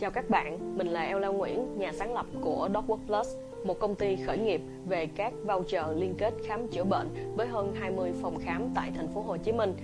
Chào 0.00 0.10
các 0.10 0.30
bạn, 0.30 0.78
mình 0.78 0.86
là 0.86 1.02
Ella 1.02 1.28
Nguyễn, 1.28 1.78
nhà 1.78 1.92
sáng 1.92 2.14
lập 2.14 2.26
của 2.40 2.68
Dogwork 2.72 3.06
Plus, 3.06 3.28
một 3.64 3.78
công 3.80 3.94
ty 3.94 4.16
khởi 4.16 4.38
nghiệp 4.38 4.60
về 4.86 5.06
các 5.06 5.32
voucher 5.44 5.84
liên 5.94 6.14
kết 6.18 6.34
khám 6.46 6.68
chữa 6.68 6.84
bệnh 6.84 7.34
với 7.36 7.46
hơn 7.46 7.74
20 7.80 8.12
phòng 8.22 8.38
khám 8.38 8.70
tại 8.74 8.92
thành 8.96 9.08
phố 9.08 9.20
Hồ 9.20 9.36
Chí 9.36 9.52
Minh. 9.52 9.74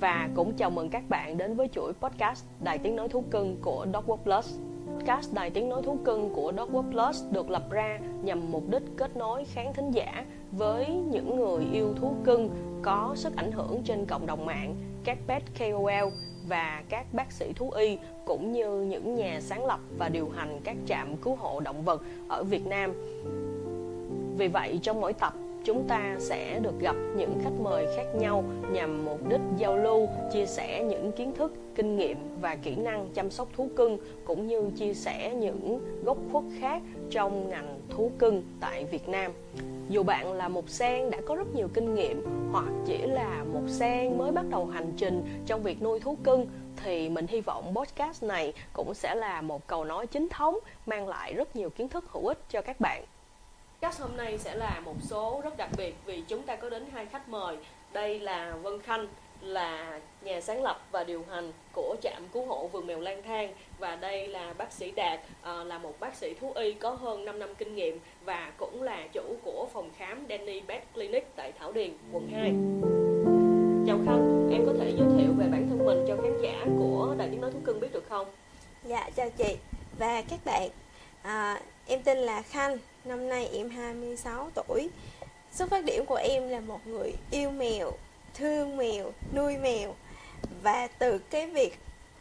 Và 0.00 0.28
cũng 0.34 0.52
chào 0.52 0.70
mừng 0.70 0.90
các 0.90 1.08
bạn 1.08 1.38
đến 1.38 1.56
với 1.56 1.68
chuỗi 1.68 1.92
podcast 1.92 2.44
Đài 2.60 2.78
Tiếng 2.78 2.96
Nói 2.96 3.08
Thú 3.08 3.24
Cưng 3.30 3.56
của 3.62 3.86
Dogwork 3.92 4.16
Plus. 4.16 4.58
Podcast 4.94 5.34
Đài 5.34 5.50
Tiếng 5.50 5.68
Nói 5.68 5.82
Thú 5.82 5.98
Cưng 6.04 6.30
của 6.34 6.52
Dogwork 6.52 6.90
Plus 6.90 7.24
được 7.32 7.50
lập 7.50 7.70
ra 7.70 7.98
nhằm 8.22 8.52
mục 8.52 8.68
đích 8.68 8.82
kết 8.96 9.16
nối 9.16 9.44
khán 9.44 9.66
thính 9.74 9.90
giả 9.90 10.24
với 10.52 10.88
những 10.88 11.36
người 11.36 11.64
yêu 11.72 11.94
thú 11.96 12.14
cưng 12.24 12.50
có 12.82 13.12
sức 13.14 13.36
ảnh 13.36 13.52
hưởng 13.52 13.82
trên 13.84 14.06
cộng 14.06 14.26
đồng 14.26 14.46
mạng, 14.46 14.74
các 15.04 15.18
pet 15.26 15.42
KOL 15.58 16.12
và 16.48 16.82
các 16.88 17.06
bác 17.12 17.32
sĩ 17.32 17.52
thú 17.52 17.70
y 17.70 17.98
cũng 18.24 18.52
như 18.52 18.80
những 18.80 19.14
nhà 19.14 19.40
sáng 19.40 19.66
lập 19.66 19.80
và 19.98 20.08
điều 20.08 20.28
hành 20.36 20.60
các 20.64 20.76
trạm 20.86 21.16
cứu 21.16 21.34
hộ 21.34 21.60
động 21.60 21.84
vật 21.84 22.02
ở 22.28 22.44
Việt 22.44 22.66
Nam. 22.66 22.92
Vì 24.38 24.48
vậy 24.48 24.78
trong 24.82 25.00
mỗi 25.00 25.12
tập 25.12 25.32
chúng 25.64 25.84
ta 25.88 26.16
sẽ 26.18 26.60
được 26.62 26.80
gặp 26.80 26.96
những 27.16 27.38
khách 27.44 27.60
mời 27.62 27.86
khác 27.96 28.06
nhau 28.18 28.44
nhằm 28.72 29.04
mục 29.04 29.28
đích 29.28 29.40
giao 29.56 29.76
lưu, 29.76 30.08
chia 30.32 30.46
sẻ 30.46 30.84
những 30.84 31.12
kiến 31.12 31.32
thức, 31.34 31.52
kinh 31.74 31.96
nghiệm 31.96 32.18
và 32.40 32.56
kỹ 32.56 32.76
năng 32.76 33.08
chăm 33.14 33.30
sóc 33.30 33.48
thú 33.56 33.68
cưng 33.76 33.98
cũng 34.24 34.46
như 34.46 34.70
chia 34.76 34.94
sẻ 34.94 35.34
những 35.34 35.80
góc 36.04 36.18
khuất 36.32 36.44
khác 36.60 36.82
trong 37.10 37.48
ngành 37.48 37.75
thú 37.90 38.10
cưng 38.18 38.42
tại 38.60 38.84
Việt 38.84 39.08
Nam. 39.08 39.32
Dù 39.88 40.02
bạn 40.02 40.32
là 40.32 40.48
một 40.48 40.68
sen 40.68 41.10
đã 41.10 41.18
có 41.26 41.34
rất 41.34 41.46
nhiều 41.54 41.68
kinh 41.74 41.94
nghiệm, 41.94 42.24
hoặc 42.52 42.72
chỉ 42.86 42.98
là 42.98 43.44
một 43.52 43.62
sen 43.68 44.18
mới 44.18 44.32
bắt 44.32 44.44
đầu 44.50 44.66
hành 44.66 44.92
trình 44.96 45.42
trong 45.46 45.62
việc 45.62 45.82
nuôi 45.82 46.00
thú 46.00 46.16
cưng, 46.24 46.46
thì 46.76 47.08
mình 47.08 47.26
hy 47.26 47.40
vọng 47.40 47.74
podcast 47.76 48.22
này 48.22 48.52
cũng 48.72 48.94
sẽ 48.94 49.14
là 49.14 49.40
một 49.40 49.66
cầu 49.66 49.84
nói 49.84 50.06
chính 50.06 50.28
thống, 50.28 50.58
mang 50.86 51.08
lại 51.08 51.34
rất 51.34 51.56
nhiều 51.56 51.70
kiến 51.70 51.88
thức 51.88 52.04
hữu 52.08 52.26
ích 52.26 52.38
cho 52.50 52.62
các 52.62 52.80
bạn. 52.80 53.04
Podcast 53.82 54.00
hôm 54.00 54.16
nay 54.16 54.38
sẽ 54.38 54.54
là 54.54 54.80
một 54.84 54.96
số 55.02 55.40
rất 55.44 55.56
đặc 55.56 55.70
biệt 55.76 55.94
vì 56.04 56.22
chúng 56.28 56.42
ta 56.42 56.56
có 56.56 56.70
đến 56.70 56.84
hai 56.92 57.06
khách 57.06 57.28
mời. 57.28 57.56
Đây 57.92 58.20
là 58.20 58.56
Vân 58.62 58.80
Khanh 58.82 59.06
là 59.40 60.00
nhà 60.22 60.40
sáng 60.40 60.62
lập 60.62 60.86
và 60.90 61.04
điều 61.04 61.24
hành 61.30 61.52
của 61.72 61.96
trạm 62.02 62.28
cứu 62.32 62.46
hộ 62.46 62.66
vườn 62.66 62.86
mèo 62.86 63.00
lang 63.00 63.22
thang 63.22 63.54
và 63.78 63.96
đây 63.96 64.28
là 64.28 64.52
bác 64.58 64.72
sĩ 64.72 64.90
Đạt 64.90 65.20
à, 65.42 65.64
là 65.64 65.78
một 65.78 66.00
bác 66.00 66.14
sĩ 66.14 66.34
thú 66.34 66.52
y 66.52 66.72
có 66.72 66.90
hơn 66.90 67.24
5 67.24 67.38
năm 67.38 67.54
kinh 67.58 67.74
nghiệm 67.74 67.98
và 68.24 68.52
cũng 68.56 68.82
là 68.82 69.06
chủ 69.12 69.36
của 69.44 69.68
phòng 69.72 69.90
khám 69.96 70.26
Danny 70.28 70.60
Pet 70.68 70.82
Clinic 70.94 71.26
tại 71.36 71.52
Thảo 71.58 71.72
Điền, 71.72 71.90
quận 72.12 72.28
2. 72.32 72.42
Chào 73.86 73.98
Khanh, 74.06 74.50
em 74.52 74.66
có 74.66 74.72
thể 74.78 74.90
giới 74.90 75.08
thiệu 75.18 75.32
về 75.38 75.46
bản 75.52 75.66
thân 75.68 75.86
mình 75.86 76.04
cho 76.08 76.16
khán 76.22 76.38
giả 76.42 76.64
của 76.78 77.14
Đài 77.18 77.28
Tiếng 77.30 77.40
Nói 77.40 77.50
Thú 77.50 77.58
Cưng 77.64 77.80
biết 77.80 77.92
được 77.92 78.04
không? 78.08 78.26
Dạ, 78.84 79.10
chào 79.16 79.30
chị 79.30 79.56
và 79.98 80.22
các 80.22 80.40
bạn 80.44 80.70
à, 81.22 81.60
Em 81.86 82.02
tên 82.02 82.18
là 82.18 82.42
Khanh, 82.42 82.78
năm 83.04 83.28
nay 83.28 83.48
em 83.52 83.70
26 83.70 84.50
tuổi 84.54 84.88
Xuất 85.52 85.70
phát 85.70 85.84
điểm 85.84 86.06
của 86.06 86.14
em 86.14 86.48
là 86.48 86.60
một 86.60 86.86
người 86.86 87.12
yêu 87.30 87.50
mèo, 87.50 87.92
thương 88.36 88.76
mèo, 88.76 89.12
nuôi 89.34 89.56
mèo. 89.56 89.94
Và 90.62 90.88
từ 90.98 91.18
cái 91.18 91.46
việc 91.46 91.78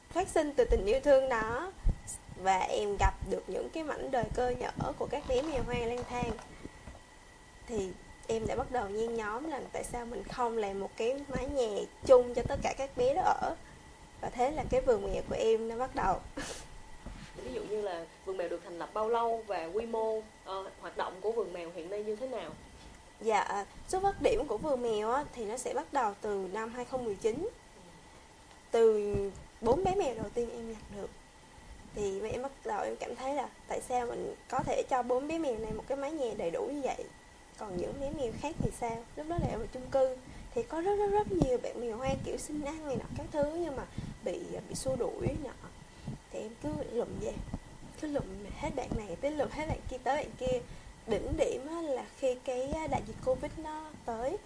phát 0.09 0.27
sinh 0.27 0.53
từ 0.53 0.65
tình 0.65 0.85
yêu 0.85 0.99
thương 0.99 1.29
đó 1.29 1.71
Và 2.43 2.57
em 2.59 2.97
gặp 2.99 3.13
được 3.29 3.43
những 3.47 3.69
cái 3.69 3.83
mảnh 3.83 4.11
đời 4.11 4.25
cơ 4.35 4.49
nhở 4.49 4.71
của 4.99 5.07
các 5.11 5.23
bé 5.27 5.41
mèo 5.41 5.63
hoang 5.63 5.87
lang 5.87 6.03
thang 6.09 6.31
Thì 7.67 7.89
em 8.27 8.47
đã 8.47 8.55
bắt 8.55 8.71
đầu 8.71 8.89
nhen 8.89 9.15
nhóm 9.15 9.49
là 9.49 9.61
tại 9.71 9.83
sao 9.83 10.05
mình 10.05 10.23
không 10.23 10.57
làm 10.57 10.79
một 10.79 10.89
cái 10.97 11.15
mái 11.27 11.47
nhà 11.47 11.83
chung 12.05 12.33
cho 12.33 12.41
tất 12.47 12.59
cả 12.63 12.73
các 12.77 12.97
bé 12.97 13.13
đó 13.13 13.21
ở. 13.21 13.55
Và 14.21 14.29
thế 14.29 14.51
là 14.51 14.63
cái 14.69 14.81
vườn 14.81 15.13
mèo 15.13 15.21
của 15.29 15.35
em 15.35 15.67
nó 15.67 15.75
bắt 15.75 15.95
đầu. 15.95 16.19
Ví 17.35 17.53
dụ 17.53 17.61
như 17.63 17.81
là 17.81 18.05
vườn 18.25 18.37
mèo 18.37 18.49
được 18.49 18.61
thành 18.63 18.79
lập 18.79 18.89
bao 18.93 19.09
lâu 19.09 19.43
và 19.47 19.65
quy 19.65 19.85
mô 19.85 20.17
uh, 20.17 20.23
hoạt 20.79 20.97
động 20.97 21.13
của 21.21 21.31
vườn 21.31 21.53
mèo 21.53 21.71
hiện 21.75 21.89
nay 21.89 22.03
như 22.03 22.15
thế 22.15 22.27
nào? 22.27 22.51
Dạ 23.25 23.39
à, 23.39 23.65
xuất 23.87 24.03
phát 24.03 24.21
điểm 24.21 24.47
của 24.47 24.57
vườn 24.57 24.81
mèo 24.81 25.11
á, 25.11 25.23
thì 25.33 25.45
nó 25.45 25.57
sẽ 25.57 25.73
bắt 25.73 25.93
đầu 25.93 26.13
từ 26.21 26.47
năm 26.53 26.73
2019 26.73 27.49
từ 28.71 29.15
bốn 29.61 29.83
bé 29.83 29.95
mèo 29.95 30.15
đầu 30.15 30.29
tiên 30.33 30.49
em 30.49 30.71
nhặt 30.71 30.81
được. 30.95 31.09
Thì 31.95 32.21
em 32.29 32.41
bắt 32.43 32.51
đầu 32.65 32.83
em 32.83 32.95
cảm 32.95 33.15
thấy 33.15 33.33
là 33.33 33.49
tại 33.67 33.81
sao 33.81 34.05
mình 34.05 34.35
có 34.49 34.59
thể 34.59 34.83
cho 34.89 35.03
bốn 35.03 35.27
bé 35.27 35.37
mèo 35.37 35.57
này 35.57 35.71
một 35.71 35.83
cái 35.87 35.97
mái 35.97 36.11
nhà 36.11 36.33
đầy 36.37 36.51
đủ 36.51 36.69
như 36.73 36.81
vậy? 36.83 37.03
Còn 37.57 37.77
những 37.77 37.93
bé 38.01 38.09
mèo 38.17 38.31
khác 38.41 38.55
thì 38.59 38.71
sao? 38.79 39.03
Lúc 39.15 39.27
đó 39.29 39.37
là 39.41 39.47
ở 39.53 39.65
chung 39.73 39.87
cư. 39.91 40.17
Thì 40.55 40.63
có 40.63 40.81
rất 40.81 40.95
rất 40.95 41.07
rất 41.11 41.31
nhiều 41.31 41.57
bạn 41.63 41.81
mèo 41.81 41.97
hoang 41.97 42.17
kiểu 42.25 42.37
sinh 42.37 42.65
ăn 42.65 42.87
này 42.87 42.95
nọ 42.95 43.05
các 43.17 43.25
thứ 43.31 43.43
nhưng 43.53 43.75
mà 43.75 43.83
bị 44.23 44.39
à, 44.55 44.61
bị 44.69 44.75
xua 44.75 44.95
đuổi 44.95 45.27
nọ. 45.43 45.69
Thì 46.31 46.39
em 46.39 46.51
cứ 46.63 46.69
lụm 46.91 47.07
về 47.21 47.33
cứ 48.01 48.07
lụm 48.07 48.23
hết 48.59 48.69
bạn 48.75 48.89
này 48.97 49.15
tới 49.21 49.31
lụm 49.31 49.49
hết 49.49 49.65
bạn 49.67 49.79
kia 49.89 49.97
tới 50.03 50.15
bạn 50.15 50.31
kia 50.39 50.59
đỉnh 51.07 51.37
điểm 51.37 51.67
là 51.83 52.05
khi 52.17 52.35
cái 52.45 52.73
đại 52.89 53.01
dịch 53.07 53.15
covid 53.25 53.51
nó 53.57 53.89
tới. 54.05 54.37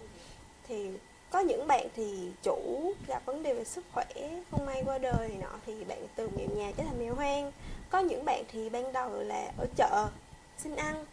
Thì 0.68 0.90
có 1.30 1.40
những 1.40 1.66
bạn 1.66 1.88
thì 1.96 2.30
chủ 2.42 2.92
gặp 3.06 3.22
vấn 3.24 3.42
đề 3.42 3.54
về 3.54 3.64
sức 3.64 3.84
khỏe, 3.92 4.40
không 4.50 4.66
may 4.66 4.82
qua 4.86 4.98
đời 4.98 5.30
nọ, 5.40 5.50
thì 5.66 5.84
bạn 5.84 6.06
từ 6.14 6.28
mèo 6.28 6.48
nhà 6.48 6.72
trở 6.76 6.84
thành 6.84 6.98
mèo 6.98 7.14
hoang. 7.14 7.52
Có 7.90 7.98
những 7.98 8.24
bạn 8.24 8.44
thì 8.52 8.68
ban 8.68 8.92
đầu 8.92 9.10
là 9.22 9.52
ở 9.58 9.66
chợ, 9.76 10.08
xin 10.58 10.76
ăn, 10.76 11.04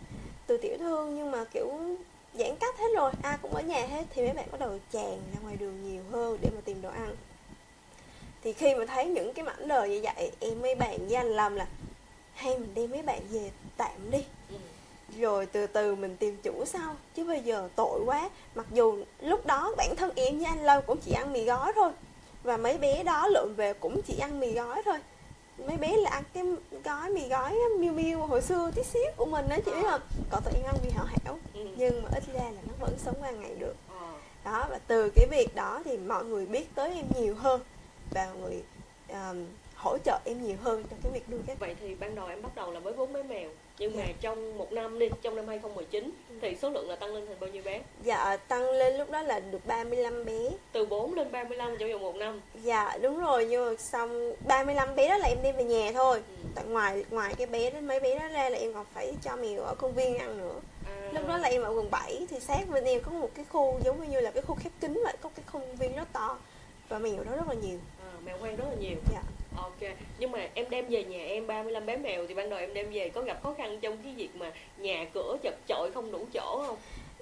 từ 0.47 0.57
tiểu 0.57 0.77
thương, 0.77 1.15
nhưng 1.15 1.31
mà, 1.31 1.45
kiểu, 1.45 1.71
giãn 2.33 2.55
cách 2.59 2.77
hết 2.77 2.87
rồi, 2.95 3.11
ai 3.21 3.37
cũng 3.41 3.53
ở 3.53 3.61
nhà 3.61 3.87
hết, 3.87 4.05
thì 4.09 4.21
mấy 4.21 4.33
bạn 4.33 4.47
bắt 4.51 4.59
đầu 4.59 4.79
tràn 4.91 5.21
ra 5.33 5.39
ngoài 5.43 5.55
đường 5.55 5.83
nhiều 5.83 6.03
hơn 6.11 6.37
để 6.41 6.49
mà 6.55 6.61
tìm 6.65 6.81
đồ 6.81 6.89
ăn. 6.89 7.15
Thì 8.43 8.53
khi 8.53 8.75
mà 8.75 8.85
thấy 8.85 9.05
những 9.05 9.33
cái 9.33 9.45
mảnh 9.45 9.67
đời 9.67 9.89
như 9.89 10.01
vậy, 10.03 10.31
em 10.39 10.61
mấy 10.61 10.75
bạn 10.75 11.07
với 11.07 11.15
anh 11.15 11.27
lâm 11.27 11.55
là, 11.55 11.67
hay 12.33 12.57
mình 12.57 12.73
đem 12.75 12.91
mấy 12.91 13.01
bạn 13.01 13.21
về 13.29 13.51
tạm 13.77 14.11
đi. 14.11 14.25
Ừ 14.49 14.55
rồi 15.21 15.45
từ 15.45 15.67
từ 15.67 15.95
mình 15.95 16.17
tìm 16.17 16.37
chủ 16.43 16.65
sau 16.65 16.95
chứ 17.15 17.25
bây 17.25 17.41
giờ 17.41 17.69
tội 17.75 18.01
quá. 18.05 18.29
Mặc 18.55 18.65
dù 18.71 18.97
lúc 19.21 19.45
đó 19.45 19.73
bản 19.77 19.95
thân 19.95 20.11
em 20.15 20.37
với 20.37 20.45
anh 20.45 20.65
lâm 20.65 20.83
cũng 20.87 20.97
chỉ 20.97 21.11
ăn 21.11 21.33
mì 21.33 21.43
gói 21.43 21.71
thôi. 21.75 21.91
Và 22.43 22.57
mấy 22.57 22.77
bé 22.77 23.03
đó 23.03 23.27
lượm 23.27 23.53
về 23.57 23.73
cũng 23.73 24.01
chỉ 24.01 24.17
ăn 24.19 24.39
mì 24.39 24.51
gói 24.51 24.81
thôi. 24.85 24.99
Mấy 25.67 25.77
bé 25.77 25.97
là 25.97 26.09
ăn 26.09 26.23
cái 26.33 26.43
gói 26.83 27.09
mì 27.09 27.27
gói 27.29 27.55
miêu 27.79 27.93
miêu 27.93 28.19
hồi 28.19 28.41
xưa 28.41 28.71
tí 28.75 28.83
xíu 28.83 29.11
của 29.17 29.25
mình 29.25 29.45
đó 29.49 29.55
chị 29.65 29.71
biết 29.71 29.87
không? 29.89 30.01
Còn 30.29 30.43
tụi 30.43 30.53
em 30.53 30.65
ăn 30.65 30.75
mì 30.83 30.89
hảo 30.89 31.05
hảo. 31.05 31.39
Ừ. 31.53 31.67
nhưng 31.77 32.03
mà 32.03 32.09
ít 32.13 32.23
ra 32.33 32.43
là 32.43 32.61
nó 32.67 32.73
vẫn 32.79 32.93
sống 32.97 33.15
qua 33.21 33.31
ngày 33.31 33.55
được. 33.59 33.75
Ờ. 33.89 34.13
đó 34.45 34.67
và 34.69 34.79
từ 34.87 35.09
cái 35.15 35.27
việc 35.31 35.55
đó 35.55 35.81
thì 35.85 35.97
mọi 35.97 36.25
người 36.25 36.45
biết 36.45 36.75
tới 36.75 36.93
em 36.95 37.05
nhiều 37.19 37.35
hơn. 37.35 37.61
Và 38.11 38.25
mọi 38.33 38.41
người 38.41 38.63
um, 39.09 39.45
hỗ 39.75 39.97
trợ 39.97 40.19
em 40.25 40.43
nhiều 40.43 40.57
hơn 40.61 40.83
trong 40.89 40.99
cái 41.03 41.11
việc 41.11 41.29
nuôi 41.29 41.39
các 41.47 41.59
vậy 41.59 41.75
thì 41.79 41.95
ban 41.95 42.15
đầu 42.15 42.27
em 42.27 42.41
bắt 42.41 42.55
đầu 42.55 42.71
là 42.71 42.79
với 42.79 42.93
bốn 42.93 43.13
bé 43.13 43.23
mèo 43.23 43.49
nhưng 43.79 43.97
mà 43.97 44.03
trong 44.21 44.57
một 44.57 44.71
năm 44.71 44.99
đi 44.99 45.09
trong 45.21 45.35
năm 45.35 45.47
2019 45.47 46.03
ừ. 46.29 46.35
thì 46.41 46.57
số 46.61 46.69
lượng 46.69 46.89
là 46.89 46.95
tăng 46.95 47.13
lên 47.13 47.25
thành 47.27 47.39
bao 47.39 47.49
nhiêu 47.49 47.63
bé? 47.63 47.81
Dạ 48.03 48.37
tăng 48.37 48.69
lên 48.71 48.97
lúc 48.97 49.11
đó 49.11 49.21
là 49.21 49.39
được 49.39 49.65
35 49.65 50.25
bé. 50.25 50.49
Từ 50.71 50.85
4 50.85 51.13
lên 51.13 51.31
35 51.31 51.77
trong 51.79 51.91
vòng 51.91 52.01
một 52.01 52.15
năm. 52.15 52.41
Dạ 52.63 52.97
đúng 53.01 53.19
rồi 53.19 53.45
nhưng 53.45 53.65
mà 53.65 53.75
xong 53.77 54.33
35 54.47 54.95
bé 54.95 55.09
đó 55.09 55.17
là 55.17 55.27
em 55.27 55.37
đem 55.43 55.57
về 55.57 55.63
nhà 55.63 55.91
thôi. 55.93 56.21
Ừ. 56.37 56.43
tại 56.55 56.65
ngoài 56.65 57.05
ngoài 57.09 57.35
cái 57.37 57.47
bé 57.47 57.69
đó 57.71 57.79
mấy 57.81 57.99
bé 57.99 58.19
đó 58.19 58.27
ra 58.27 58.49
là 58.49 58.57
em 58.57 58.73
còn 58.73 58.85
phải 58.93 59.13
cho 59.23 59.35
mèo 59.35 59.61
ở 59.61 59.75
công 59.75 59.93
viên 59.93 60.17
ăn 60.17 60.37
nữa. 60.37 60.59
À. 60.85 61.09
lúc 61.13 61.27
đó 61.27 61.37
là 61.37 61.49
em 61.49 61.61
ở 61.61 61.69
quận 61.69 61.91
7 61.91 62.27
thì 62.29 62.39
sát 62.39 62.69
bên 62.69 62.83
em 62.83 63.01
có 63.01 63.11
một 63.11 63.29
cái 63.35 63.45
khu 63.49 63.79
giống 63.83 64.11
như 64.11 64.19
là 64.19 64.31
cái 64.31 64.43
khu 64.47 64.55
khép 64.55 64.71
kín 64.79 65.01
vậy 65.03 65.17
có 65.21 65.29
cái 65.35 65.43
công 65.51 65.75
viên 65.75 65.95
rất 65.95 66.13
to. 66.13 66.37
Và 66.89 66.99
mèo 66.99 67.23
đó 67.23 67.35
rất 67.35 67.47
là 67.47 67.53
nhiều. 67.53 67.77
À, 68.01 68.11
mèo 68.25 68.37
hoang 68.37 68.55
rất 68.55 68.65
là 68.69 68.75
nhiều. 68.75 68.95
Dạ 69.13 69.21
ok 69.57 69.91
nhưng 70.19 70.31
mà 70.31 70.49
em 70.53 70.65
đem 70.69 70.85
về 70.89 71.03
nhà 71.03 71.25
em 71.25 71.47
35 71.47 71.85
bé 71.85 71.97
mèo 71.97 72.27
thì 72.27 72.33
ban 72.33 72.49
đầu 72.49 72.59
em 72.59 72.73
đem 72.73 72.91
về 72.91 73.09
có 73.09 73.21
gặp 73.21 73.43
khó 73.43 73.53
khăn 73.57 73.79
trong 73.81 73.97
cái 74.03 74.13
việc 74.13 74.35
mà 74.35 74.51
nhà 74.77 75.05
cửa 75.13 75.37
chật 75.43 75.55
chội 75.67 75.91
không 75.93 76.11
đủ 76.11 76.25
chỗ 76.33 76.63
không? 76.67 76.77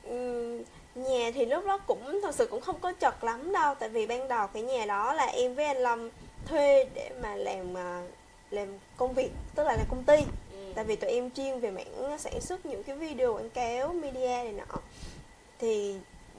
Uhm, 0.09 0.63
nhà 0.95 1.31
thì 1.33 1.45
lúc 1.45 1.65
đó 1.65 1.77
cũng 1.77 2.19
thật 2.21 2.35
sự 2.35 2.47
cũng 2.47 2.61
không 2.61 2.79
có 2.81 2.91
chật 2.91 3.23
lắm 3.23 3.53
đâu 3.53 3.75
tại 3.79 3.89
vì 3.89 4.07
ban 4.07 4.27
đầu 4.27 4.47
cái 4.47 4.63
nhà 4.63 4.85
đó 4.85 5.13
là 5.13 5.25
em 5.25 5.55
với 5.55 5.65
anh 5.65 5.77
Lâm 5.77 6.09
thuê 6.45 6.85
để 6.93 7.09
mà 7.21 7.35
làm 7.35 7.73
mà 7.73 8.01
làm 8.51 8.67
công 8.97 9.13
việc 9.13 9.31
tức 9.55 9.63
là 9.63 9.75
làm 9.77 9.85
công 9.89 10.03
ty. 10.03 10.15
Ừ. 10.51 10.73
tại 10.75 10.85
vì 10.85 10.95
tụi 10.95 11.11
em 11.11 11.31
chuyên 11.31 11.59
về 11.59 11.71
mảng 11.71 12.17
sản 12.19 12.41
xuất 12.41 12.65
những 12.65 12.83
cái 12.83 12.95
video 12.95 13.33
quảng 13.33 13.49
cáo 13.49 13.93
media 13.93 14.27
này 14.27 14.51
nọ. 14.51 14.79
Thì 15.59 15.95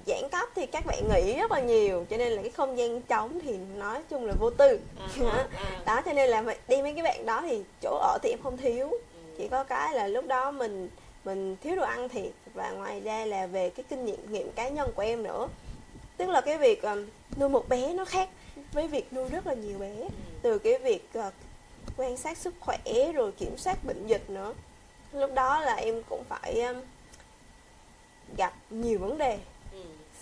giãn 0.07 0.29
cách 0.31 0.49
thì 0.55 0.67
các 0.67 0.87
bạn 0.87 1.09
nghỉ 1.09 1.37
rất 1.37 1.53
là 1.53 1.61
nhiều 1.61 2.07
cho 2.11 2.17
nên 2.17 2.33
là 2.33 2.43
cái 2.43 2.51
không 2.51 2.79
gian 2.79 3.01
trống 3.03 3.39
thì 3.43 3.57
nói 3.77 4.03
chung 4.11 4.27
là 4.27 4.35
vô 4.39 4.51
tư. 4.51 4.81
Uh 5.21 5.33
đó 5.87 6.03
cho 6.05 6.13
nên 6.13 6.31
là 6.31 6.43
đi 6.69 6.83
mấy 6.83 6.95
cái 6.95 7.03
bạn 7.03 7.27
đó 7.27 7.43
thì 7.43 7.63
chỗ 7.83 7.99
ở 8.03 8.19
thì 8.23 8.31
em 8.31 8.39
không 8.43 8.57
thiếu. 8.57 8.89
Ừ. 8.91 9.21
chỉ 9.39 9.49
có 9.49 9.65
cái 9.65 9.95
là 9.95 10.07
lúc 10.07 10.27
đó 10.27 10.51
mình 10.51 10.89
mình 11.25 11.57
thiếu 11.63 11.77
đồ 11.77 11.83
ăn 11.83 12.09
thiệt 12.09 12.31
và 12.55 12.71
ngoài 12.71 13.01
ra 13.01 13.25
là 13.25 13.47
về 13.47 13.71
cái 13.71 13.85
kinh 13.89 14.05
nghiệm 14.05 14.33
nghiệm 14.33 14.53
cá 14.53 14.69
nhân 14.69 14.93
của 14.97 15.03
em 15.03 15.23
nữa. 15.23 15.49
Tức 16.17 16.29
là 16.29 16.41
cái 16.41 16.59
việc 16.59 16.83
um, 16.83 17.07
nuôi 17.39 17.49
một 17.49 17.69
bé 17.69 17.93
nó 17.93 18.05
khác 18.05 18.29
với 18.73 18.89
việc 18.89 19.13
nuôi 19.13 19.29
rất 19.29 19.47
là 19.47 19.55
nhiều 19.55 19.79
bé. 19.79 19.95
Ừ. 20.01 20.09
từ 20.43 20.59
cái 20.59 20.79
việc 20.79 21.09
uh, 21.19 21.25
quan 21.97 22.17
sát 22.17 22.39
sức 22.39 22.55
khỏe 22.61 23.13
rồi 23.15 23.33
kiểm 23.33 23.59
soát 23.59 23.85
bệnh 23.85 24.07
dịch 24.07 24.31
nữa. 24.31 24.55
Lúc 25.13 25.35
đó 25.35 25.61
là 25.61 25.75
em 25.75 26.03
cũng 26.09 26.25
phải 26.29 26.61
um, 26.61 26.77
gặp 28.37 28.55
nhiều 28.71 28.99
vấn 28.99 29.19
đề 29.19 29.39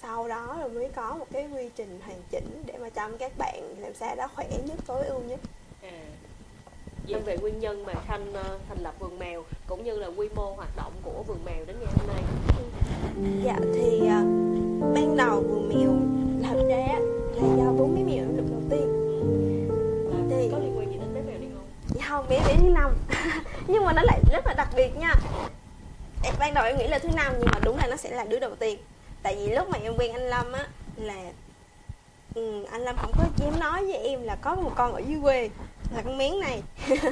sau 0.06 0.29
đó 0.29 0.56
rồi 0.61 0.69
mới 0.69 0.89
có 0.97 1.15
một 1.19 1.27
cái 1.33 1.49
quy 1.55 1.69
trình 1.77 2.01
hoàn 2.06 2.19
chỉnh 2.31 2.62
để 2.67 2.75
mà 2.79 2.89
chăm 2.89 3.19
các 3.19 3.33
bạn 3.39 3.75
làm 3.79 3.95
sao 3.95 4.17
đó 4.17 4.29
khỏe 4.35 4.47
nhất 4.65 4.79
tối 4.87 5.06
ưu 5.06 5.21
nhất. 5.21 5.41
À. 5.83 5.91
dạ. 7.06 7.19
về 7.25 7.39
nguyên 7.39 7.59
nhân 7.59 7.85
mà 7.87 7.93
khanh 8.06 8.31
uh, 8.31 8.61
thành 8.69 8.79
lập 8.83 8.95
vườn 8.99 9.19
mèo 9.19 9.45
cũng 9.67 9.85
như 9.85 9.99
là 9.99 10.06
quy 10.06 10.29
mô 10.37 10.55
hoạt 10.55 10.77
động 10.77 10.93
của 11.03 11.23
vườn 11.27 11.39
mèo 11.45 11.65
đến 11.67 11.77
ngày 11.81 11.93
hôm 11.99 12.09
nay. 12.09 12.23
Dạ 13.45 13.56
thì 13.75 14.01
uh, 14.01 14.95
ban 14.95 15.17
đầu 15.17 15.41
vườn 15.41 15.69
mèo 15.69 15.93
lập 16.49 16.65
ra 16.69 16.99
là 17.35 17.57
do 17.57 17.73
bốn 17.73 17.95
bé 17.95 18.03
mèo 18.03 18.25
được 18.37 18.45
đầu 18.50 18.62
tiên. 18.71 18.87
Là 20.11 20.37
thì 20.37 20.49
có 20.53 20.59
liên 20.59 20.79
quan 20.79 20.91
gì 20.91 20.97
đến 20.99 21.15
bé 21.15 21.21
mèo 21.21 21.41
đi 21.41 21.47
không? 21.55 21.67
Dạ 21.95 22.05
không 22.09 22.27
bé 22.29 22.41
bé 22.49 22.57
thứ 22.57 22.69
năm. 22.69 22.97
Nhưng 23.69 23.85
mà 23.85 23.93
nó 23.93 24.03
lại 24.03 24.21
rất 24.33 24.47
là 24.47 24.55
đặc 24.55 24.69
biệt 24.77 24.97
nha. 24.97 25.15
Ban 26.39 26.55
đầu 26.55 26.65
em 26.65 26.79
nghĩ 26.79 26.87
là 26.87 26.99
thứ 26.99 27.09
năm 27.17 27.33
nhưng 27.39 27.49
mà 27.53 27.59
đúng 27.65 27.77
là 27.77 27.87
nó 27.87 27.97
sẽ 27.97 28.11
là 28.11 28.25
đứa 28.25 28.39
đầu 28.39 28.55
tiên 28.55 28.79
tại 29.25 29.37
vì 29.37 29.55
lúc 29.55 29.71
mà 29.71 29.79
em 29.82 29.94
quen 29.99 30.12
anh 30.12 30.29
lâm 30.29 30.53
á 30.53 30.67
là 30.97 31.32
ừ, 32.35 32.65
anh 32.71 32.81
lâm 32.81 32.97
không 32.97 33.12
có 33.19 33.25
dám 33.37 33.61
nói 33.61 33.85
với 33.85 33.97
em 33.97 34.23
là 34.23 34.37
có 34.37 34.55
một 34.55 34.71
con 34.76 34.94
ở 34.94 34.99
dưới 34.99 35.19
quê 35.23 35.50
là 35.94 36.03
con 36.05 36.19
miếng 36.19 36.41
này. 36.41 36.62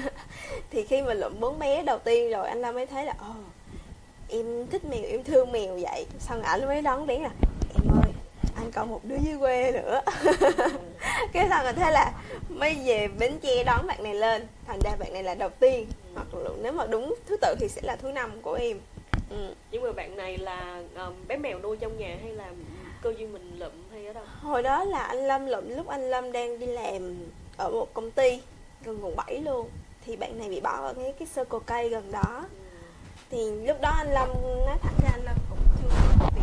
Thì 0.70 0.84
khi 0.84 1.02
mà 1.02 1.14
lụm 1.14 1.40
bốn 1.40 1.58
bé 1.58 1.82
đầu 1.82 1.98
tiên 1.98 2.30
rồi 2.30 2.48
anh 2.48 2.60
lâm 2.60 2.74
mới 2.74 2.86
thấy 2.86 3.06
là 3.06 3.14
ồ 3.18 3.34
em 4.28 4.66
thích 4.66 4.84
mèo 4.84 5.02
em 5.04 5.24
thương 5.24 5.52
mèo 5.52 5.78
vậy. 5.80 6.06
Xong 6.18 6.42
ảnh 6.42 6.66
mới 6.66 6.82
đón 6.82 7.06
bé 7.06 7.18
là 7.18 7.30
em 7.74 7.92
ơi 8.02 8.12
anh 8.56 8.72
còn 8.72 8.90
một 8.90 9.00
đứa 9.04 9.16
dưới 9.24 9.38
quê 9.38 9.72
nữa. 9.72 10.00
Cái 11.32 11.46
xong 11.50 11.64
rồi 11.64 11.72
thế 11.72 11.90
là 11.90 12.12
mới 12.48 12.78
về 12.84 13.08
bến 13.18 13.38
tre 13.42 13.64
đón 13.64 13.86
bạn 13.86 14.02
này 14.02 14.14
lên 14.14 14.46
thành 14.66 14.78
ra 14.84 14.90
bạn 14.98 15.12
này 15.12 15.22
là 15.22 15.34
đầu 15.34 15.50
tiên 15.60 15.86
hoặc 16.14 16.34
là 16.34 16.50
nếu 16.62 16.72
mà 16.72 16.86
đúng 16.86 17.14
thứ 17.26 17.36
tự 17.36 17.54
thì 17.60 17.68
sẽ 17.68 17.80
là 17.84 17.96
thứ 17.96 18.12
năm 18.12 18.30
của 18.42 18.54
em 18.54 18.78
ừ. 19.32 19.54
nhưng 19.70 19.82
mà 19.82 19.92
bạn 19.92 20.16
này 20.16 20.38
là 20.38 20.82
um, 20.96 21.14
bé 21.28 21.36
mèo 21.36 21.58
nuôi 21.58 21.76
trong 21.76 21.98
nhà 21.98 22.18
hay 22.22 22.32
là 22.32 22.52
cơ 23.02 23.14
duyên 23.18 23.32
mình 23.32 23.58
lụm 23.58 23.72
hay 23.90 24.06
ở 24.06 24.12
đâu 24.12 24.24
hồi 24.40 24.62
đó 24.62 24.84
là 24.84 24.98
anh 24.98 25.26
lâm 25.26 25.46
lụm 25.46 25.68
lúc 25.68 25.88
anh 25.88 26.10
lâm 26.10 26.32
đang 26.32 26.58
đi 26.58 26.66
làm 26.66 27.16
ở 27.56 27.70
một 27.70 27.94
công 27.94 28.10
ty 28.10 28.40
gần 28.84 29.04
quận 29.04 29.16
7 29.16 29.40
luôn 29.40 29.68
thì 30.04 30.16
bạn 30.16 30.38
này 30.38 30.48
bị 30.48 30.60
bỏ 30.60 30.70
ở 30.70 30.94
cái 30.94 31.14
cái 31.18 31.28
circle 31.34 31.58
cây 31.66 31.88
gần 31.88 32.12
đó 32.12 32.44
ừ. 32.50 32.76
thì 33.30 33.66
lúc 33.66 33.80
đó 33.80 33.90
anh 33.98 34.12
lâm 34.12 34.28
nói 34.66 34.76
thẳng 34.82 34.94
ra 35.02 35.10
anh 35.12 35.24
lâm 35.24 35.36
cũng 35.50 35.58
chưa 35.82 35.88
có 36.20 36.30
việc 36.36 36.42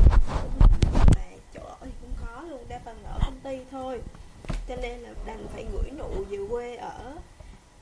và 1.16 1.22
chỗ 1.54 1.62
ở 1.64 1.78
thì 1.82 1.92
cũng 2.02 2.12
khó 2.16 2.42
luôn 2.50 2.60
đa 2.70 2.80
phần 2.86 2.98
ở 3.04 3.20
công 3.26 3.40
ty 3.44 3.60
thôi 3.72 4.02
cho 4.68 4.76
nên 4.76 5.00
là 5.00 5.10
đành 5.26 5.48
phải 5.54 5.66
gửi 5.74 5.92
nụ 5.98 6.24
về 6.30 6.38
quê 6.50 6.76
ở 6.76 7.16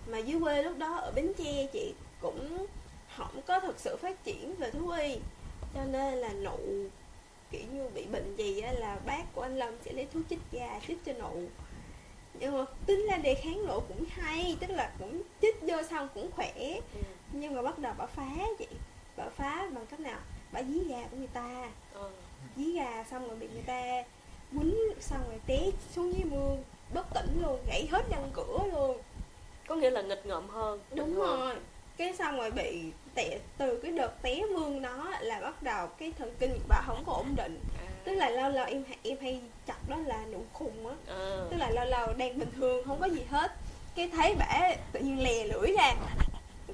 mà 0.08 0.18
dưới 0.18 0.40
quê 0.42 0.64
lúc 0.64 0.78
đó 0.78 0.96
ở 0.96 1.12
bến 1.16 1.32
tre 1.38 1.68
chị 1.74 1.94
cũng 2.22 2.66
không 3.18 3.42
có 3.48 3.60
thực 3.60 3.80
sự 3.80 3.98
phát 3.98 4.24
triển 4.24 4.56
về 4.56 4.72
thú 4.72 4.90
y. 4.90 5.18
Cho 5.74 5.84
nên 5.84 6.14
là 6.14 6.34
nụ 6.34 6.58
kiểu 7.52 7.62
như 7.74 7.90
bị 7.96 8.06
bệnh 8.06 8.36
gì 8.36 8.60
á 8.60 8.72
là 8.72 9.00
bác 9.06 9.24
của 9.34 9.42
anh 9.42 9.58
lâm 9.58 9.74
sẽ 9.86 9.94
lấy 9.94 10.08
thuốc 10.14 10.24
chích 10.30 10.40
gà 10.52 10.80
chích 10.88 11.06
cho 11.06 11.14
nụ. 11.14 11.42
Nhưng 12.34 12.58
mà 12.58 12.66
tính 12.86 13.06
ra 13.10 13.18
đề 13.18 13.36
kháng 13.36 13.66
nụ 13.68 13.80
cũng 13.88 14.06
hay 14.10 14.58
tức 14.60 14.70
là 14.70 14.92
cũng 15.00 15.22
chích 15.42 15.62
vô 15.62 15.84
xong 15.90 16.08
cũng 16.14 16.32
khỏe. 16.32 16.54
Ừ. 16.94 17.02
nhưng 17.32 17.56
mà 17.56 17.62
bắt 17.62 17.80
đầu 17.80 17.94
bà 17.98 18.06
phá 18.06 18.30
chị 18.60 18.68
bà 19.18 19.30
phá 19.30 19.70
bằng 19.74 19.86
cách 19.86 20.00
nào? 20.00 20.20
Bà 20.52 20.64
dí 20.64 20.80
gà 20.88 21.08
của 21.12 21.18
người 21.18 21.28
ta. 21.34 21.70
Ừ. 21.94 22.10
dí 22.58 22.72
gà 22.72 23.04
xong 23.12 23.28
rồi 23.28 23.38
bị 23.38 23.48
người 23.54 23.64
ta 23.68 24.04
quýnh 24.52 24.78
xong 25.00 25.22
rồi 25.30 25.40
té 25.48 25.60
xuống 25.96 26.14
dưới 26.14 26.24
mương 26.24 26.64
bất 26.94 27.06
tỉnh 27.14 27.42
luôn 27.42 27.60
gãy 27.68 27.88
hết 27.92 28.10
răng 28.10 28.30
cửa 28.34 28.60
luôn. 28.74 28.98
Có 29.68 29.76
nghĩa 29.76 29.90
là 29.90 30.02
nghịch 30.02 30.26
ngợm 30.26 30.50
hơn 30.50 30.80
đúng 30.96 31.16
rồi 31.16 31.56
cái 31.98 32.14
xong 32.14 32.38
rồi 32.38 32.52
bị 32.52 32.92
tệ 33.16 33.40
từ 33.58 33.80
cái 33.84 33.92
đợt 33.92 34.22
té 34.22 34.42
mương 34.56 34.82
đó 34.82 35.14
là 35.20 35.40
bắt 35.40 35.64
đầu 35.64 35.88
cái 35.88 36.14
thần 36.18 36.36
kinh 36.40 36.52
của 36.52 36.66
bà 36.68 36.82
không 36.86 37.04
có 37.06 37.14
ổn 37.14 37.36
định 37.36 37.60
à. 37.78 37.88
tức 38.04 38.14
là 38.16 38.30
lâu 38.30 38.50
lâu 38.50 38.66
em 38.66 38.84
em 39.04 39.18
hay 39.22 39.42
chặt 39.66 39.90
đó 39.90 39.98
là 40.06 40.26
nụ 40.32 40.40
khùng 40.54 40.88
á 40.88 40.96
à. 41.08 41.46
tức 41.52 41.58
là 41.58 41.70
lâu 41.70 41.86
lâu 41.86 42.14
đang 42.18 42.40
bình 42.40 42.52
thường 42.56 42.86
không 42.86 43.00
có 43.00 43.06
gì 43.06 43.22
hết 43.30 43.52
cái 43.96 44.10
thấy 44.10 44.36
bả 44.36 44.74
tự 44.92 45.00
nhiên 45.00 45.24
lè 45.24 45.44
lưỡi 45.44 45.72
ra 45.78 45.96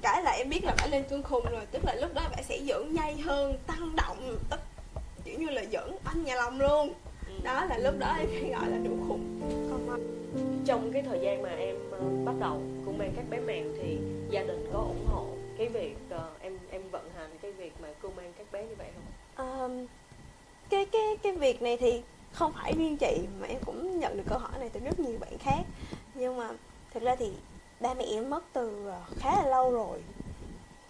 cái 0.02 0.22
là 0.22 0.30
em 0.30 0.48
biết 0.48 0.64
là 0.64 0.74
bả 0.78 0.86
lên 0.86 1.04
cơn 1.10 1.22
khùng 1.22 1.44
rồi 1.50 1.66
tức 1.70 1.84
là 1.84 1.94
lúc 1.94 2.14
đó 2.14 2.22
bả 2.36 2.42
sẽ 2.42 2.58
dưỡng 2.66 2.96
dây 2.96 3.14
hơn 3.16 3.58
tăng 3.66 3.96
động 3.96 4.38
tất 4.50 4.60
kiểu 5.24 5.38
như 5.38 5.48
là 5.48 5.64
dưỡng 5.72 5.96
anh 6.04 6.24
nhà 6.24 6.34
lòng 6.34 6.60
luôn 6.60 6.92
ừ. 7.26 7.32
đó 7.42 7.64
là 7.64 7.78
lúc 7.78 7.94
đó 7.98 8.16
em 8.18 8.28
hay 8.32 8.50
gọi 8.50 8.70
là 8.70 8.78
nụ 8.78 8.96
khùng 9.08 9.40
không 9.70 9.84
trong 10.66 10.92
cái 10.92 11.02
thời 11.02 11.20
gian 11.20 11.42
mà 11.42 11.48
em 11.48 11.76
uh, 11.76 12.26
bắt 12.26 12.34
đầu 12.40 12.62
cùng 12.86 12.98
mang 12.98 13.12
các 13.16 13.24
bé 13.30 13.38
mèo 13.38 13.64
thì 13.82 13.98
gia 14.34 14.42
đình 14.42 14.70
có 14.72 14.78
ủng 14.78 15.06
hộ 15.06 15.26
cái 15.58 15.68
việc 15.68 15.96
uh, 16.14 16.40
em 16.40 16.58
em 16.70 16.82
vận 16.90 17.10
hành 17.16 17.30
cái 17.42 17.52
việc 17.52 17.72
mà 17.80 17.88
cưu 18.02 18.10
mang 18.16 18.32
các 18.38 18.46
bé 18.52 18.66
như 18.66 18.74
vậy 18.78 18.88
không? 18.94 19.60
Um, 19.60 19.86
cái 20.70 20.86
cái 20.86 21.16
cái 21.22 21.32
việc 21.32 21.62
này 21.62 21.76
thì 21.76 22.02
không 22.32 22.52
phải 22.52 22.72
riêng 22.78 22.96
chị 22.96 23.18
mà 23.40 23.46
em 23.46 23.58
cũng 23.66 24.00
nhận 24.00 24.16
được 24.16 24.22
câu 24.28 24.38
hỏi 24.38 24.58
này 24.58 24.68
từ 24.72 24.80
rất 24.80 25.00
nhiều 25.00 25.18
bạn 25.20 25.38
khác. 25.38 25.60
Nhưng 26.14 26.36
mà 26.36 26.50
thực 26.90 27.02
ra 27.02 27.16
thì 27.16 27.32
ba 27.80 27.94
mẹ 27.94 28.04
em 28.04 28.30
mất 28.30 28.44
từ 28.52 28.86
ờ, 28.86 29.02
khá 29.16 29.42
là 29.42 29.48
lâu 29.48 29.72
rồi. 29.72 30.02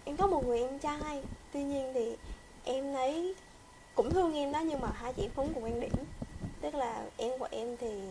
Em 0.05 0.17
có 0.17 0.27
một 0.27 0.45
người 0.45 0.59
em 0.59 0.79
trai 0.79 1.23
tuy 1.53 1.63
nhiên 1.63 1.91
thì 1.93 2.15
em 2.63 2.93
ấy 2.93 3.35
cũng 3.95 4.11
thương 4.11 4.33
em 4.33 4.51
đó 4.51 4.59
nhưng 4.59 4.81
mà 4.81 4.87
hai 4.93 5.13
chị 5.13 5.29
không 5.35 5.53
cùng 5.53 5.63
quan 5.63 5.79
điểm. 5.79 6.05
Tức 6.61 6.75
là 6.75 7.05
em 7.17 7.39
của 7.39 7.47
em 7.51 7.77
thì 7.77 8.01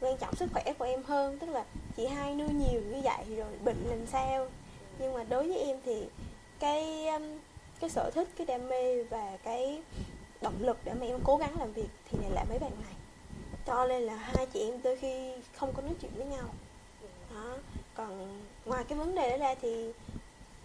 quan 0.00 0.16
trọng 0.16 0.34
sức 0.34 0.50
khỏe 0.52 0.72
của 0.78 0.84
em 0.84 1.02
hơn 1.02 1.38
tức 1.38 1.50
là 1.50 1.64
chị 1.96 2.06
hai 2.06 2.34
nuôi 2.34 2.48
nhiều 2.48 2.80
như 2.90 3.00
vậy 3.04 3.24
rồi 3.36 3.52
bệnh 3.64 3.84
làm 3.88 4.06
sao 4.06 4.48
nhưng 4.98 5.12
mà 5.12 5.24
đối 5.24 5.48
với 5.48 5.58
em 5.58 5.76
thì 5.84 6.06
cái 6.58 7.06
um, 7.08 7.22
cái 7.80 7.90
sở 7.90 8.10
thích 8.14 8.28
cái 8.36 8.46
đam 8.46 8.68
mê 8.68 9.02
và 9.02 9.38
cái 9.44 9.82
động 10.40 10.54
lực 10.60 10.78
để 10.84 10.92
mà 11.00 11.06
em 11.06 11.20
cố 11.24 11.36
gắng 11.36 11.58
làm 11.58 11.72
việc 11.72 11.88
thì 12.10 12.18
này 12.18 12.30
là 12.30 12.44
mấy 12.48 12.58
bạn 12.58 12.70
này. 12.82 12.94
Cho 13.66 13.86
nên 13.86 14.02
là 14.02 14.14
hai 14.14 14.46
chị 14.46 14.60
em 14.60 14.82
đôi 14.82 14.96
khi 14.96 15.32
không 15.56 15.72
có 15.72 15.82
nói 15.82 15.92
chuyện 16.00 16.10
với 16.16 16.26
nhau. 16.26 16.44
Đó. 17.34 17.56
Còn 17.94 18.40
ngoài 18.64 18.84
cái 18.88 18.98
vấn 18.98 19.14
đề 19.14 19.30
đó 19.30 19.36
ra 19.36 19.54
thì 19.60 19.92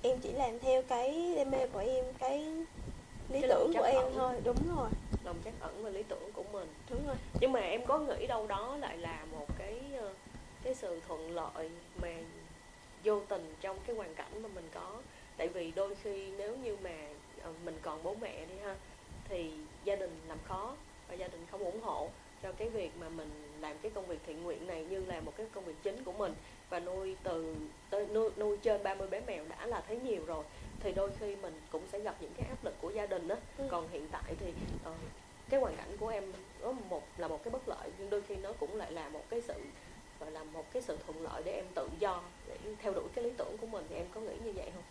em 0.01 0.19
chỉ 0.19 0.31
làm 0.31 0.59
theo 0.59 0.81
cái 0.81 1.35
đam 1.37 1.51
mê 1.51 1.67
của 1.67 1.79
em 1.79 2.05
cái 2.19 2.39
lý 3.29 3.41
cái 3.41 3.49
tưởng 3.49 3.73
của 3.73 3.83
em 3.83 4.03
ẩn. 4.03 4.13
thôi. 4.15 4.33
Đúng 4.43 4.75
rồi. 4.75 4.89
Lòng 5.23 5.35
trắc 5.45 5.53
ẩn 5.59 5.83
và 5.83 5.89
lý 5.89 6.03
tưởng 6.03 6.31
của 6.33 6.43
mình. 6.51 6.73
Đúng 6.89 7.07
rồi. 7.07 7.15
Nhưng 7.39 7.51
mà 7.51 7.59
em 7.59 7.85
có 7.85 7.99
nghĩ 7.99 8.27
đâu 8.27 8.47
đó 8.47 8.77
lại 8.77 8.97
là 8.97 9.25
một 9.31 9.45
cái 9.57 9.81
ờ, 9.99 10.13
cái 10.63 10.75
sự 10.75 11.01
thuận 11.07 11.35
lợi 11.35 11.69
mà 12.01 12.09
vô 13.03 13.21
tình 13.27 13.55
trong 13.61 13.77
cái 13.87 13.95
hoàn 13.95 14.15
cảnh 14.15 14.43
mà 14.43 14.49
mình 14.55 14.69
có. 14.73 15.01
Tại 15.37 15.47
vì 15.47 15.71
đôi 15.71 15.95
khi 16.03 16.31
nếu 16.37 16.55
như 16.55 16.77
mà 16.83 17.07
ờ, 17.41 17.53
mình 17.65 17.77
còn 17.81 18.03
bố 18.03 18.15
mẹ 18.21 18.45
đi 18.45 18.55
ha 18.63 18.75
thì 19.29 19.51
gia 19.83 19.95
đình 19.95 20.19
làm 20.27 20.37
khó 20.47 20.75
và 21.07 21.15
gia 21.15 21.27
đình 21.27 21.45
không 21.51 21.63
ủng 21.63 21.81
hộ 21.81 22.09
cho 22.43 22.51
cái 22.51 22.69
việc 22.69 22.91
mà 22.99 23.09
mình 23.09 23.29
làm 23.59 23.77
cái 23.81 23.91
công 23.95 24.05
việc 24.05 24.19
thiện 24.25 24.43
nguyện 24.43 24.67
này 24.67 24.85
như 24.85 25.05
là 25.05 25.21
một 25.21 25.33
cái 25.37 25.47
công 25.53 25.65
việc 25.65 25.75
chính 25.83 26.03
của 26.03 26.11
mình. 26.11 26.33
Và 26.69 26.79
nuôi 26.79 27.15
từ 27.23 27.55
tới 27.89 28.07
nuôi, 28.13 28.29
nuôi 28.37 28.57
trên 28.57 28.83
30 28.83 29.07
bé 29.07 29.21
mèo 29.27 29.45
đã 29.49 29.65
là 29.65 29.83
thấy 29.87 29.99
nhiều 29.99 30.25
rồi 30.25 30.43
thì 30.79 30.91
đôi 30.91 31.11
khi 31.19 31.35
mình 31.35 31.61
cũng 31.71 31.87
sẽ 31.87 31.99
gặp 31.99 32.15
những 32.19 32.33
cái 32.37 32.47
áp 32.49 32.65
lực 32.65 32.75
của 32.81 32.89
gia 32.89 33.05
đình 33.05 33.27
đó 33.27 33.35
ừ. 33.57 33.67
còn 33.69 33.87
hiện 33.91 34.07
tại 34.11 34.35
thì 34.39 34.53
uh, 34.89 34.95
cái 35.49 35.59
hoàn 35.59 35.75
cảnh 35.75 35.97
của 35.99 36.07
em 36.07 36.33
nó 36.61 36.71
một 36.71 37.03
là 37.17 37.27
một 37.27 37.43
cái 37.43 37.51
bất 37.51 37.69
lợi 37.69 37.89
nhưng 37.97 38.09
đôi 38.09 38.21
khi 38.21 38.35
nó 38.35 38.53
cũng 38.59 38.75
lại 38.75 38.91
là 38.91 39.09
một 39.09 39.23
cái 39.29 39.41
sự 39.41 39.53
gọi 40.19 40.31
là 40.31 40.43
một 40.43 40.63
cái 40.73 40.83
sự 40.87 40.97
thuận 41.05 41.21
lợi 41.21 41.41
để 41.45 41.51
em 41.51 41.65
tự 41.75 41.89
do, 41.99 42.21
để 42.47 42.55
theo 42.81 42.93
đuổi 42.93 43.03
cái 43.15 43.23
lý 43.25 43.31
tưởng 43.37 43.57
của 43.61 43.67
mình. 43.67 43.85
Thì 43.89 43.95
em 43.95 44.05
có 44.15 44.21
nghĩ 44.21 44.33
như 44.43 44.51
vậy 44.55 44.71
không? 44.73 44.83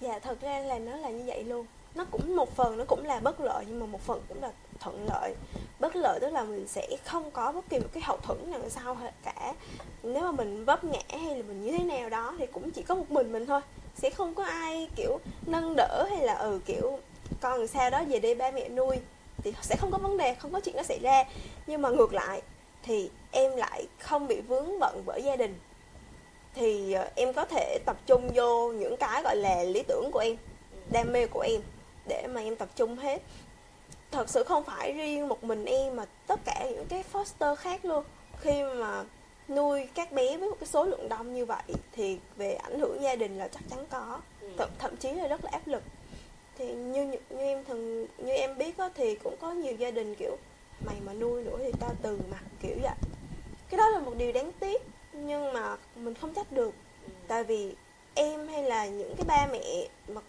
Dạ 0.00 0.18
thật 0.18 0.40
ra 0.40 0.58
là 0.58 0.78
nó 0.78 0.96
là 0.96 1.10
như 1.10 1.24
vậy 1.26 1.44
luôn. 1.44 1.66
Nó 1.94 2.04
cũng 2.10 2.36
một 2.36 2.56
phần, 2.56 2.78
nó 2.78 2.84
cũng 2.88 3.04
là 3.04 3.20
bất 3.20 3.40
lợi, 3.40 3.64
nhưng 3.68 3.80
mà 3.80 3.86
một 3.86 4.00
phần 4.00 4.22
cũng 4.28 4.42
là 4.42 4.52
thuận 4.80 5.06
lợi. 5.08 5.34
Bất 5.80 5.96
lợi 5.96 6.18
tức 6.20 6.30
là 6.30 6.44
mình 6.44 6.68
sẽ 6.68 6.88
không 7.04 7.30
có 7.30 7.52
bất 7.52 7.64
kỳ 7.68 7.78
một 7.78 7.88
cái 7.92 8.02
hậu 8.06 8.16
thuẫn 8.16 8.50
nào 8.50 8.60
sau 8.70 8.96
cả. 9.24 9.54
Nếu 10.02 10.22
mà 10.22 10.32
mình 10.32 10.64
vấp 10.64 10.84
ngã 10.84 11.02
hay 11.08 11.36
là 11.36 11.42
mình 11.48 11.62
như 11.62 11.78
thế 11.78 11.84
nào 11.84 12.08
đó 12.08 12.34
thì 12.38 12.46
cũng 12.46 12.70
chỉ 12.70 12.82
có 12.82 12.94
một 12.94 13.10
mình 13.10 13.32
mình 13.32 13.46
thôi. 13.46 13.60
Sẽ 13.94 14.10
không 14.10 14.34
có 14.34 14.44
ai, 14.44 14.88
kiểu, 14.96 15.18
nâng 15.46 15.74
đỡ 15.76 16.06
hay 16.10 16.26
là 16.26 16.34
ừ 16.34 16.60
kiểu, 16.66 16.98
con 17.40 17.66
sao 17.66 17.90
đó, 17.90 18.04
về 18.08 18.18
đây 18.18 18.34
ba 18.34 18.50
mẹ 18.50 18.68
nuôi. 18.68 18.96
Thì 19.42 19.52
sẽ 19.62 19.76
không 19.76 19.90
có 19.90 19.98
vấn 19.98 20.16
đề, 20.16 20.34
không 20.34 20.52
có 20.52 20.60
chuyện 20.60 20.76
nó 20.76 20.82
xảy 20.82 20.98
ra. 21.02 21.24
Nhưng 21.66 21.82
mà 21.82 21.88
ngược 21.88 22.14
lại 22.14 22.42
thì 22.84 23.10
em 23.30 23.56
lại 23.56 23.86
không 23.98 24.26
bị 24.26 24.40
vướng 24.40 24.78
bận 24.80 25.02
bởi 25.06 25.22
gia 25.22 25.36
đình. 25.36 25.58
Thì 26.54 26.92
ờ, 26.92 27.10
em 27.16 27.32
có 27.32 27.44
thể 27.44 27.78
tập 27.86 27.96
trung 28.06 28.30
vô 28.34 28.72
những 28.72 28.96
cái 28.96 29.22
gọi 29.22 29.36
là 29.36 29.62
lý 29.62 29.82
tưởng 29.88 30.10
của 30.12 30.18
em 30.18 30.36
đam 30.92 31.12
mê 31.12 31.26
của 31.26 31.40
em 31.40 31.60
để 32.08 32.26
mà 32.26 32.40
em 32.40 32.56
tập 32.56 32.68
trung 32.76 32.96
hết. 32.96 33.22
Thật 34.10 34.28
sự 34.28 34.44
không 34.44 34.64
phải 34.64 34.92
riêng 34.92 35.28
một 35.28 35.44
mình 35.44 35.64
em 35.64 35.96
mà 35.96 36.04
tất 36.26 36.40
cả 36.44 36.66
những 36.70 36.86
cái 36.88 37.04
foster 37.12 37.56
khác 37.56 37.84
luôn. 37.84 38.04
Khi 38.40 38.62
mà 38.62 39.04
nuôi 39.48 39.88
các 39.94 40.12
bé 40.12 40.36
với 40.36 40.50
một 40.50 40.56
cái 40.60 40.66
số 40.66 40.84
lượng 40.84 41.08
đông 41.08 41.34
như 41.34 41.44
vậy 41.44 41.62
thì 41.92 42.18
về 42.36 42.54
ảnh 42.54 42.78
hưởng 42.78 43.02
gia 43.02 43.16
đình 43.16 43.38
là 43.38 43.48
chắc 43.48 43.62
chắn 43.70 43.86
có. 43.90 44.20
Ừ. 44.40 44.48
thậm, 44.58 44.70
thậm 44.78 44.96
chí 44.96 45.12
là 45.12 45.28
rất 45.28 45.44
là 45.44 45.50
áp 45.52 45.66
lực. 45.66 45.82
Thì 46.58 46.66
như 46.72 47.04
như, 47.04 47.18
như 47.30 47.42
em 47.42 47.64
thường 47.64 48.06
như 48.18 48.32
em 48.32 48.58
biết 48.58 48.78
đó, 48.78 48.90
thì 48.94 49.14
cũng 49.14 49.36
có 49.40 49.52
nhiều 49.52 49.74
gia 49.74 49.90
đình 49.90 50.14
kiểu 50.14 50.36
mày 50.80 50.96
mà 51.04 51.12
nuôi 51.12 51.42
nữa 51.42 51.58
thì 51.58 51.72
tao 51.80 51.90
từ 52.02 52.18
mặt 52.30 52.42
kiểu 52.62 52.76
vậy. 52.82 52.94
Cái 53.70 53.78
đó 53.78 53.88
là 53.88 54.00
một 54.00 54.12
điều 54.18 54.32
đáng 54.32 54.52
tiếc 54.60 54.82
nhưng 55.12 55.52
mà 55.52 55.76
mình 55.96 56.14
không 56.14 56.34
trách 56.34 56.52
được. 56.52 56.74
Ừ. 57.06 57.12
tại 57.28 57.44
vì 57.44 57.74
em 58.14 58.48
hay 58.48 58.62
là 58.62 58.86
những 58.86 59.14
cái 59.16 59.24
ba 59.26 59.46
mẹ 59.52 59.88
mà 60.08 60.20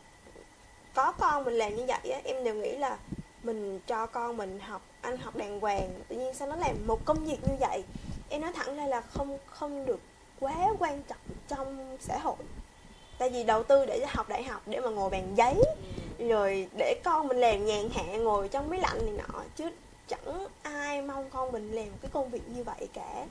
có 0.93 1.11
con 1.11 1.43
mình 1.43 1.53
làm 1.53 1.75
như 1.75 1.85
vậy 1.87 2.11
á 2.11 2.19
em 2.23 2.43
đều 2.43 2.55
nghĩ 2.55 2.77
là 2.77 2.97
mình 3.43 3.79
cho 3.87 4.05
con 4.05 4.37
mình 4.37 4.59
học 4.59 4.81
ăn 5.01 5.17
học 5.17 5.35
đàng 5.35 5.59
hoàng. 5.59 5.89
Tự 6.07 6.15
nhiên 6.15 6.33
sao 6.33 6.47
nó 6.47 6.55
làm 6.55 6.87
một 6.87 7.05
công 7.05 7.25
việc 7.25 7.37
như 7.47 7.53
vậy? 7.59 7.83
Em 8.29 8.41
nói 8.41 8.51
thẳng 8.55 8.77
ra 8.77 8.85
là 8.87 9.01
không 9.01 9.37
không 9.45 9.85
được 9.85 9.99
quá 10.39 10.73
quan 10.79 11.01
trọng 11.03 11.17
trong 11.47 11.97
xã 11.99 12.17
hội. 12.17 12.35
Tại 13.17 13.29
vì 13.29 13.43
đầu 13.43 13.63
tư 13.63 13.85
để 13.85 14.05
học 14.09 14.29
đại 14.29 14.43
học 14.43 14.61
để 14.65 14.79
mà 14.79 14.89
ngồi 14.89 15.09
bàn 15.09 15.33
giấy 15.37 15.53
ừ. 16.19 16.27
rồi 16.27 16.67
để 16.77 17.01
con 17.03 17.27
mình 17.27 17.37
làm 17.37 17.65
nhàn 17.65 17.89
hạ 17.93 18.03
ngồi 18.03 18.47
trong 18.47 18.69
máy 18.69 18.79
lạnh 18.79 18.97
này 19.05 19.13
nọ 19.17 19.43
chứ 19.55 19.69
chẳng 20.07 20.47
ai 20.63 21.01
mong 21.01 21.29
con 21.29 21.51
mình 21.51 21.71
làm 21.71 21.89
cái 22.01 22.11
công 22.13 22.29
việc 22.29 22.41
như 22.55 22.63
vậy 22.63 22.87
cả. 22.93 23.25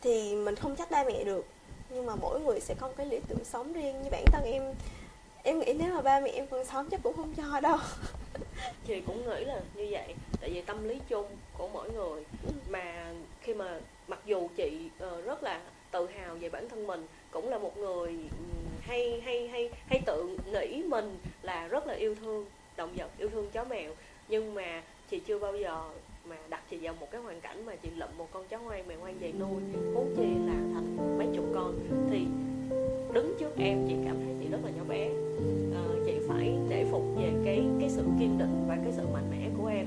Thì 0.00 0.34
mình 0.34 0.56
không 0.56 0.76
trách 0.76 0.90
ba 0.90 1.04
mẹ 1.04 1.24
được 1.24 1.46
nhưng 1.90 2.06
mà 2.06 2.14
mỗi 2.14 2.40
người 2.40 2.60
sẽ 2.60 2.74
có 2.80 2.86
một 2.86 2.94
cái 2.96 3.06
lý 3.06 3.18
tưởng 3.28 3.44
sống 3.44 3.72
riêng. 3.72 4.02
Như 4.02 4.10
bản 4.10 4.24
thân 4.32 4.44
em 4.44 4.74
em 5.42 5.58
nghĩ 5.58 5.72
nếu 5.78 5.94
mà 5.94 6.02
ba 6.02 6.20
mẹ 6.20 6.30
em 6.30 6.46
còn 6.46 6.64
sống 6.64 6.88
chắc 6.90 7.00
cũng 7.02 7.16
không 7.16 7.34
cho 7.34 7.60
đâu. 7.60 7.78
Chị 8.86 9.00
cũng 9.06 9.28
nghĩ 9.28 9.44
là 9.44 9.60
như 9.74 9.88
vậy 9.90 10.14
tại 10.40 10.50
vì 10.50 10.62
tâm 10.62 10.88
lý 10.88 10.98
chung 11.08 11.26
của 11.58 11.68
mỗi 11.68 11.90
người. 11.92 12.24
Mà 12.68 13.14
khi 13.40 13.54
mà 13.54 13.80
mặc 14.08 14.20
dù 14.24 14.48
chị 14.56 14.90
uh, 15.06 15.24
rất 15.24 15.42
là 15.42 15.60
tự 15.90 16.06
hào 16.06 16.34
về 16.34 16.48
bản 16.48 16.68
thân 16.68 16.86
mình 16.86 17.06
cũng 17.30 17.48
là 17.48 17.58
một 17.58 17.78
người 17.78 18.16
hay 18.80 19.20
hay 19.24 19.48
hay 19.48 19.70
hay 19.86 20.00
tự 20.06 20.38
nghĩ 20.52 20.82
mình 20.82 21.18
là 21.42 21.68
rất 21.68 21.86
là 21.86 21.94
yêu 21.94 22.14
thương 22.14 22.46
động 22.76 22.94
vật 22.96 23.08
yêu 23.18 23.28
thương 23.28 23.50
chó 23.50 23.64
mèo. 23.64 23.92
Nhưng 24.28 24.54
mà 24.54 24.82
chị 25.10 25.20
chưa 25.26 25.38
bao 25.38 25.56
giờ 25.56 25.82
mà 26.28 26.36
đặt 26.50 26.62
chị 26.70 26.76
vào 26.82 26.94
một 27.00 27.06
cái 27.10 27.20
hoàn 27.20 27.40
cảnh 27.40 27.66
mà 27.66 27.76
chị 27.76 27.88
lụm 27.96 28.08
một 28.18 28.28
con 28.32 28.44
chó 28.48 28.56
hoang 28.56 28.88
mèo 28.88 28.98
hoang 29.00 29.18
về 29.20 29.32
nuôi 29.32 29.62
huống 29.94 30.14
chi 30.16 30.26
là 30.46 30.54
thành 30.74 31.18
mấy 31.18 31.26
chục 31.34 31.44
con. 31.54 31.74
Thì 32.10 32.26
đứng 33.12 33.36
trước 33.40 33.56
em 33.56 33.86
chị 33.88 33.94
cảm 34.04 34.16
thấy 34.16 34.34
chị 34.40 34.48
rất 34.50 34.58
là 34.64 34.70
nhỏ 34.70 34.82
bé. 34.88 35.08
À, 35.74 35.82
chị 36.06 36.12
phải 36.28 36.52
để 36.68 36.86
phục 36.90 37.02
về 37.16 37.32
cái 37.44 37.62
cái 37.80 37.90
sự 37.90 38.02
kiên 38.18 38.38
định 38.38 38.64
và 38.68 38.78
cái 38.84 38.92
sự 38.92 39.06
mạnh 39.12 39.30
mẽ 39.30 39.48
của 39.58 39.66
em. 39.66 39.86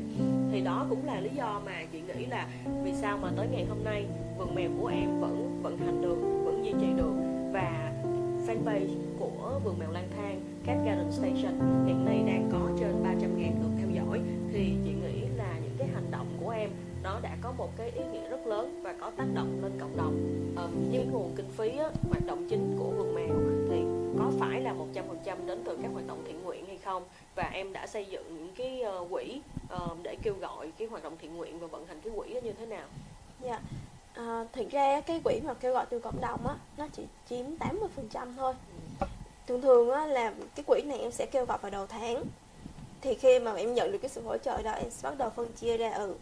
Thì 0.51 0.61
đó 0.61 0.85
cũng 0.89 1.05
là 1.05 1.19
lý 1.19 1.29
do 1.35 1.61
mà 1.65 1.85
chị 1.91 2.01
nghĩ 2.01 2.25
là 2.25 2.47
vì 2.83 2.93
sao 2.93 3.17
mà 3.17 3.31
tới 3.37 3.47
ngày 3.51 3.65
hôm 3.65 3.83
nay 3.83 4.05
vườn 4.37 4.55
mèo 4.55 4.69
của 4.81 4.87
em 4.87 5.19
vẫn 5.19 5.59
vận 5.63 5.77
hành 5.77 6.01
được 6.01 6.17
vẫn 6.45 6.65
duy 6.65 6.73
trì 6.81 6.87
được. 6.97 7.13
Và 7.53 7.93
fanpage 8.47 8.95
của 9.19 9.59
vườn 9.63 9.79
mèo 9.79 9.91
lang 9.91 10.07
thang 10.17 10.41
Cat 10.65 10.77
Garden 10.85 11.11
Station 11.11 11.85
hiện 11.87 12.05
nay 12.05 12.23
đang 12.27 12.49
có 12.51 12.69
trên 12.79 13.03
300 13.03 13.37
ngàn 13.37 13.55
lượt 13.61 13.71
theo 13.79 13.89
dõi. 13.89 14.21
Thì 14.53 14.73
chị 14.85 14.91
nghĩ 14.91 15.06
em 16.57 16.69
nó 17.03 17.19
đã 17.19 17.37
có 17.41 17.51
một 17.57 17.69
cái 17.77 17.89
ý 17.89 18.01
nghĩa 18.11 18.29
rất 18.29 18.47
lớn 18.47 18.79
và 18.83 18.93
có 19.01 19.11
tác 19.17 19.25
động 19.33 19.59
lên 19.63 19.71
cộng 19.79 19.97
đồng 19.97 20.15
ờ, 20.55 20.69
như 20.91 20.99
nguồn 21.11 21.33
kinh 21.35 21.49
phí 21.57 21.77
á, 21.77 21.89
hoạt 22.09 22.25
động 22.25 22.47
chính 22.49 22.75
của 22.79 22.89
vườn 22.89 23.15
mèo 23.15 23.35
thì 23.69 23.83
có 24.19 24.31
phải 24.39 24.61
là 24.61 24.73
100% 24.73 25.45
đến 25.45 25.61
từ 25.65 25.77
các 25.81 25.91
hoạt 25.93 26.07
động 26.07 26.23
thiện 26.27 26.43
nguyện 26.43 26.65
hay 26.65 26.77
không 26.77 27.03
và 27.35 27.43
em 27.43 27.73
đã 27.73 27.87
xây 27.87 28.05
dựng 28.05 28.37
những 28.37 28.53
cái 28.57 28.83
uh, 29.01 29.11
quỹ 29.11 29.41
uh, 29.75 29.97
để 30.03 30.15
kêu 30.23 30.33
gọi 30.33 30.71
cái 30.77 30.87
hoạt 30.87 31.03
động 31.03 31.17
thiện 31.21 31.37
nguyện 31.37 31.59
và 31.59 31.67
vận 31.67 31.85
hành 31.85 32.01
cái 32.01 32.13
quỹ 32.15 32.33
đó 32.33 32.39
như 32.43 32.53
thế 32.53 32.65
nào? 32.65 32.87
Dạ. 33.41 33.49
Yeah. 33.49 33.61
À, 34.13 34.45
thực 34.53 34.69
ra 34.69 35.01
cái 35.01 35.21
quỹ 35.23 35.39
mà 35.43 35.53
kêu 35.53 35.73
gọi 35.73 35.85
từ 35.89 35.99
cộng 35.99 36.21
đồng 36.21 36.47
á 36.47 36.55
nó 36.77 36.87
chỉ 36.93 37.03
chiếm 37.29 37.45
80% 37.59 38.27
thôi. 38.37 38.53
Thường 39.47 39.61
thường 39.61 39.91
á 39.91 40.05
là 40.05 40.33
cái 40.55 40.63
quỹ 40.67 40.81
này 40.85 40.99
em 40.99 41.11
sẽ 41.11 41.25
kêu 41.25 41.45
gọi 41.45 41.57
vào 41.61 41.71
đầu 41.71 41.87
tháng. 41.87 42.23
Thì 43.01 43.13
khi 43.13 43.39
mà 43.39 43.53
em 43.53 43.73
nhận 43.73 43.91
được 43.91 43.97
cái 44.01 44.09
sự 44.09 44.21
hỗ 44.21 44.37
trợ 44.37 44.61
đó 44.61 44.71
em 44.71 44.89
sẽ 44.89 45.09
bắt 45.09 45.17
đầu 45.17 45.29
phân 45.29 45.51
chia 45.51 45.77
ra 45.77 45.91
ừ 45.91 46.15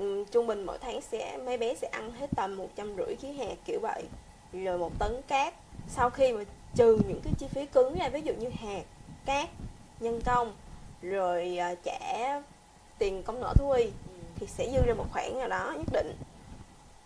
um, 0.00 0.24
trung 0.24 0.46
bình 0.46 0.66
mỗi 0.66 0.78
tháng 0.78 1.00
sẽ 1.00 1.38
mấy 1.46 1.58
bé 1.58 1.74
sẽ 1.74 1.88
ăn 1.88 2.12
hết 2.12 2.30
tầm 2.36 2.56
một 2.56 2.68
trăm 2.76 2.96
rưỡi 2.96 3.14
ký 3.16 3.32
hạt 3.32 3.54
kiểu 3.64 3.78
vậy 3.82 4.02
rồi 4.52 4.78
một 4.78 4.92
tấn 4.98 5.22
cát 5.28 5.54
sau 5.88 6.10
khi 6.10 6.32
mà 6.32 6.44
trừ 6.74 6.98
những 7.08 7.20
cái 7.24 7.32
chi 7.38 7.46
phí 7.50 7.66
cứng 7.66 7.94
ra 7.98 8.08
ví 8.08 8.20
dụ 8.20 8.32
như 8.34 8.48
hạt 8.48 8.82
cát 9.24 9.48
nhân 10.00 10.20
công 10.24 10.54
rồi 11.02 11.58
uh, 11.72 11.78
trả 11.84 12.40
tiền 12.98 13.22
công 13.22 13.40
nợ 13.40 13.54
thú 13.56 13.70
y 13.70 13.84
ừ. 13.84 13.90
thì 14.36 14.46
sẽ 14.46 14.70
dư 14.72 14.82
ra 14.86 14.94
một 14.94 15.06
khoản 15.12 15.38
nào 15.38 15.48
đó 15.48 15.74
nhất 15.76 15.88
định 15.92 16.16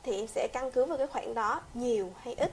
thì 0.02 0.16
em 0.16 0.26
sẽ 0.26 0.48
căn 0.52 0.70
cứ 0.70 0.84
vào 0.84 0.98
cái 0.98 1.06
khoản 1.06 1.34
đó 1.34 1.60
nhiều 1.74 2.10
hay 2.20 2.34
ít 2.34 2.52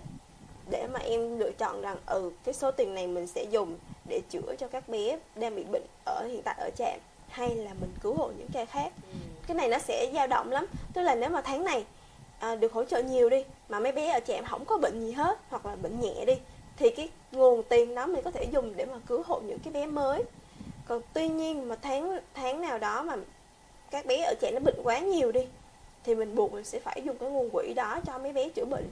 để 0.72 0.88
mà 0.88 1.00
em 1.00 1.40
lựa 1.40 1.52
chọn 1.52 1.82
rằng 1.82 1.98
ừ 2.06 2.32
cái 2.44 2.54
số 2.54 2.72
tiền 2.72 2.96
này 2.96 3.08
mình 3.08 3.28
sẽ 3.28 3.44
dùng 3.44 3.78
để 4.10 4.22
chữa 4.30 4.56
cho 4.60 4.68
các 4.68 4.90
bé 4.90 5.20
đang 5.36 5.56
bị 5.56 5.64
bệnh 5.64 5.86
ở 6.06 6.28
hiện 6.32 6.42
tại 6.46 6.56
ở 6.60 6.70
trạm 6.78 7.00
hay 7.30 7.56
là 7.56 7.74
mình 7.74 7.94
cứu 8.02 8.16
hộ 8.16 8.32
những 8.38 8.50
ca 8.54 8.66
khác 8.66 8.92
ừ 9.14 9.18
cái 9.48 9.56
này 9.56 9.70
nó 9.70 9.80
sẽ 9.80 10.12
dao 10.14 10.28
động 10.28 10.52
lắm. 10.52 10.66
Tức 10.94 11.02
là 11.02 11.16
nếu 11.16 11.30
mà 11.30 11.42
tháng 11.42 11.64
này 11.64 11.86
à, 12.40 12.56
được 12.56 12.74
hỗ 12.74 12.84
trợ 12.84 13.02
nhiều 13.02 13.30
đi 13.30 13.46
mà 13.70 13.80
mấy 13.80 13.92
bé 13.92 14.10
ở 14.10 14.20
trạm 14.20 14.46
không 14.46 14.66
có 14.66 14.78
bệnh 14.78 15.06
gì 15.06 15.12
hết 15.12 15.40
hoặc 15.50 15.66
là 15.66 15.76
bệnh 15.76 16.00
nhẹ 16.00 16.26
đi 16.26 16.34
thì 16.78 16.90
cái 16.90 17.10
nguồn 17.32 17.64
tiền 17.64 17.96
đó 17.96 18.08
mình 18.08 18.22
có 18.24 18.32
thể 18.32 18.44
dùng 18.52 18.76
để 18.76 18.86
mà 18.86 19.00
cứu 19.08 19.24
hộ 19.26 19.40
những 19.40 19.60
cái 19.60 19.74
bé 19.74 19.86
mới. 19.86 20.24
Còn 20.88 21.02
tuy 21.14 21.30
nhiên 21.30 21.68
mà 21.68 21.76
tháng 21.82 22.20
tháng 22.34 22.62
nào 22.62 22.80
đó 22.80 23.04
mà 23.04 23.16
các 23.92 24.06
bé 24.06 24.24
ở 24.24 24.34
trẻ 24.42 24.52
nó 24.54 24.60
bệnh 24.60 24.82
quá 24.84 25.00
nhiều 25.00 25.32
đi 25.32 25.48
thì 26.04 26.16
mình 26.16 26.36
buộc 26.36 26.54
mình 26.54 26.64
sẽ 26.64 26.80
phải 26.80 27.02
dùng 27.06 27.18
cái 27.18 27.30
nguồn 27.30 27.50
quỹ 27.50 27.74
đó 27.76 28.00
cho 28.06 28.18
mấy 28.18 28.34
bé 28.34 28.50
chữa 28.50 28.66
bệnh. 28.66 28.90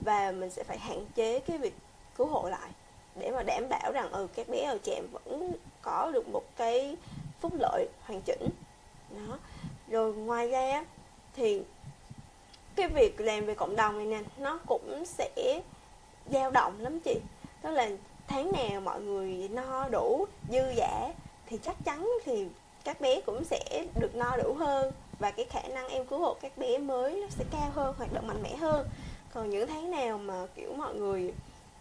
Và 0.00 0.32
mình 0.32 0.50
sẽ 0.50 0.64
phải 0.64 0.78
hạn 0.78 1.06
chế 1.14 1.40
cái 1.40 1.58
việc 1.58 1.74
cứu 2.16 2.26
hộ 2.26 2.48
lại 2.48 2.70
để 3.16 3.30
mà 3.30 3.42
đảm 3.42 3.68
bảo 3.70 3.92
rằng 3.92 4.12
ừ 4.12 4.26
các 4.34 4.48
bé 4.48 4.64
ở 4.64 4.78
trẻ 4.82 5.02
vẫn 5.12 5.52
có 5.82 6.10
được 6.14 6.28
một 6.28 6.44
cái 6.56 6.96
phúc 7.40 7.52
lợi 7.58 7.86
hoàn 8.02 8.20
chỉnh. 8.20 8.48
Đó 9.10 9.38
rồi 9.90 10.14
ngoài 10.14 10.48
ra 10.48 10.84
thì 11.36 11.62
cái 12.76 12.88
việc 12.88 13.20
làm 13.20 13.46
về 13.46 13.54
cộng 13.54 13.76
đồng 13.76 13.98
này 13.98 14.06
nè 14.06 14.28
nó 14.38 14.58
cũng 14.66 15.04
sẽ 15.04 15.60
dao 16.30 16.50
động 16.50 16.80
lắm 16.80 17.00
chị. 17.00 17.20
Tức 17.62 17.70
là 17.70 17.88
tháng 18.26 18.52
nào 18.52 18.80
mọi 18.80 19.00
người 19.00 19.48
no 19.48 19.88
đủ 19.88 20.26
dư 20.50 20.70
giả 20.76 21.12
thì 21.46 21.58
chắc 21.62 21.76
chắn 21.84 22.08
thì 22.24 22.46
các 22.84 23.00
bé 23.00 23.20
cũng 23.20 23.44
sẽ 23.44 23.86
được 24.00 24.14
no 24.14 24.36
đủ 24.36 24.54
hơn 24.54 24.92
và 25.18 25.30
cái 25.30 25.46
khả 25.50 25.62
năng 25.62 25.88
em 25.88 26.06
cứu 26.06 26.18
hộ 26.18 26.36
các 26.40 26.58
bé 26.58 26.78
mới 26.78 27.20
nó 27.20 27.26
sẽ 27.30 27.44
cao 27.50 27.70
hơn 27.74 27.94
hoạt 27.98 28.12
động 28.12 28.26
mạnh 28.26 28.42
mẽ 28.42 28.56
hơn. 28.56 28.88
Còn 29.34 29.50
những 29.50 29.68
tháng 29.68 29.90
nào 29.90 30.18
mà 30.18 30.46
kiểu 30.56 30.74
mọi 30.76 30.94
người 30.94 31.32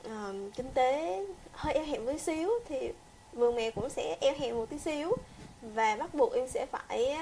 uh, 0.05 0.55
kinh 0.55 0.71
tế 0.73 1.25
hơi 1.51 1.73
eo 1.73 1.85
hẹp 1.85 2.01
một 2.01 2.11
xíu 2.19 2.49
thì 2.67 2.91
vườn 3.33 3.55
mèo 3.55 3.71
cũng 3.71 3.89
sẽ 3.89 4.17
eo 4.21 4.33
hẹp 4.39 4.53
một 4.53 4.65
tí 4.69 4.79
xíu 4.79 5.11
và 5.61 5.95
bắt 5.95 6.13
buộc 6.13 6.33
em 6.33 6.47
sẽ 6.47 6.65
phải 6.71 7.17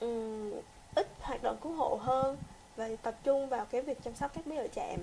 um, 0.00 0.52
ít 0.94 1.06
hoạt 1.20 1.42
động 1.42 1.56
cứu 1.62 1.72
hộ 1.72 1.98
hơn 2.02 2.36
và 2.76 2.88
tập 3.02 3.14
trung 3.24 3.48
vào 3.48 3.66
cái 3.70 3.82
việc 3.82 3.98
chăm 4.04 4.14
sóc 4.14 4.30
các 4.34 4.46
bé 4.46 4.56
ở 4.56 4.68
trạm. 4.68 5.00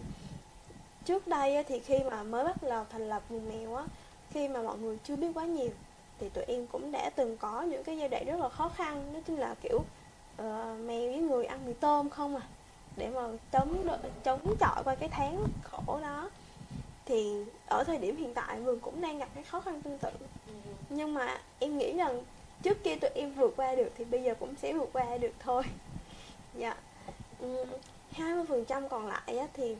Trước 1.05 1.27
đây 1.27 1.63
thì 1.63 1.79
khi 1.79 2.00
mà 2.12 2.23
mới 2.23 2.43
bắt 2.43 2.63
đầu 2.63 2.85
thành 2.89 3.09
lập 3.09 3.23
vườn 3.29 3.50
mèo 3.50 3.75
á 3.75 3.83
khi 4.31 4.47
mà 4.47 4.62
mọi 4.62 4.77
người 4.77 4.97
chưa 5.03 5.15
biết 5.15 5.27
quá 5.33 5.45
nhiều 5.45 5.69
thì 6.19 6.29
tụi 6.29 6.43
em 6.43 6.67
cũng 6.67 6.91
đã 6.91 7.09
từng 7.15 7.38
có 7.38 7.62
những 7.62 7.83
cái 7.83 7.97
giai 7.97 8.09
đoạn 8.09 8.25
rất 8.25 8.39
là 8.39 8.50
khó 8.50 8.69
khăn 8.69 9.13
nói 9.13 9.21
chung 9.27 9.38
là 9.38 9.55
kiểu 9.62 9.77
uh, 9.77 10.79
mèo 10.85 11.12
với 11.12 11.17
người 11.17 11.45
ăn 11.45 11.65
mì 11.65 11.73
tôm 11.73 12.09
không 12.09 12.35
à 12.35 12.41
để 12.97 13.09
mà 13.09 13.21
chống 13.51 13.85
đợi, 13.85 13.97
chống 14.23 14.55
chọi 14.59 14.83
qua 14.83 14.95
cái 14.95 15.09
tháng 15.09 15.47
khổ 15.63 16.00
đó. 16.01 16.29
Thì 17.05 17.45
ở 17.67 17.83
thời 17.83 17.97
điểm 17.97 18.17
hiện 18.17 18.33
tại 18.33 18.59
vườn 18.59 18.79
cũng 18.79 19.01
đang 19.01 19.17
gặp 19.17 19.29
cái 19.35 19.43
khó 19.43 19.59
khăn 19.62 19.81
tương 19.81 19.97
tự. 19.97 20.09
Nhưng 20.89 21.13
mà 21.13 21.41
em 21.59 21.77
nghĩ 21.77 21.93
rằng 21.93 22.23
trước 22.63 22.84
kia 22.84 22.96
tụi 22.96 23.12
em 23.15 23.34
vượt 23.34 23.53
qua 23.58 23.75
được 23.75 23.89
thì 23.98 24.05
bây 24.05 24.24
giờ 24.24 24.34
cũng 24.39 24.55
sẽ 24.62 24.74
vượt 24.74 24.89
qua 24.93 25.17
được 25.17 25.34
thôi. 25.39 25.63
Dạ. 26.58 26.75
Hai 28.12 28.34
mươi 28.34 28.46
phần 28.50 28.65
trăm 28.65 28.89
còn 28.89 29.08
lại 29.08 29.38
á, 29.38 29.48
thì 29.53 29.75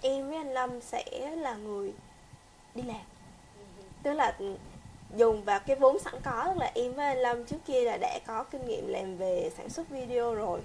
em 0.00 0.28
với 0.28 0.36
anh 0.36 0.54
Lâm 0.54 0.80
sẽ 0.80 1.36
là 1.36 1.54
người 1.54 1.92
đi 2.74 2.82
làm. 2.82 3.00
Tức 4.02 4.12
là 4.12 4.38
dùng 5.16 5.44
vào 5.44 5.60
cái 5.60 5.76
vốn 5.76 5.98
sẵn 5.98 6.14
có 6.24 6.44
tức 6.46 6.60
là 6.60 6.70
em 6.74 6.92
với 6.92 7.06
anh 7.06 7.18
Lâm 7.18 7.44
trước 7.44 7.56
kia 7.66 7.80
là 7.84 7.96
đã 8.00 8.18
có 8.26 8.44
kinh 8.44 8.66
nghiệm 8.66 8.88
làm 8.88 9.16
về 9.16 9.50
sản 9.56 9.68
xuất 9.68 9.88
video 9.88 10.34
rồi. 10.34 10.60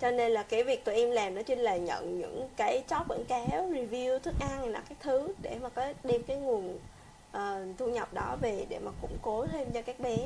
Cho 0.00 0.10
nên 0.10 0.32
là 0.32 0.42
cái 0.42 0.64
việc 0.64 0.84
tụi 0.84 0.94
em 0.94 1.10
làm 1.10 1.34
đó 1.34 1.42
chính 1.42 1.58
là 1.58 1.76
nhận 1.76 2.18
những 2.20 2.48
cái 2.56 2.82
chót 2.88 3.02
quảng 3.08 3.24
cáo 3.24 3.70
review 3.70 4.18
thức 4.18 4.34
ăn 4.40 4.60
này 4.60 4.70
là 4.70 4.82
các 4.88 4.98
thứ 5.00 5.34
để 5.42 5.58
mà 5.62 5.68
có 5.68 5.92
đem 6.04 6.22
cái 6.22 6.36
nguồn 6.36 6.78
uh, 7.36 7.78
thu 7.78 7.86
nhập 7.86 8.14
đó 8.14 8.36
về 8.40 8.66
để 8.68 8.78
mà 8.78 8.90
củng 9.00 9.18
cố 9.22 9.46
thêm 9.46 9.70
cho 9.70 9.82
các 9.82 10.00
bé 10.00 10.16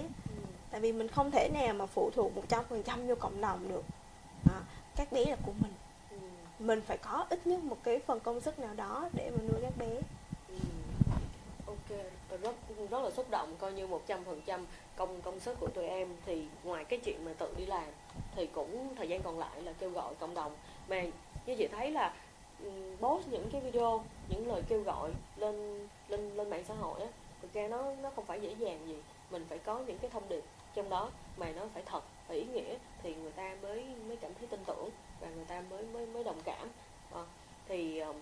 tại 0.73 0.81
vì 0.81 0.93
mình 0.93 1.09
không 1.09 1.31
thể 1.31 1.49
nào 1.49 1.75
mà 1.75 1.87
phụ 1.87 2.11
thuộc 2.15 2.37
một 2.37 2.43
trăm 2.49 2.65
phần 2.69 2.83
trăm 2.83 3.07
vô 3.07 3.15
cộng 3.15 3.41
đồng 3.41 3.69
được 3.69 3.85
đó. 4.45 4.61
các 4.97 5.13
bé 5.13 5.25
là 5.25 5.37
của 5.47 5.53
mình 5.61 5.73
ừ. 6.11 6.17
mình 6.59 6.81
phải 6.81 6.99
có 6.99 7.27
ít 7.31 7.47
nhất 7.47 7.65
một 7.65 7.77
cái 7.83 8.01
phần 8.07 8.21
công 8.21 8.41
sức 8.41 8.59
nào 8.59 8.75
đó 8.75 9.09
để 9.13 9.31
mà 9.31 9.39
nuôi 9.49 9.61
các 9.63 9.73
bé 9.79 10.01
ừ. 10.49 10.55
ok 11.67 11.99
rất 12.43 12.55
rất 12.91 13.03
là 13.03 13.11
xúc 13.11 13.31
động 13.31 13.57
coi 13.59 13.73
như 13.73 13.87
một 13.87 14.03
trăm 14.07 14.25
phần 14.25 14.41
trăm 14.47 14.67
công 14.97 15.21
công 15.21 15.41
sức 15.41 15.61
của 15.61 15.69
tụi 15.69 15.85
em 15.85 16.09
thì 16.27 16.45
ngoài 16.65 16.85
cái 16.85 16.99
chuyện 17.05 17.25
mà 17.25 17.33
tự 17.39 17.55
đi 17.57 17.67
làm 17.67 17.87
thì 18.37 18.47
cũng 18.47 18.95
thời 18.97 19.09
gian 19.09 19.23
còn 19.23 19.39
lại 19.39 19.63
là 19.63 19.73
kêu 19.73 19.91
gọi 19.91 20.15
cộng 20.15 20.35
đồng 20.35 20.53
mà 20.89 21.03
như 21.47 21.55
chị 21.59 21.69
thấy 21.69 21.91
là 21.91 22.15
um, 22.65 22.97
post 22.97 23.29
những 23.29 23.49
cái 23.53 23.61
video 23.61 24.05
những 24.29 24.49
lời 24.49 24.63
kêu 24.69 24.83
gọi 24.83 25.11
lên 25.37 25.89
lên 26.09 26.37
lên 26.37 26.51
mạng 26.51 26.65
xã 26.69 26.75
hội 26.75 27.01
á 27.01 27.07
thực 27.43 27.53
ra 27.53 27.69
nó 27.69 27.95
nó 28.03 28.11
không 28.17 28.25
phải 28.25 28.41
dễ 28.41 28.55
dàng 28.59 28.87
gì 28.87 28.97
mình 29.31 29.47
phải 29.49 29.59
có 29.59 29.79
những 29.87 29.99
cái 29.99 30.11
thông 30.11 30.29
điệp 30.29 30.45
trong 30.75 30.89
đó 30.89 31.11
mà 31.37 31.51
nó 31.57 31.63
phải 31.75 31.83
thật 31.87 32.03
và 32.29 32.35
ý 32.35 32.45
nghĩa 32.45 32.75
thì 33.03 33.15
người 33.15 33.31
ta 33.31 33.55
mới 33.63 33.85
mới 34.09 34.17
cảm 34.17 34.35
thấy 34.39 34.47
tin 34.47 34.65
tưởng 34.67 34.91
và 35.21 35.29
người 35.29 35.45
ta 35.45 35.63
mới 35.71 35.83
mới 35.83 36.07
mới 36.07 36.25
đồng 36.25 36.41
cảm. 36.45 36.69
À, 37.15 37.23
thì 37.69 37.99
um, 37.99 38.17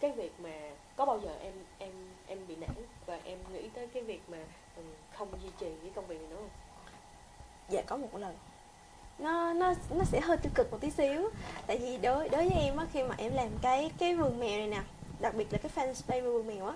cái 0.00 0.12
việc 0.12 0.32
mà 0.40 0.70
có 0.96 1.06
bao 1.06 1.20
giờ 1.20 1.36
em 1.42 1.52
em 1.78 1.92
em 2.26 2.38
bị 2.48 2.56
nản 2.56 2.74
và 3.06 3.20
em 3.24 3.38
nghĩ 3.52 3.68
tới 3.74 3.86
cái 3.86 4.02
việc 4.02 4.22
mà 4.28 4.38
um, 4.76 4.84
không 5.12 5.28
duy 5.42 5.50
trì 5.58 5.72
cái 5.82 5.90
công 5.94 6.06
việc 6.06 6.20
này 6.20 6.28
nữa 6.30 6.36
không? 6.36 6.50
Dạ 7.68 7.82
có 7.86 7.96
một 7.96 8.14
lần. 8.14 8.36
Nó 9.18 9.52
nó 9.52 9.74
nó 9.90 10.04
sẽ 10.04 10.20
hơi 10.20 10.36
tiêu 10.36 10.52
cực 10.54 10.70
một 10.70 10.78
tí 10.80 10.90
xíu. 10.90 11.30
Tại 11.66 11.78
vì 11.78 11.98
đối 11.98 12.28
đối 12.28 12.48
với 12.48 12.60
em 12.60 12.76
á 12.76 12.86
khi 12.92 13.02
mà 13.02 13.14
em 13.18 13.34
làm 13.34 13.48
cái 13.62 13.90
cái 13.98 14.14
vườn 14.14 14.40
mèo 14.40 14.58
này 14.58 14.68
nè 14.68 14.82
đặc 15.20 15.34
biệt 15.34 15.52
là 15.52 15.58
cái 15.58 15.72
fan 15.74 15.94
space 15.94 16.20
vườn 16.20 16.46
mèo 16.46 16.66
á 16.66 16.74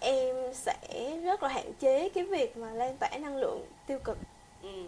em 0.00 0.36
sẽ 0.52 1.16
rất 1.24 1.42
là 1.42 1.48
hạn 1.48 1.72
chế 1.80 2.08
cái 2.08 2.24
việc 2.24 2.56
mà 2.56 2.70
lan 2.70 2.96
tỏa 2.96 3.10
năng 3.20 3.36
lượng 3.36 3.66
tiêu 3.86 3.98
cực. 4.04 4.18
Ừ. 4.62 4.84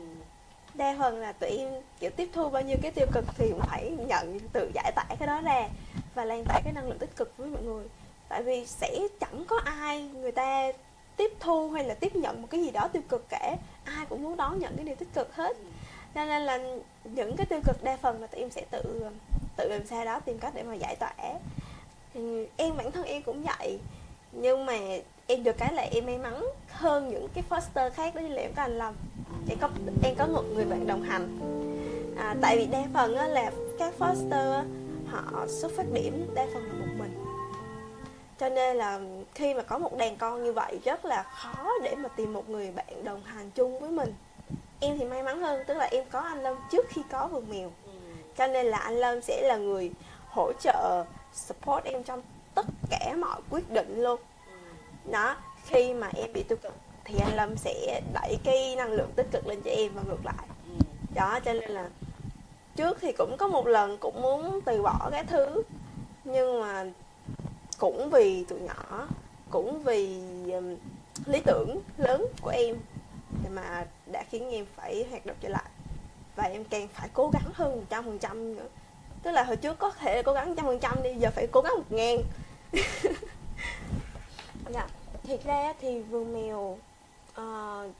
đa 0.74 0.96
phần 0.98 1.18
là 1.18 1.32
tụi 1.32 1.50
em 1.50 1.72
kiểu 2.00 2.10
tiếp 2.16 2.28
thu 2.32 2.48
bao 2.48 2.62
nhiêu 2.62 2.76
cái 2.82 2.92
tiêu 2.92 3.06
cực 3.12 3.24
thì 3.36 3.50
cũng 3.50 3.60
phải 3.60 3.90
nhận 3.90 4.40
tự 4.52 4.70
giải 4.74 4.92
tỏa 4.96 5.04
cái 5.18 5.28
đó 5.28 5.40
ra 5.40 5.68
và 6.14 6.24
lan 6.24 6.44
tỏa 6.44 6.60
cái 6.64 6.72
năng 6.72 6.88
lượng 6.88 6.98
tích 6.98 7.16
cực 7.16 7.36
với 7.36 7.48
mọi 7.48 7.62
người. 7.62 7.84
Tại 8.28 8.42
vì 8.42 8.66
sẽ 8.66 8.98
chẳng 9.20 9.44
có 9.48 9.60
ai 9.64 10.02
người 10.02 10.32
ta 10.32 10.72
tiếp 11.16 11.32
thu 11.40 11.70
hay 11.70 11.84
là 11.84 11.94
tiếp 11.94 12.16
nhận 12.16 12.42
một 12.42 12.48
cái 12.50 12.62
gì 12.62 12.70
đó 12.70 12.88
tiêu 12.92 13.02
cực 13.08 13.26
cả. 13.28 13.56
Ai 13.84 14.06
cũng 14.08 14.22
muốn 14.22 14.36
đón 14.36 14.58
nhận 14.58 14.76
cái 14.76 14.84
điều 14.84 14.94
tích 14.94 15.14
cực 15.14 15.34
hết. 15.34 15.56
Cho 16.14 16.24
nên 16.24 16.42
là 16.42 16.58
những 17.04 17.36
cái 17.36 17.46
tiêu 17.46 17.60
cực 17.64 17.84
đa 17.84 17.96
phần 17.96 18.20
là 18.20 18.26
tụi 18.26 18.40
em 18.40 18.50
sẽ 18.50 18.64
tự 18.70 19.10
tự 19.56 19.68
làm 19.68 19.86
sao 19.86 20.04
đó 20.04 20.20
tìm 20.20 20.38
cách 20.38 20.52
để 20.54 20.62
mà 20.62 20.74
giải 20.74 20.96
tỏa. 20.96 21.14
Thì 22.14 22.46
em 22.56 22.76
bản 22.76 22.90
thân 22.90 23.04
em 23.04 23.22
cũng 23.22 23.42
vậy 23.42 23.78
nhưng 24.32 24.66
mà 24.66 24.74
em 25.26 25.44
được 25.44 25.58
cái 25.58 25.72
là 25.72 25.82
em 25.82 26.06
may 26.06 26.18
mắn 26.18 26.44
hơn 26.68 27.08
những 27.08 27.28
cái 27.34 27.44
foster 27.50 27.90
khác 27.90 28.14
đó 28.14 28.20
là 28.20 28.42
em 28.42 28.52
có 28.56 28.62
anh 28.62 28.78
Lâm. 28.78 28.94
Em 29.48 29.58
có 29.60 29.68
em 30.04 30.14
có 30.18 30.26
một 30.26 30.42
người 30.54 30.64
bạn 30.64 30.86
đồng 30.86 31.02
hành. 31.02 31.38
À, 32.16 32.36
tại 32.40 32.56
vì 32.56 32.66
đa 32.66 32.82
phần 32.94 33.16
á, 33.16 33.26
là 33.26 33.52
các 33.78 33.94
foster 33.98 34.62
họ 35.06 35.46
xuất 35.48 35.72
phát 35.76 35.86
điểm 35.92 36.30
đa 36.34 36.46
phần 36.54 36.64
là 36.64 36.86
một 36.86 36.92
mình. 36.98 37.24
Cho 38.40 38.48
nên 38.48 38.76
là 38.76 39.00
khi 39.34 39.54
mà 39.54 39.62
có 39.62 39.78
một 39.78 39.96
đàn 39.96 40.16
con 40.16 40.44
như 40.44 40.52
vậy 40.52 40.78
rất 40.84 41.04
là 41.04 41.22
khó 41.22 41.68
để 41.82 41.94
mà 41.94 42.08
tìm 42.08 42.32
một 42.32 42.48
người 42.48 42.70
bạn 42.70 43.04
đồng 43.04 43.22
hành 43.22 43.50
chung 43.50 43.80
với 43.80 43.90
mình. 43.90 44.14
Em 44.80 44.98
thì 44.98 45.04
may 45.04 45.22
mắn 45.22 45.40
hơn 45.40 45.64
tức 45.66 45.74
là 45.74 45.88
em 45.90 46.04
có 46.10 46.20
anh 46.20 46.42
Lâm 46.42 46.56
trước 46.70 46.86
khi 46.88 47.02
có 47.10 47.26
vườn 47.26 47.46
mèo 47.50 47.70
cho 48.36 48.46
nên 48.46 48.66
là 48.66 48.78
anh 48.78 48.96
Lâm 48.96 49.22
sẽ 49.22 49.42
là 49.48 49.56
người 49.56 49.90
hỗ 50.28 50.52
trợ 50.52 51.04
support 51.32 51.84
em 51.84 52.02
trong 52.02 52.22
tất 52.54 52.66
cả 52.90 53.14
mọi 53.18 53.40
quyết 53.50 53.70
định 53.70 54.02
luôn. 54.02 54.20
Đó 55.10 55.36
khi 55.66 55.94
mà 55.94 56.10
em 56.14 56.32
bị 56.32 56.42
tiêu 56.42 56.58
cực 56.62 56.74
thì 57.04 57.18
anh 57.18 57.36
Lâm 57.36 57.56
sẽ 57.56 58.00
đẩy 58.12 58.38
cái 58.44 58.76
năng 58.76 58.92
lượng 58.92 59.12
tích 59.16 59.26
cực 59.30 59.46
lên 59.46 59.62
cho 59.64 59.70
em 59.70 59.92
và 59.94 60.02
ngược 60.08 60.24
lại. 60.24 60.46
Đó 61.14 61.40
cho 61.44 61.52
nên 61.52 61.70
là 61.70 61.88
trước 62.76 62.98
thì 63.00 63.12
cũng 63.18 63.36
có 63.38 63.48
một 63.48 63.66
lần 63.66 63.98
cũng 63.98 64.22
muốn 64.22 64.60
từ 64.64 64.82
bỏ 64.82 65.08
cái 65.10 65.24
thứ 65.24 65.62
nhưng 66.24 66.60
mà 66.60 66.84
cũng 67.78 68.10
vì 68.10 68.44
tụi 68.44 68.60
nhỏ 68.60 69.08
cũng 69.50 69.82
vì 69.82 70.20
um, 70.52 70.76
lý 71.26 71.40
tưởng 71.40 71.80
lớn 71.96 72.26
của 72.42 72.50
em 72.50 72.76
thì 73.42 73.48
mà 73.48 73.86
đã 74.12 74.24
khiến 74.30 74.50
em 74.50 74.66
phải 74.76 75.06
hoạt 75.10 75.26
động 75.26 75.36
trở 75.40 75.48
lại. 75.48 75.70
Và 76.36 76.44
em 76.44 76.64
càng 76.64 76.88
phải 76.88 77.08
cố 77.12 77.30
gắng 77.32 77.50
hơn 77.52 77.76
một 77.76 77.82
trăm 77.90 78.04
phần 78.04 78.18
trăm 78.18 78.56
nữa 78.56 78.68
tức 79.22 79.30
là 79.30 79.42
hồi 79.42 79.56
trước 79.56 79.78
có 79.78 79.90
thể 79.90 80.16
là 80.16 80.22
cố 80.22 80.32
gắng 80.32 80.54
trăm 80.56 80.66
phần 80.66 80.78
trăm 80.78 81.02
đi 81.02 81.14
giờ 81.18 81.30
phải 81.34 81.46
cố 81.52 81.60
gắng 81.60 81.74
một 81.76 81.92
ngàn. 81.92 82.18
Dạ 84.74 84.86
thiệt 85.22 85.44
ra 85.44 85.74
thì 85.80 86.00
vườn 86.00 86.32
mèo 86.32 86.78
uh, 87.40 87.90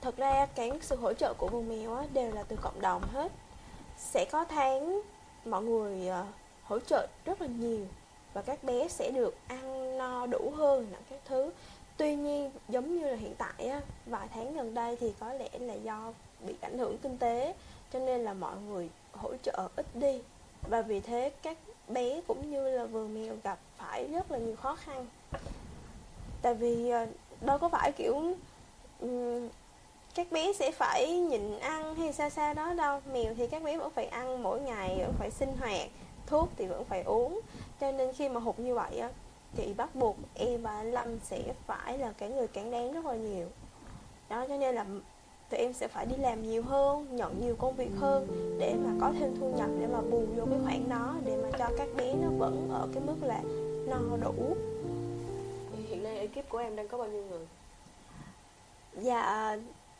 thật 0.00 0.16
ra 0.16 0.46
cái 0.46 0.70
sự 0.80 0.96
hỗ 0.96 1.12
trợ 1.12 1.34
của 1.38 1.48
vườn 1.48 1.68
mèo 1.68 1.94
á, 1.94 2.04
đều 2.12 2.32
là 2.32 2.42
từ 2.42 2.56
cộng 2.56 2.80
đồng 2.80 3.02
hết. 3.12 3.32
Sẽ 3.98 4.24
có 4.24 4.44
tháng 4.44 5.00
mọi 5.44 5.62
người 5.62 6.08
uh, 6.08 6.26
hỗ 6.64 6.78
trợ 6.78 7.06
rất 7.24 7.40
là 7.40 7.46
nhiều 7.46 7.86
và 8.32 8.42
các 8.42 8.64
bé 8.64 8.88
sẽ 8.88 9.10
được 9.10 9.36
ăn 9.48 9.98
no 9.98 10.26
đủ 10.26 10.52
hơn 10.56 10.86
là 10.92 10.98
các 11.10 11.20
thứ. 11.24 11.50
Tuy 11.96 12.14
nhiên 12.14 12.50
giống 12.68 12.98
như 12.98 13.06
là 13.06 13.16
hiện 13.16 13.34
tại 13.38 13.66
á, 13.66 13.80
vài 14.06 14.28
tháng 14.34 14.54
gần 14.54 14.74
đây 14.74 14.96
thì 14.96 15.12
có 15.20 15.32
lẽ 15.32 15.48
là 15.58 15.74
do 15.74 16.12
bị 16.40 16.54
ảnh 16.60 16.78
hưởng 16.78 16.98
kinh 16.98 17.18
tế 17.18 17.54
cho 17.92 17.98
nên 17.98 18.24
là 18.24 18.34
mọi 18.34 18.56
người 18.68 18.88
hỗ 19.12 19.36
trợ 19.42 19.68
ít 19.76 19.86
đi. 19.94 20.20
Và 20.68 20.82
vì 20.82 21.00
thế 21.00 21.32
các 21.42 21.56
bé 21.88 22.20
cũng 22.26 22.50
như 22.50 22.70
là 22.70 22.84
vườn 22.84 23.14
mèo 23.14 23.34
gặp 23.44 23.58
phải 23.76 24.08
rất 24.12 24.30
là 24.30 24.38
nhiều 24.38 24.56
khó 24.56 24.76
khăn. 24.76 25.06
Tại 26.42 26.54
vì 26.54 26.90
ờ, 26.90 27.06
đâu 27.40 27.58
có 27.58 27.68
phải 27.68 27.92
kiểu 27.92 28.34
um, 29.00 29.48
các 30.14 30.32
bé 30.32 30.52
sẽ 30.52 30.70
phải 30.70 31.18
nhịn 31.18 31.58
ăn 31.58 31.94
hay 31.94 32.12
xa 32.12 32.30
xa 32.30 32.54
đó 32.54 32.74
đâu. 32.74 33.00
Mèo 33.12 33.34
thì 33.34 33.46
các 33.46 33.62
bé 33.62 33.78
vẫn 33.78 33.90
phải 33.90 34.06
ăn 34.06 34.42
mỗi 34.42 34.60
ngày 34.60 34.98
vẫn 34.98 35.12
phải 35.18 35.30
sinh 35.30 35.56
hoạt 35.60 35.88
thuốc 36.26 36.48
thì 36.56 36.66
vẫn 36.66 36.84
phải 36.84 37.02
uống. 37.02 37.40
Cho 37.80 37.92
nên 37.92 38.12
khi 38.12 38.28
mà 38.28 38.40
hụt 38.40 38.58
như 38.58 38.74
vậy 38.74 38.98
á 38.98 39.10
thì 39.56 39.74
bắt 39.74 39.94
buộc 39.94 40.16
em 40.34 40.62
và 40.62 40.70
anh 40.70 40.92
Lâm 40.92 41.18
sẽ 41.20 41.42
phải 41.66 41.98
là 41.98 42.12
cái 42.18 42.28
người 42.28 42.48
cản 42.48 42.70
đáng 42.70 42.92
rất 42.92 43.04
là 43.04 43.14
nhiều. 43.14 43.46
Đó 44.28 44.46
cho 44.48 44.56
nên 44.56 44.74
là 44.74 44.86
tụi 45.52 45.60
em 45.60 45.72
sẽ 45.72 45.88
phải 45.88 46.06
đi 46.06 46.16
làm 46.16 46.42
nhiều 46.42 46.62
hơn 46.62 47.16
nhận 47.16 47.40
nhiều 47.40 47.56
công 47.58 47.76
việc 47.76 47.90
hơn 48.00 48.26
để 48.58 48.74
mà 48.84 48.90
có 49.00 49.12
thêm 49.18 49.36
thu 49.40 49.52
nhập 49.56 49.68
để 49.80 49.86
mà 49.86 50.00
bù 50.00 50.24
vô 50.36 50.44
cái 50.50 50.58
khoản 50.64 50.88
đó 50.88 51.14
để 51.24 51.36
mà 51.36 51.48
cho 51.58 51.68
các 51.78 51.88
bé 51.96 52.14
nó 52.14 52.28
vẫn 52.38 52.68
ở 52.72 52.88
cái 52.94 53.02
mức 53.06 53.16
là 53.22 53.40
no 53.86 54.16
đủ. 54.20 54.56
Thì 55.76 55.82
hiện 55.82 56.02
nay 56.02 56.18
ekip 56.18 56.48
của 56.48 56.58
em 56.58 56.76
đang 56.76 56.88
có 56.88 56.98
bao 56.98 57.08
nhiêu 57.08 57.24
người? 57.30 57.46
Dạ 59.00 59.56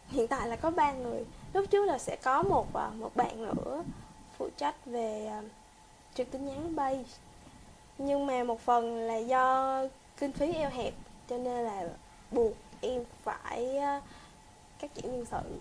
hiện 0.09 0.29
tại 0.29 0.49
là 0.49 0.57
có 0.57 0.71
ba 0.71 0.93
người. 0.93 1.25
Lúc 1.53 1.65
trước 1.71 1.85
là 1.85 1.99
sẽ 1.99 2.17
có 2.17 2.43
một 2.43 2.67
à, 2.75 2.91
một 2.99 3.17
bạn 3.17 3.43
nữa 3.43 3.85
phụ 4.39 4.49
trách 4.57 4.87
về 4.87 5.27
à, 5.27 5.43
trực 6.15 6.31
tin 6.31 6.47
nhắn 6.47 6.77
bay. 6.77 7.05
Nhưng 7.99 8.27
mà 8.27 8.45
một 8.45 8.61
phần 8.61 8.97
là 8.97 9.17
do 9.17 9.79
kinh 10.17 10.33
phí 10.33 10.53
eo 10.53 10.71
hẹp 10.71 10.95
cho 11.29 11.39
nên 11.39 11.65
là 11.65 11.89
buộc 12.31 12.53
em 12.81 13.05
phải 13.23 13.79
các 14.83 14.91
chuyện 14.95 15.13
nhân 15.13 15.25
sự. 15.31 15.59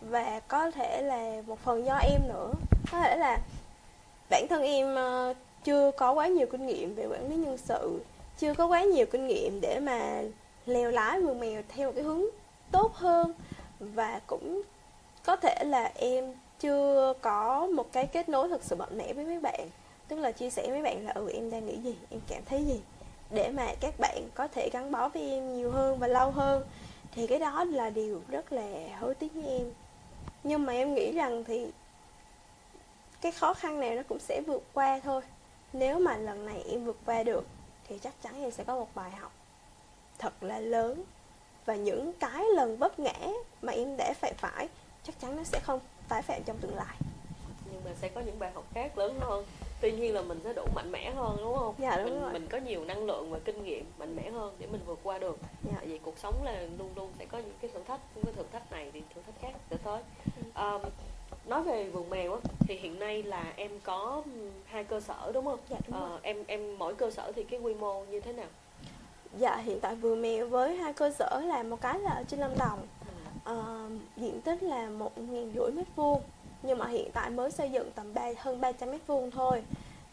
Và 0.00 0.40
có 0.48 0.70
thể 0.70 1.02
là 1.02 1.42
một 1.46 1.58
phần 1.58 1.86
do 1.86 1.96
em 1.96 2.20
nữa. 2.28 2.52
Có 2.92 3.00
thể 3.00 3.16
là 3.16 3.38
bản 4.30 4.46
thân 4.50 4.62
em 4.62 4.94
ờ, 4.94 5.34
chưa 5.64 5.90
có 5.90 6.12
quá 6.12 6.28
nhiều 6.28 6.46
kinh 6.52 6.66
nghiệm 6.66 6.94
về 6.94 7.06
quản 7.06 7.30
lý 7.30 7.36
nhân 7.36 7.58
sự, 7.58 8.00
Chưa 8.38 8.54
có 8.54 8.66
quá 8.66 8.82
nhiều 8.82 9.06
kinh 9.06 9.26
nghiệm 9.26 9.60
để 9.60 9.80
mà 9.80 10.22
leo 10.66 10.90
lái 10.90 11.20
vườn 11.20 11.40
mèo 11.40 11.62
theo 11.68 11.88
một 11.88 11.92
cái 11.96 12.04
hướng 12.04 12.22
tốt 12.70 12.94
hơn. 12.94 13.32
Và 13.80 14.20
cũng 14.26 14.62
có 15.24 15.36
thể 15.36 15.64
là 15.64 15.92
em 15.94 16.34
chưa 16.60 17.12
có 17.20 17.66
một 17.66 17.92
cái 17.92 18.06
kết 18.06 18.28
nối 18.28 18.48
thực 18.48 18.64
sự 18.64 18.76
mạnh 18.76 18.98
mẽ 18.98 19.12
với 19.12 19.24
mấy 19.24 19.40
bạn. 19.40 19.68
Tức 20.08 20.16
là 20.16 20.32
chia 20.32 20.50
sẻ 20.50 20.70
với 20.70 20.82
bạn 20.82 21.04
là 21.04 21.12
ừ 21.12 21.30
em 21.34 21.50
đang 21.50 21.66
nghĩ 21.66 21.76
gì? 21.76 21.96
Em 22.10 22.20
cảm 22.28 22.42
thấy 22.46 22.64
gì? 22.64 22.80
Để 23.30 23.50
mà 23.50 23.66
các 23.80 23.94
bạn 23.98 24.22
có 24.34 24.48
thể 24.48 24.70
gắn 24.72 24.92
bó 24.92 25.08
với 25.08 25.30
em 25.30 25.56
nhiều 25.56 25.70
hơn 25.70 25.98
và 25.98 26.06
lâu 26.06 26.30
hơn 26.30 26.62
thì 27.14 27.26
cái 27.26 27.38
đó 27.38 27.64
là 27.64 27.90
điều 27.90 28.20
rất 28.28 28.52
là 28.52 28.96
hối 29.00 29.14
tiếc 29.14 29.34
với 29.34 29.46
em. 29.46 29.72
Nhưng 30.42 30.66
mà 30.66 30.72
em 30.72 30.94
nghĩ 30.94 31.12
rằng 31.12 31.44
thì 31.44 31.66
cái 33.20 33.32
khó 33.32 33.54
khăn 33.54 33.80
này 33.80 33.96
nó 33.96 34.02
cũng 34.08 34.18
sẽ 34.18 34.40
vượt 34.46 34.62
qua 34.72 35.00
thôi. 35.04 35.22
Nếu 35.72 35.98
mà 35.98 36.16
lần 36.16 36.46
này 36.46 36.64
em 36.70 36.84
vượt 36.84 36.96
qua 37.06 37.22
được, 37.22 37.46
thì 37.88 37.98
chắc 37.98 38.22
chắn 38.22 38.42
em 38.42 38.50
sẽ 38.50 38.64
có 38.64 38.74
một 38.74 38.88
bài 38.94 39.10
học 39.10 39.32
thật 40.18 40.42
là 40.42 40.58
lớn. 40.58 41.04
Và 41.64 41.74
những 41.74 42.12
cái 42.12 42.44
lần 42.54 42.76
vấp 42.76 42.98
ngã 42.98 43.28
mà 43.62 43.72
em 43.72 43.96
đã 43.96 44.14
phải 44.20 44.32
phải, 44.32 44.68
chắc 45.02 45.20
chắn 45.20 45.36
nó 45.36 45.44
sẽ 45.44 45.60
không 45.60 45.80
tái 46.08 46.22
phạm 46.22 46.42
trong 46.46 46.58
tương 46.58 46.76
lai. 46.76 46.96
Nhưng 47.72 47.82
mà 47.84 47.90
sẽ 48.00 48.08
có 48.08 48.20
những 48.20 48.38
bài 48.38 48.52
học 48.54 48.64
khác 48.74 48.98
lớn 48.98 49.18
hơn 49.20 49.44
tuy 49.84 49.92
nhiên 49.92 50.14
là 50.14 50.22
mình 50.22 50.40
sẽ 50.44 50.52
đủ 50.52 50.62
mạnh 50.74 50.92
mẽ 50.92 51.10
hơn 51.10 51.36
đúng 51.40 51.56
không? 51.58 51.74
Dạ, 51.78 51.96
đúng 51.96 52.04
mình 52.04 52.22
rồi. 52.22 52.32
mình 52.32 52.46
có 52.50 52.58
nhiều 52.58 52.84
năng 52.84 53.04
lượng 53.04 53.30
và 53.30 53.38
kinh 53.44 53.64
nghiệm 53.64 53.84
mạnh 53.98 54.16
mẽ 54.16 54.30
hơn 54.30 54.54
để 54.58 54.66
mình 54.66 54.80
vượt 54.86 54.98
qua 55.02 55.18
được. 55.18 55.38
Dạ. 55.64 55.72
tại 55.76 55.86
vì 55.86 55.98
cuộc 55.98 56.18
sống 56.18 56.44
là 56.44 56.66
luôn 56.78 56.90
luôn 56.96 57.10
sẽ 57.18 57.24
có 57.24 57.38
những 57.38 57.54
cái 57.60 57.70
thử 57.74 57.80
thách 57.86 58.00
những 58.14 58.24
cái 58.24 58.34
thử 58.34 58.42
thách 58.52 58.72
này 58.72 58.90
thì 58.92 59.02
thử 59.14 59.20
thách 59.26 59.34
khác 59.40 59.58
sẽ 59.70 59.76
tới. 59.84 60.02
Um, 60.56 60.82
nói 61.46 61.62
về 61.62 61.84
vườn 61.84 62.10
mèo 62.10 62.32
á, 62.34 62.40
thì 62.60 62.76
hiện 62.76 62.98
nay 62.98 63.22
là 63.22 63.52
em 63.56 63.70
có 63.82 64.22
hai 64.66 64.84
cơ 64.84 65.00
sở 65.00 65.30
đúng 65.34 65.44
không? 65.44 65.58
Dạ, 65.70 65.76
đúng 65.88 66.00
Ờ, 66.00 66.08
rồi. 66.08 66.18
em 66.22 66.44
em 66.46 66.78
mỗi 66.78 66.94
cơ 66.94 67.10
sở 67.10 67.32
thì 67.36 67.44
cái 67.44 67.60
quy 67.60 67.74
mô 67.74 68.04
như 68.04 68.20
thế 68.20 68.32
nào? 68.32 68.48
Dạ 69.38 69.56
hiện 69.56 69.80
tại 69.80 69.94
vườn 69.94 70.22
mèo 70.22 70.48
với 70.48 70.76
hai 70.76 70.92
cơ 70.92 71.10
sở 71.10 71.40
là 71.40 71.62
một 71.62 71.80
cái 71.80 71.98
là 71.98 72.10
ở 72.10 72.22
trên 72.28 72.40
lâm 72.40 72.50
đồng. 72.58 72.86
Ờ, 73.44 73.88
diện 74.16 74.40
tích 74.40 74.62
là 74.62 74.88
một 74.88 75.18
nghìn 75.18 75.52
rưỡi 75.54 75.70
mét 75.70 75.86
vuông 75.96 76.22
nhưng 76.66 76.78
mà 76.78 76.86
hiện 76.86 77.10
tại 77.12 77.30
mới 77.30 77.50
xây 77.50 77.70
dựng 77.70 77.90
tầm 77.94 78.14
3, 78.14 78.22
hơn 78.38 78.60
300 78.60 78.90
mét 78.90 79.00
vuông 79.06 79.30
thôi. 79.30 79.62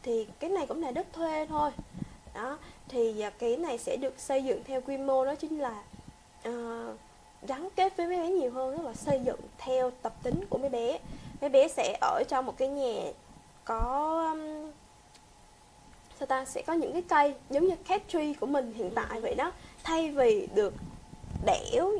Thì 0.03 0.27
cái 0.39 0.49
này 0.49 0.65
cũng 0.67 0.83
là 0.83 0.91
đất 0.91 1.07
thuê 1.13 1.45
thôi. 1.45 1.71
Đó 2.33 2.57
thì 2.87 3.21
à, 3.21 3.29
cái 3.29 3.57
này 3.57 3.77
sẽ 3.77 3.97
được 3.97 4.19
xây 4.19 4.43
dựng 4.43 4.63
theo 4.63 4.81
quy 4.81 4.97
mô 4.97 5.25
đó 5.25 5.35
chính 5.35 5.59
là 5.59 5.83
ờ, 6.43 6.93
gắn 7.47 7.67
kết 7.75 7.97
với 7.97 8.07
mấy 8.07 8.17
bé 8.17 8.29
nhiều 8.29 8.51
hơn 8.51 8.77
tức 8.77 8.83
là 8.85 8.93
xây 8.93 9.19
dựng 9.23 9.39
theo 9.57 9.91
tập 10.01 10.13
tính 10.23 10.45
của 10.49 10.57
mấy 10.57 10.69
bé. 10.69 10.99
Mấy 11.41 11.49
bé 11.49 11.67
sẽ 11.67 11.97
ở 12.01 12.23
trong 12.27 12.45
một 12.45 12.53
cái 12.57 12.67
nhà 12.67 13.01
có 13.65 14.31
um, 14.31 14.71
sao 16.19 16.25
ta 16.25 16.45
sẽ 16.45 16.61
có 16.61 16.73
những 16.73 16.93
cái 16.93 17.01
cây 17.01 17.35
giống 17.49 17.65
như 17.65 17.75
cat 17.87 18.01
tree 18.07 18.33
của 18.39 18.45
mình 18.45 18.73
hiện 18.73 18.91
tại 18.95 19.21
vậy 19.21 19.35
đó. 19.35 19.51
Thay 19.83 20.11
vì 20.11 20.47
được 20.55 20.73
đẽo 21.45 21.91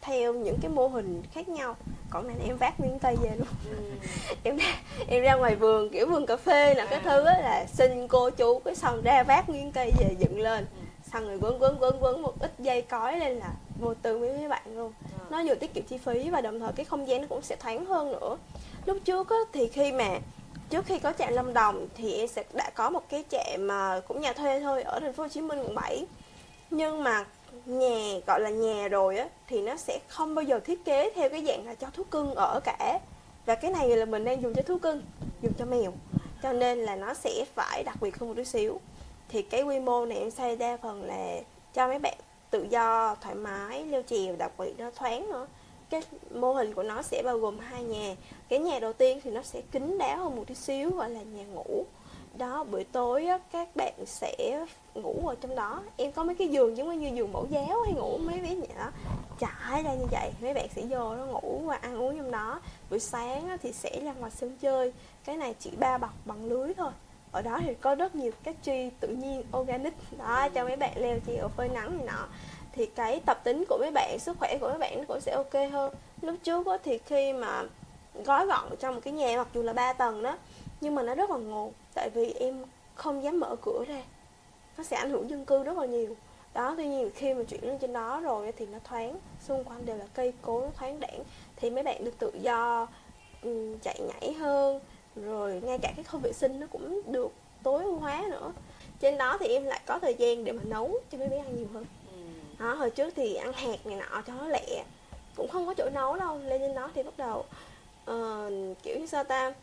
theo 0.00 0.34
những 0.34 0.58
cái 0.62 0.70
mô 0.70 0.88
hình 0.88 1.22
khác 1.32 1.48
nhau 1.48 1.76
còn 2.14 2.26
này 2.26 2.36
em 2.46 2.56
vác 2.56 2.80
miếng 2.80 2.98
cây 2.98 3.16
về 3.22 3.30
luôn. 3.38 3.48
Ừm, 3.70 3.98
em 4.42 4.56
ra 4.56 4.74
em 5.08 5.22
ra 5.22 5.34
ngoài 5.34 5.56
vườn 5.56 5.90
kiểu 5.90 6.06
vườn 6.06 6.26
cà 6.26 6.36
phê 6.36 6.74
là 6.74 6.86
cái 6.86 7.00
thứ 7.04 7.24
á 7.24 7.40
là 7.40 7.66
xin 7.72 8.08
cô 8.08 8.30
chú 8.30 8.58
cái 8.58 8.74
xong 8.74 9.02
ra 9.02 9.22
vác 9.22 9.48
miếng 9.48 9.72
cây 9.72 9.92
về 9.98 10.14
dựng 10.18 10.40
lên. 10.40 10.66
Xong 11.12 11.26
rồi 11.26 11.38
quấn 11.40 11.62
quấn 11.62 11.76
quấn 11.80 11.96
quấn 12.00 12.22
một 12.22 12.40
ít 12.40 12.52
dây 12.58 12.82
cói 12.82 13.18
lên 13.18 13.32
là 13.32 13.52
vô 13.80 13.94
tư 13.94 14.18
với 14.18 14.36
mấy 14.36 14.48
bạn 14.48 14.76
luôn. 14.76 14.92
Ờ, 15.18 15.24
nó 15.30 15.42
vừa 15.46 15.54
tiết 15.54 15.74
kiệm 15.74 15.84
chi 15.84 15.98
phí 15.98 16.30
và 16.30 16.40
đồng 16.40 16.60
thời 16.60 16.72
cái 16.72 16.84
không 16.84 17.08
gian 17.08 17.20
nó 17.20 17.26
cũng 17.28 17.42
sẽ 17.42 17.56
thoáng 17.56 17.84
hơn 17.84 18.12
nữa. 18.12 18.36
Lúc 18.86 18.98
trước 19.04 19.30
á, 19.30 19.36
thì 19.52 19.68
khi 19.68 19.92
mà 19.92 20.18
trước 20.70 20.86
khi 20.86 20.98
có 20.98 21.12
trạm 21.18 21.32
Lâm 21.32 21.52
Đồng 21.52 21.86
thì 21.94 22.14
em 22.14 22.28
sẽ 22.28 22.44
đã 22.52 22.70
có 22.74 22.90
một 22.90 23.08
cái 23.08 23.24
trạm 23.30 23.66
mà 23.66 24.00
cũng 24.08 24.20
nhà 24.20 24.32
thuê 24.32 24.60
thôi 24.60 24.82
ở 24.82 25.00
thành 25.00 25.12
phố 25.12 25.22
Hồ 25.22 25.28
Chí 25.28 25.40
Minh 25.40 25.58
quận 25.58 25.74
7 25.74 26.06
nhưng 26.70 27.04
mà 27.04 27.24
nhà 27.66 28.18
gọi 28.26 28.40
là 28.40 28.50
nhà 28.50 28.88
rồi 28.88 29.18
á, 29.18 29.28
thì 29.46 29.62
nó 29.62 29.76
sẽ 29.76 29.98
không 30.08 30.34
bao 30.34 30.42
giờ 30.42 30.60
thiết 30.60 30.84
kế 30.84 31.10
theo 31.14 31.28
cái 31.28 31.44
dạng 31.44 31.66
là 31.66 31.74
cho 31.74 31.86
thú 31.92 32.02
cưng 32.10 32.34
ở 32.34 32.60
cả. 32.64 32.98
Và 33.46 33.54
cái 33.54 33.70
này 33.70 33.96
là 33.96 34.04
mình 34.04 34.24
đang 34.24 34.42
dùng 34.42 34.54
cho 34.54 34.62
thú 34.62 34.78
cưng, 34.78 35.02
dùng 35.42 35.52
cho 35.58 35.64
mèo. 35.64 35.92
Cho 36.42 36.52
nên 36.52 36.78
là 36.78 36.96
nó 36.96 37.14
sẽ 37.14 37.44
phải 37.54 37.82
đặc 37.82 37.96
biệt 38.00 38.18
hơn 38.18 38.28
một 38.28 38.34
chút 38.36 38.44
xíu. 38.44 38.80
Thì 39.28 39.42
cái 39.42 39.62
quy 39.62 39.80
mô 39.80 40.06
này 40.06 40.18
em 40.18 40.30
xây 40.30 40.56
đa 40.56 40.76
phần 40.82 41.02
là 41.02 41.40
cho 41.74 41.88
mấy 41.88 41.98
bạn 41.98 42.18
tự 42.50 42.66
do, 42.70 43.16
thoải 43.20 43.34
mái, 43.34 43.84
leo 43.84 44.02
trèo 44.02 44.36
đặc 44.36 44.52
biệt 44.58 44.74
nó 44.78 44.90
thoáng 44.90 45.30
nữa. 45.30 45.46
Cái 45.90 46.02
mô 46.30 46.52
hình 46.52 46.74
của 46.74 46.82
nó 46.82 47.02
sẽ 47.02 47.22
bao 47.24 47.38
gồm 47.38 47.58
hai 47.58 47.82
nhà. 47.82 48.14
Cái 48.48 48.58
nhà 48.58 48.78
đầu 48.78 48.92
tiên 48.92 49.20
thì 49.24 49.30
nó 49.30 49.42
sẽ 49.42 49.60
kín 49.72 49.98
đáo 49.98 50.16
hơn 50.16 50.36
một 50.36 50.44
chút 50.46 50.56
xíu, 50.56 50.90
gọi 50.90 51.10
là 51.10 51.22
nhà 51.22 51.44
ngủ 51.44 51.84
đó 52.38 52.64
buổi 52.64 52.84
tối 52.84 53.26
á, 53.26 53.38
các 53.52 53.76
bạn 53.76 53.92
sẽ 54.06 54.64
ngủ 54.94 55.22
ở 55.26 55.34
trong 55.40 55.54
đó. 55.54 55.82
Em 55.96 56.12
có 56.12 56.24
mấy 56.24 56.34
cái 56.34 56.48
giường 56.48 56.76
giống 56.76 57.00
như 57.00 57.08
giường 57.16 57.32
mẫu 57.32 57.46
giáo 57.50 57.82
hay 57.82 57.94
ngủ 57.94 58.18
mấy 58.18 58.40
bé 58.40 58.54
nhỏ 58.54 58.90
trải 59.38 59.82
ra 59.82 59.94
như 59.94 60.06
vậy. 60.10 60.30
Mấy 60.40 60.54
bạn 60.54 60.66
sẽ 60.76 60.82
vô 60.82 61.14
nó 61.14 61.26
ngủ 61.26 61.62
và 61.64 61.76
ăn 61.76 61.98
uống 61.98 62.18
trong 62.18 62.30
đó. 62.30 62.60
Buổi 62.90 63.00
sáng 63.00 63.48
á, 63.48 63.56
thì 63.62 63.72
sẽ 63.72 64.00
ra 64.00 64.12
ngoài 64.12 64.30
sân 64.30 64.56
chơi. 64.60 64.92
Cái 65.24 65.36
này 65.36 65.54
chỉ 65.58 65.70
ba 65.70 65.98
bọc 65.98 66.12
bằng 66.24 66.44
lưới 66.44 66.74
thôi. 66.74 66.92
Ở 67.32 67.42
đó 67.42 67.58
thì 67.66 67.74
có 67.74 67.94
rất 67.94 68.14
nhiều 68.14 68.32
các 68.44 68.56
tri 68.62 68.90
tự 69.00 69.08
nhiên 69.08 69.42
organic. 69.56 69.94
Đó 70.18 70.48
cho 70.54 70.64
mấy 70.64 70.76
bạn 70.76 70.92
leo 70.96 71.18
trèo 71.26 71.48
phơi 71.48 71.68
nắng 71.68 71.96
này 71.96 72.06
nọ. 72.06 72.26
Thì 72.72 72.86
cái 72.86 73.20
tập 73.26 73.40
tính 73.44 73.64
của 73.68 73.78
mấy 73.80 73.90
bạn 73.90 74.18
sức 74.18 74.36
khỏe 74.38 74.58
của 74.60 74.68
mấy 74.68 74.78
bạn 74.78 74.98
nó 74.98 75.04
cũng 75.08 75.20
sẽ 75.20 75.32
ok 75.32 75.72
hơn. 75.72 75.94
Lúc 76.20 76.36
trước 76.42 76.66
á, 76.66 76.76
thì 76.84 76.98
khi 76.98 77.32
mà 77.32 77.62
gói 78.24 78.46
gọn 78.46 78.76
trong 78.80 78.94
một 78.94 79.00
cái 79.04 79.12
nhà 79.12 79.36
mặc 79.36 79.48
dù 79.54 79.62
là 79.62 79.72
3 79.72 79.92
tầng 79.92 80.22
đó 80.22 80.36
nhưng 80.80 80.94
mà 80.94 81.02
nó 81.02 81.14
rất 81.14 81.30
là 81.30 81.36
ngột 81.36 81.72
tại 81.94 82.10
vì 82.10 82.32
em 82.32 82.64
không 82.94 83.22
dám 83.22 83.40
mở 83.40 83.56
cửa 83.62 83.84
ra. 83.88 84.02
Nó 84.78 84.84
sẽ 84.84 84.96
ảnh 84.96 85.10
hưởng 85.10 85.30
dân 85.30 85.44
cư 85.44 85.62
rất 85.62 85.78
là 85.78 85.86
nhiều. 85.86 86.16
Đó 86.54 86.74
tuy 86.76 86.86
nhiên 86.86 87.10
khi 87.14 87.34
mà 87.34 87.42
chuyển 87.42 87.64
lên 87.64 87.78
trên 87.78 87.92
đó 87.92 88.20
rồi 88.20 88.52
thì 88.52 88.66
nó 88.66 88.78
thoáng 88.84 89.18
xung 89.46 89.64
quanh 89.64 89.86
đều 89.86 89.96
là 89.96 90.04
cây 90.14 90.32
cối 90.42 90.62
nó 90.62 90.70
thoáng 90.76 91.00
đãng. 91.00 91.24
Thì 91.56 91.70
mấy 91.70 91.82
bạn 91.82 92.04
được 92.04 92.18
tự 92.18 92.32
do 92.40 92.86
chạy 93.82 94.00
nhảy 94.00 94.32
hơn 94.32 94.80
rồi 95.16 95.60
ngay 95.64 95.78
cả 95.82 95.92
cái 95.96 96.04
khâu 96.04 96.20
vệ 96.20 96.32
sinh 96.32 96.60
nó 96.60 96.66
cũng 96.70 97.00
được 97.12 97.32
tối 97.62 97.84
ưu 97.84 97.96
hóa 97.96 98.24
nữa. 98.30 98.52
Trên 99.00 99.18
đó 99.18 99.36
thì 99.40 99.46
em 99.46 99.64
lại 99.64 99.80
có 99.86 99.98
thời 99.98 100.14
gian 100.14 100.44
để 100.44 100.52
mà 100.52 100.62
nấu 100.64 100.98
cho 101.10 101.18
mấy 101.18 101.28
bé 101.28 101.38
ăn 101.38 101.56
nhiều 101.56 101.66
hơn. 101.74 101.84
Đó 102.58 102.74
hồi 102.74 102.90
trước 102.90 103.14
thì 103.16 103.34
ăn 103.34 103.52
hạt 103.52 103.86
này 103.86 103.96
nọ 103.96 104.22
cho 104.26 104.32
nó 104.34 104.48
lẹ 104.48 104.84
cũng 105.36 105.48
không 105.48 105.66
có 105.66 105.74
chỗ 105.74 105.90
nấu 105.90 106.16
đâu. 106.16 106.38
Lên 106.38 106.60
trên 106.60 106.74
đó 106.74 106.90
thì 106.94 107.02
bắt 107.02 107.14
đầu 107.16 107.38
uh, 108.10 108.82
kiểu 108.82 108.98
như 108.98 109.06
sao 109.06 109.24
ta 109.24 109.54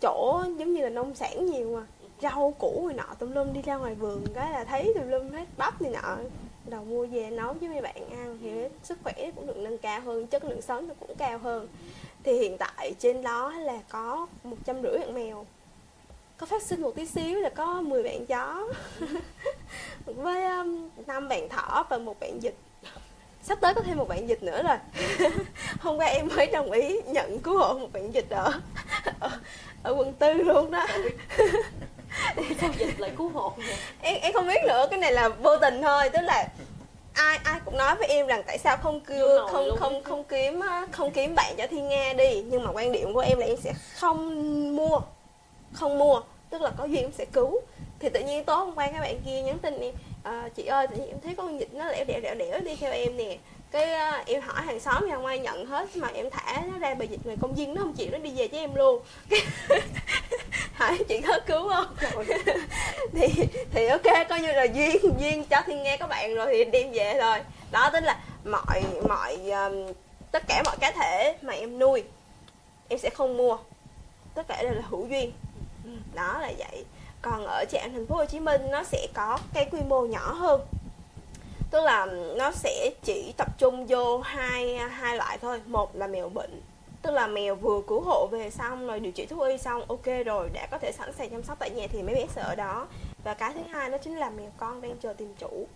chỗ 0.00 0.44
giống 0.58 0.74
như 0.74 0.82
là 0.82 0.88
nông 0.88 1.14
sản 1.14 1.46
nhiều 1.46 1.76
mà. 1.76 1.86
Rau 2.22 2.54
củ 2.58 2.80
rồi 2.84 2.94
nọ, 2.94 3.14
tùm 3.18 3.32
lum 3.32 3.52
đi 3.52 3.62
ra 3.62 3.76
ngoài 3.76 3.94
vườn 3.94 4.24
cái 4.34 4.52
là 4.52 4.64
thấy 4.64 4.92
tùm 4.94 5.08
lum 5.08 5.30
hết, 5.30 5.44
bắp 5.56 5.82
này 5.82 5.92
nọ. 5.92 6.16
Đầu 6.66 6.84
mua 6.84 7.06
về 7.06 7.30
nấu 7.30 7.52
với 7.52 7.68
mấy 7.68 7.80
bạn 7.80 8.10
ăn 8.10 8.38
thì 8.42 8.50
sức 8.82 8.98
khỏe 9.02 9.30
cũng 9.36 9.46
được 9.46 9.56
nâng 9.56 9.78
cao 9.78 10.00
hơn, 10.00 10.26
chất 10.26 10.44
lượng 10.44 10.62
sống 10.62 10.88
nó 10.88 10.94
cũng 11.00 11.14
cao 11.18 11.38
hơn. 11.38 11.68
Thì 12.22 12.38
hiện 12.38 12.58
tại 12.58 12.94
trên 12.98 13.22
đó 13.22 13.52
là 13.52 13.78
có 13.88 14.26
một 14.44 14.56
trăm 14.64 14.82
rưỡi 14.82 14.98
bạn 14.98 15.14
mèo. 15.14 15.46
Có 16.36 16.46
phát 16.46 16.62
sinh 16.62 16.82
một 16.82 16.96
tí 16.96 17.06
xíu 17.06 17.38
là 17.38 17.48
có 17.48 17.80
10 17.80 18.02
bạn 18.02 18.26
chó. 18.26 18.68
Với 20.06 20.46
um, 20.46 20.88
năm 21.06 21.28
bạn 21.28 21.48
thỏ 21.48 21.86
và 21.90 21.98
một 21.98 22.20
bạn 22.20 22.38
vịt. 22.40 22.54
Sắp 23.42 23.58
tới 23.60 23.74
có 23.74 23.80
thêm 23.80 23.98
một 23.98 24.08
bạn 24.08 24.26
vịt 24.26 24.42
nữa 24.42 24.62
rồi. 24.62 24.76
Hôm 25.80 25.96
qua 25.96 26.06
em 26.06 26.28
mới 26.36 26.46
đồng 26.46 26.70
ý 26.70 27.00
nhận 27.06 27.38
cứu 27.38 27.58
hộ 27.58 27.74
một 27.74 27.92
bạn 27.92 28.10
vịt 28.10 28.30
ở 28.30 28.60
ở, 29.82 29.94
quận 29.94 30.12
tư 30.12 30.32
luôn 30.32 30.70
đó. 30.70 30.86
Sao 32.60 32.70
dịch 32.78 33.00
lại 33.00 33.10
cứu 33.18 33.28
hộ 33.28 33.52
vậy? 33.56 33.76
em 34.00 34.20
em 34.22 34.32
không 34.32 34.48
biết 34.48 34.60
nữa 34.68 34.86
cái 34.90 34.98
này 34.98 35.12
là 35.12 35.28
vô 35.28 35.56
tình 35.56 35.82
thôi 35.82 36.10
tức 36.12 36.20
là 36.22 36.48
ai 37.12 37.38
ai 37.44 37.60
cũng 37.64 37.76
nói 37.76 37.96
với 37.96 38.08
em 38.08 38.26
rằng 38.26 38.42
tại 38.46 38.58
sao 38.58 38.76
không 38.76 39.00
kêu 39.00 39.28
không 39.50 39.76
không 39.76 40.02
không 40.04 40.24
kiếm 40.24 40.60
không 40.92 41.10
kiếm 41.10 41.34
bạn 41.34 41.54
cho 41.58 41.66
thiên 41.70 41.88
nga 41.88 42.12
đi. 42.12 42.42
Nhưng 42.46 42.64
mà 42.64 42.70
quan 42.72 42.92
điểm 42.92 43.14
của 43.14 43.20
em 43.20 43.38
là 43.38 43.46
em 43.46 43.56
sẽ 43.56 43.72
không 43.96 44.76
mua 44.76 45.00
không 45.72 45.98
mua 45.98 46.20
tức 46.50 46.62
là 46.62 46.70
có 46.76 46.84
gì 46.84 46.96
em 46.96 47.12
sẽ 47.12 47.24
cứu. 47.24 47.60
Thì 47.98 48.08
tự 48.08 48.20
nhiên 48.20 48.44
tối 48.44 48.56
hôm 48.56 48.74
qua 48.74 48.86
các 48.86 49.00
bạn 49.00 49.20
kia 49.26 49.42
nhắn 49.42 49.58
tin 49.58 49.80
em 49.80 49.94
à, 50.22 50.48
chị 50.56 50.64
ơi 50.66 50.86
tự 50.86 50.96
nhiên 50.96 51.08
em 51.08 51.20
thấy 51.20 51.34
con 51.36 51.58
vịt 51.58 51.74
nó 51.74 51.84
lẻo 51.84 52.04
đẻo 52.04 52.20
đẻo 52.20 52.34
đẻo 52.34 52.60
đi 52.60 52.76
theo 52.76 52.92
em 52.92 53.16
nè 53.16 53.36
cái 53.70 53.88
uh, 54.20 54.26
em 54.26 54.42
hỏi 54.42 54.62
hàng 54.62 54.80
xóm 54.80 54.96
thì 55.00 55.10
không 55.12 55.26
ai 55.26 55.38
nhận 55.38 55.66
hết 55.66 55.96
mà 55.96 56.08
em 56.14 56.30
thả 56.30 56.62
nó 56.72 56.78
ra 56.78 56.94
bờ 56.94 57.04
dịch 57.04 57.20
ngoài 57.24 57.36
công 57.40 57.54
viên 57.54 57.74
nó 57.74 57.82
không 57.82 57.92
chịu 57.92 58.08
nó 58.12 58.18
đi 58.18 58.30
về 58.36 58.48
với 58.48 58.60
em 58.60 58.74
luôn. 58.74 59.02
Hỏi 60.74 60.98
chị 61.08 61.20
có 61.20 61.38
cứu 61.46 61.68
không? 61.68 61.96
Thì 63.14 63.28
thì 63.72 63.86
ok 63.86 64.28
coi 64.28 64.40
như 64.40 64.52
là 64.52 64.64
duyên 64.64 64.96
duyên 65.20 65.44
cho 65.44 65.62
thiên 65.66 65.82
nghe 65.82 65.96
các 65.96 66.08
bạn 66.08 66.34
rồi 66.34 66.46
thì 66.52 66.64
đem 66.64 66.92
về 66.92 67.18
thôi 67.20 67.38
đó 67.70 67.90
tính 67.92 68.04
là 68.04 68.20
mọi 68.44 68.82
mọi 69.08 69.36
um, 69.50 69.92
tất 70.32 70.42
cả 70.48 70.62
mọi 70.64 70.76
cá 70.80 70.90
thể 70.90 71.36
mà 71.42 71.52
em 71.52 71.78
nuôi 71.78 72.02
em 72.88 72.98
sẽ 72.98 73.10
không 73.10 73.36
mua. 73.36 73.58
Tất 74.34 74.48
cả 74.48 74.62
đều 74.62 74.72
là 74.72 74.82
hữu 74.90 75.06
duyên. 75.06 75.32
Đó 76.14 76.38
là 76.40 76.52
vậy. 76.58 76.84
Còn 77.22 77.46
ở 77.46 77.64
trạm 77.70 77.92
thành 77.92 78.06
phố 78.06 78.16
Hồ 78.16 78.24
Chí 78.24 78.40
Minh 78.40 78.60
nó 78.70 78.84
sẽ 78.84 79.06
có 79.14 79.38
cái 79.54 79.68
quy 79.72 79.80
mô 79.88 80.06
nhỏ 80.06 80.32
hơn 80.32 80.60
tức 81.70 81.84
là 81.84 82.06
nó 82.36 82.50
sẽ 82.50 82.90
chỉ 83.02 83.34
tập 83.36 83.48
trung 83.58 83.86
vô 83.88 84.18
hai 84.18 84.76
hai 84.76 85.16
loại 85.16 85.38
thôi. 85.38 85.60
Một 85.66 85.96
là 85.96 86.06
mèo 86.06 86.28
bệnh, 86.28 86.62
tức 87.02 87.10
là 87.10 87.26
mèo 87.26 87.54
vừa 87.54 87.80
cứu 87.88 88.00
hộ 88.00 88.26
về 88.26 88.50
xong 88.50 88.86
rồi 88.86 89.00
điều 89.00 89.12
trị 89.12 89.26
thú 89.26 89.40
y 89.40 89.58
xong, 89.58 89.82
ok 89.88 90.06
rồi, 90.26 90.48
đã 90.52 90.66
có 90.70 90.78
thể 90.78 90.92
sẵn 90.92 91.12
sàng 91.12 91.30
chăm 91.30 91.42
sóc 91.42 91.58
tại 91.58 91.70
nhà 91.70 91.86
thì 91.92 92.02
mấy 92.02 92.14
bé 92.14 92.26
sẽ 92.34 92.42
ở 92.42 92.54
đó. 92.54 92.86
Và 93.24 93.34
cái 93.34 93.52
thứ 93.52 93.60
hai 93.72 93.90
đó 93.90 93.98
chính 93.98 94.16
là 94.16 94.30
mèo 94.30 94.50
con 94.56 94.80
đang 94.80 94.96
chờ 94.96 95.12
tìm 95.12 95.34
chủ. 95.38 95.66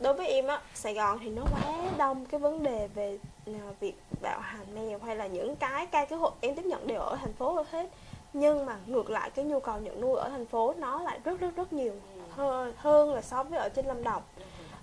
Đối 0.00 0.14
với 0.14 0.26
em 0.26 0.46
á, 0.46 0.60
Sài 0.74 0.94
Gòn 0.94 1.18
thì 1.22 1.30
nó 1.30 1.42
quá 1.52 1.90
đông 1.96 2.26
cái 2.26 2.40
vấn 2.40 2.62
đề 2.62 2.88
về 2.94 3.18
à, 3.46 3.72
việc 3.80 3.94
bạo 4.22 4.40
hành 4.40 4.74
mèo 4.74 4.98
hay 4.98 5.16
là 5.16 5.26
những 5.26 5.56
cái 5.56 5.86
ca 5.86 6.04
cứu 6.04 6.18
hộ 6.18 6.32
em 6.40 6.54
tiếp 6.54 6.64
nhận 6.64 6.86
đều 6.86 7.00
ở 7.00 7.16
thành 7.16 7.32
phố 7.32 7.64
hết. 7.70 7.88
Nhưng 8.32 8.66
mà 8.66 8.76
ngược 8.86 9.10
lại 9.10 9.30
cái 9.30 9.44
nhu 9.44 9.60
cầu 9.60 9.78
nhận 9.78 10.00
nuôi 10.00 10.18
ở 10.18 10.28
thành 10.28 10.46
phố 10.46 10.74
nó 10.78 11.02
lại 11.02 11.18
rất 11.24 11.40
rất 11.40 11.56
rất 11.56 11.72
nhiều 11.72 11.92
hơn 12.36 12.74
hơn 12.76 13.14
là 13.14 13.22
so 13.22 13.42
với 13.42 13.58
ở 13.58 13.68
trên 13.68 13.86
Lâm 13.86 14.04
Đồng. 14.04 14.22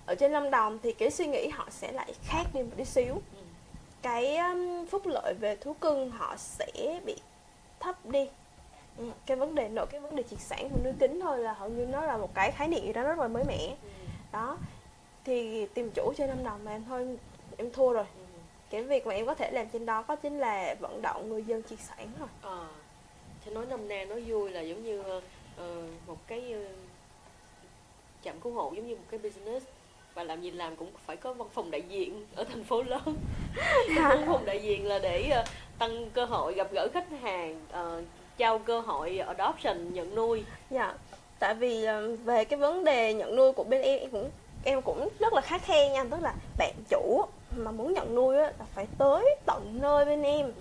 Ở 0.06 0.16
trên 0.16 0.32
Lâm 0.32 0.52
Đồng 0.52 0.80
thì 0.84 0.94
cái 0.94 1.12
suy 1.12 1.28
nghĩ 1.28 1.48
họ 1.48 1.68
sẽ 1.70 1.92
lại 1.92 2.14
khác 2.24 2.44
đi 2.54 2.64
một 2.64 2.72
tí 2.78 2.86
xíu. 2.86 3.22
Cái 4.02 4.38
um, 4.38 4.86
phúc 4.86 5.02
lợi 5.06 5.34
về 5.40 5.56
thú 5.56 5.74
cưng 5.74 6.12
họ 6.12 6.36
sẽ 6.38 7.00
bị 7.06 7.16
thấp 7.80 8.06
đi. 8.06 8.30
Ừ, 8.98 9.12
cái 9.26 9.38
vấn 9.38 9.56
đề 9.56 9.70
nội 9.70 9.86
cái 9.92 10.02
vấn 10.02 10.16
đề 10.16 10.24
triệt 10.24 10.40
sản 10.40 10.70
và 10.70 10.80
nuôi 10.84 10.94
kính 11.00 11.22
thôi 11.22 11.40
là 11.40 11.54
hầu 11.54 11.70
như 11.70 11.86
nó 11.86 12.02
là 12.02 12.18
một 12.18 12.30
cái 12.34 12.52
khái 12.52 12.68
niệm 12.68 12.86
gì 12.86 12.94
đó 12.94 13.04
rất 13.04 13.20
là 13.20 13.28
mới 13.28 13.44
mẻ. 13.44 13.76
Đó 14.32 14.58
thì 15.26 15.66
tìm 15.66 15.92
chủ 15.96 16.14
trên 16.18 16.30
Lâm 16.30 16.44
Đồng 16.44 16.66
mà 16.66 16.72
em 16.72 16.84
thôi 16.88 17.18
em 17.58 17.72
thua 17.72 17.94
rồi. 17.94 18.06
Cái 18.70 18.84
việc 18.84 19.08
mà 19.08 19.14
em 19.14 19.26
có 19.26 19.36
thể 19.36 19.52
làm 19.52 19.70
trên 19.70 19.86
đó 19.86 20.02
có 20.02 20.16
chính 20.16 20.40
là 20.40 20.76
vận 20.80 21.02
động 21.02 21.30
người 21.30 21.44
dân 21.44 21.64
triệt 21.64 21.80
sản 21.80 22.12
thôi 22.20 22.28
à, 22.42 22.68
thì 23.46 23.54
nói 23.54 23.66
năm 23.66 23.88
nay 23.88 24.06
nói 24.06 24.22
vui 24.22 24.52
là 24.52 24.62
giống 24.62 24.84
như 24.84 25.02
uh, 25.02 25.24
một 26.08 26.18
cái 26.28 26.56
uh, 26.66 26.72
trạm 28.24 28.40
cứu 28.40 28.54
hộ 28.54 28.74
giống 28.76 28.88
như 28.88 28.96
một 28.96 29.04
cái 29.12 29.20
business. 29.24 29.66
Và 30.14 30.24
làm 30.24 30.42
gì 30.42 30.52
làm 30.52 30.76
cũng 30.76 30.92
phải 31.06 31.18
có 31.18 31.34
văn 31.34 31.48
phòng 31.54 31.72
đại 31.72 31.82
diện 31.82 32.26
ở 32.36 32.44
thành 32.44 32.64
phố 32.64 32.84
lớn. 32.84 33.16
Văn 33.96 34.24
phòng 34.28 34.46
đại 34.46 34.60
diện 34.64 34.86
là 34.86 35.00
để 35.00 35.32
uh, 35.40 35.46
tăng 35.80 36.10
cơ 36.10 36.26
hội 36.26 36.54
gặp 36.54 36.68
gỡ 36.72 36.88
khách 36.94 37.08
hàng 37.22 37.62
uh, 37.70 38.04
trao 38.38 38.60
cơ 38.60 38.80
hội 38.80 39.18
adoption 39.18 39.94
nhận 39.94 40.16
nuôi. 40.16 40.44
Dạ 40.70 40.94
tại 41.40 41.54
vì 41.54 41.86
uh, 41.88 42.20
về 42.26 42.46
cái 42.46 42.60
vấn 42.60 42.84
đề 42.84 43.14
nhận 43.14 43.36
nuôi 43.36 43.54
của 43.54 43.64
bên 43.64 43.82
em 43.82 44.00
em 44.00 44.12
cũng 44.12 44.30
em 44.64 44.82
cũng 44.82 45.10
rất 45.20 45.34
là 45.34 45.42
khá 45.42 45.58
khe 45.58 45.90
nha. 45.90 46.04
Tức 46.12 46.18
là 46.22 46.34
bạn 46.58 46.74
chủ 46.90 47.26
mà 47.56 47.72
muốn 47.72 47.94
nhận 47.94 48.16
nuôi 48.16 48.38
á 48.38 48.44
là 48.44 48.66
phải 48.76 48.88
tới 48.98 49.36
tận 49.46 49.78
nơi 49.82 50.06
bên 50.06 50.24
em. 50.24 50.52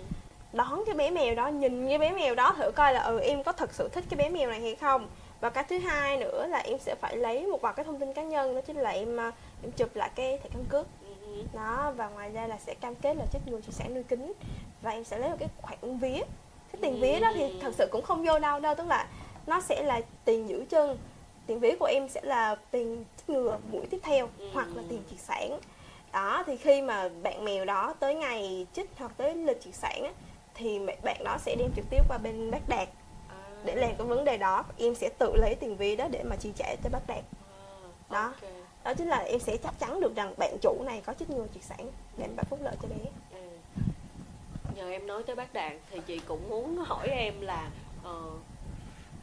Đón 0.53 0.83
cái 0.85 0.95
bé 0.95 1.11
mèo 1.11 1.35
đó 1.35 1.47
nhìn 1.47 1.87
cái 1.87 1.97
bé 1.97 2.11
mèo 2.11 2.35
đó 2.35 2.53
thử 2.57 2.71
coi 2.71 2.93
là 2.93 3.01
ừ 3.01 3.19
em 3.19 3.43
có 3.43 3.51
thật 3.51 3.73
sự 3.73 3.89
thích 3.93 4.03
cái 4.09 4.17
bé 4.17 4.29
mèo 4.29 4.49
này 4.49 4.61
hay 4.61 4.75
không 4.75 5.07
và 5.41 5.49
cái 5.49 5.63
thứ 5.63 5.77
hai 5.77 6.17
nữa 6.17 6.47
là 6.47 6.57
em 6.57 6.79
sẽ 6.79 6.95
phải 6.95 7.17
lấy 7.17 7.47
một 7.47 7.61
vài 7.61 7.73
cái 7.75 7.85
thông 7.85 7.99
tin 7.99 8.13
cá 8.13 8.23
nhân 8.23 8.55
đó 8.55 8.61
chính 8.61 8.77
là 8.77 8.89
em 8.89 9.19
à, 9.19 9.31
em 9.63 9.71
chụp 9.71 9.95
lại 9.95 10.09
cái 10.15 10.37
thẻ 10.37 10.49
căn 10.53 10.65
cước. 10.69 10.87
Ừ 11.25 11.43
đó 11.53 11.93
và 11.95 12.09
ngoài 12.09 12.29
ra 12.29 12.47
là 12.47 12.57
sẽ 12.57 12.73
cam 12.73 12.95
kết 12.95 13.17
là 13.17 13.25
trích 13.31 13.41
nguồn 13.45 13.61
chia 13.61 13.71
sẻ 13.71 13.89
nuôi 13.89 14.03
kính. 14.03 14.33
Và 14.81 14.91
em 14.91 15.03
sẽ 15.03 15.17
lấy 15.17 15.29
một 15.29 15.35
cái 15.39 15.49
khoản 15.61 15.97
vía. 15.97 16.21
Cái 16.71 16.81
tiền 16.81 16.99
vía 17.01 17.19
đó 17.19 17.31
thì 17.35 17.59
thật 17.61 17.73
sự 17.77 17.87
cũng 17.91 18.01
không 18.01 18.25
vô 18.25 18.39
đâu 18.39 18.59
đâu 18.59 18.75
tức 18.75 18.87
là 18.87 19.07
nó 19.47 19.61
sẽ 19.61 19.83
là 19.83 20.01
tiền 20.25 20.49
giữ 20.49 20.65
chân. 20.69 20.97
Tiền 21.47 21.59
vía 21.59 21.75
của 21.79 21.85
em 21.85 22.09
sẽ 22.09 22.21
là 22.23 22.55
tiền 22.71 23.05
chích 23.17 23.29
ngừa 23.29 23.57
mũi 23.71 23.85
tiếp 23.89 23.99
theo 24.03 24.27
hoặc 24.53 24.67
là 24.75 24.83
tiền 24.89 25.03
triệt 25.09 25.19
sản. 25.19 25.59
Đó 26.13 26.43
thì 26.47 26.57
khi 26.57 26.81
mà 26.81 27.09
bạn 27.23 27.45
mèo 27.45 27.65
đó 27.65 27.93
tới 27.99 28.15
ngày 28.15 28.67
chích 28.73 28.89
hoặc 28.97 29.11
tới 29.17 29.35
lịch 29.35 29.61
triệt 29.61 29.75
sản 29.75 30.03
á, 30.03 30.11
thì 30.53 30.79
bạn 31.03 31.23
đó 31.23 31.37
sẽ 31.39 31.55
đem 31.55 31.71
trực 31.75 31.85
tiếp 31.89 32.01
qua 32.09 32.17
bên 32.17 32.51
bác 32.51 32.69
đạt 32.69 32.89
để 33.65 33.75
làm 33.75 33.95
cái 33.97 34.07
vấn 34.07 34.25
đề 34.25 34.37
đó 34.37 34.65
em 34.77 34.95
sẽ 34.95 35.09
tự 35.17 35.35
lấy 35.35 35.55
tiền 35.55 35.77
ví 35.77 35.95
đó 35.95 36.07
để 36.11 36.23
mà 36.23 36.35
chi 36.35 36.51
trả 36.55 36.75
cho 36.83 36.89
bác 36.89 37.07
đạt. 37.07 37.23
Đó. 38.09 38.33
đó 38.83 38.93
chính 38.93 39.07
là 39.07 39.17
em 39.17 39.39
sẽ 39.39 39.57
chắc 39.57 39.79
chắn 39.79 39.99
được 39.99 40.15
rằng 40.15 40.33
bạn 40.37 40.57
chủ 40.61 40.83
này 40.85 41.01
có 41.05 41.13
chích 41.13 41.29
ngừa 41.29 41.45
triệt 41.53 41.63
sản 41.63 41.91
để 42.17 42.27
bảo 42.35 42.43
phúc 42.49 42.59
lợi 42.61 42.75
cho 42.81 42.87
bé. 42.87 42.95
Ừ. 43.31 43.39
nhờ 44.75 44.91
em 44.91 45.07
nói 45.07 45.23
tới 45.23 45.35
bác 45.35 45.53
đạt 45.53 45.73
thì 45.91 45.99
chị 46.05 46.19
cũng 46.19 46.49
muốn 46.49 46.77
hỏi 46.77 47.07
em 47.07 47.41
là 47.41 47.69
uh, 48.09 48.39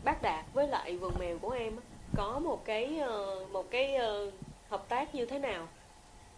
bác 0.04 0.22
đạt 0.22 0.44
với 0.52 0.68
lại 0.68 0.96
vườn 0.96 1.12
mèo 1.18 1.38
của 1.38 1.50
em 1.50 1.76
có 2.16 2.38
một 2.38 2.64
cái 2.64 2.98
ờ, 2.98 3.46
một 3.52 3.70
cái 3.70 3.94
ờ, 3.94 4.30
hợp 4.68 4.88
tác 4.88 5.14
như 5.14 5.26
thế 5.26 5.38
nào? 5.38 5.66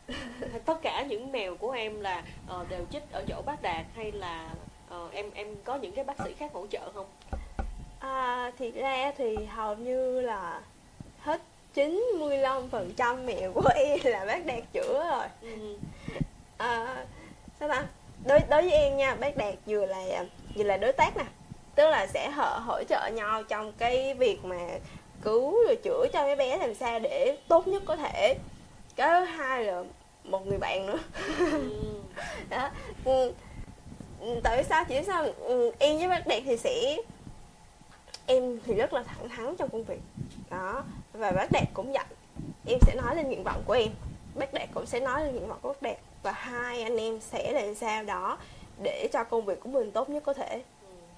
Tất 0.64 0.82
cả 0.82 1.02
những 1.08 1.32
mèo 1.32 1.56
của 1.56 1.70
em 1.70 2.00
là 2.00 2.24
ờ, 2.48 2.66
đều 2.70 2.84
chích 2.92 3.02
ở 3.12 3.24
chỗ 3.28 3.42
bác 3.46 3.62
đạt 3.62 3.86
hay 3.94 4.12
là 4.12 4.54
ờ, 4.88 5.08
em 5.12 5.30
em 5.34 5.46
có 5.64 5.76
những 5.76 5.92
cái 5.92 6.04
bác 6.04 6.20
sĩ 6.24 6.34
khác 6.34 6.52
hỗ 6.52 6.66
trợ 6.66 6.92
không 6.94 7.06
À, 8.00 8.50
thì 8.58 8.70
ra 8.70 9.12
thì 9.18 9.36
hầu 9.44 9.74
như 9.76 10.20
là 10.20 10.60
hết 11.20 11.40
95% 11.74 13.24
mèo 13.24 13.52
của 13.52 13.70
em 13.74 13.98
là 14.04 14.24
bác 14.24 14.46
đạt 14.46 14.62
chữa 14.72 15.06
rồi. 15.10 15.26
Ừ. 15.42 15.76
à, 16.56 17.04
sao 17.60 17.68
ta? 17.68 17.86
Đối 18.24 18.40
đối 18.40 18.62
với 18.62 18.72
em 18.72 18.96
nha 18.96 19.14
bác 19.14 19.36
đạt 19.36 19.54
vừa 19.66 19.86
là 19.86 20.24
vừa 20.54 20.64
là 20.64 20.76
đối 20.76 20.92
tác 20.92 21.16
nè. 21.16 21.24
Tức 21.74 21.90
là 21.90 22.06
sẽ 22.06 22.30
hỗ 22.30 22.58
hỗ 22.58 22.82
trợ 22.88 23.10
nhau 23.14 23.42
trong 23.42 23.72
cái 23.72 24.14
việc 24.14 24.44
mà 24.44 24.58
cứu 25.22 25.64
rồi 25.66 25.76
chữa 25.76 26.06
cho 26.12 26.22
mấy 26.22 26.36
bé 26.36 26.56
làm 26.56 26.74
sao 26.74 26.98
để 26.98 27.36
tốt 27.48 27.68
nhất 27.68 27.82
có 27.86 27.96
thể. 27.96 28.38
Cái 28.96 29.26
hai 29.26 29.64
là 29.64 29.84
một 30.24 30.46
người 30.46 30.58
bạn 30.58 30.86
nữa. 30.86 30.98
Ừ. 31.38 31.70
đó. 32.50 32.70
Ừ, 33.04 33.32
tại 34.42 34.64
sao 34.64 34.84
chỉ 34.88 35.02
sao? 35.06 35.26
Em 35.78 35.98
với 35.98 36.08
bác 36.08 36.26
đạt 36.26 36.42
thì 36.46 36.56
sẽ 36.56 36.96
em 38.26 38.58
thì 38.64 38.74
rất 38.74 38.92
là 38.92 39.02
thẳng 39.02 39.28
thắn 39.28 39.56
trong 39.56 39.68
công 39.70 39.84
việc. 39.84 40.00
Đó 40.50 40.84
và 41.12 41.30
bác 41.30 41.52
đạt 41.52 41.68
cũng 41.74 41.92
vậy 41.92 42.04
em 42.66 42.78
sẽ 42.80 42.94
nói 42.94 43.16
lên 43.16 43.26
nguyện 43.26 43.44
vọng 43.44 43.62
của 43.66 43.72
em. 43.72 43.88
Bác 44.34 44.54
đạt 44.54 44.68
cũng 44.74 44.86
sẽ 44.86 45.00
nói 45.00 45.24
lên 45.24 45.32
nguyện 45.32 45.48
vọng 45.48 45.58
của 45.62 45.68
bác 45.68 45.82
đạt 45.82 45.96
và 46.22 46.32
hai 46.32 46.82
anh 46.82 46.96
em 46.96 47.20
sẽ 47.20 47.52
làm 47.52 47.74
sao 47.74 48.02
đó 48.02 48.38
để 48.82 49.08
cho 49.12 49.24
công 49.24 49.44
việc 49.44 49.60
của 49.60 49.68
mình 49.68 49.90
tốt 49.92 50.10
nhất 50.10 50.22
có 50.26 50.32
thể. 50.32 50.62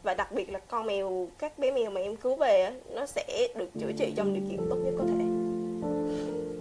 Và 0.03 0.15
đặc 0.15 0.33
biệt 0.33 0.51
là 0.51 0.59
con 0.59 0.87
mèo 0.87 1.29
các 1.39 1.59
bé 1.59 1.71
mèo 1.71 1.91
mà 1.91 2.01
em 2.01 2.17
cứu 2.17 2.37
về 2.37 2.63
á, 2.63 2.73
nó 2.91 3.07
sẽ 3.07 3.49
được 3.57 3.71
chữa 3.81 3.93
trị 3.99 4.13
trong 4.17 4.35
điều 4.35 4.43
kiện 4.51 4.69
tốt 4.71 4.77
nhất 4.77 4.95
có 4.99 5.05
thể. 5.05 5.25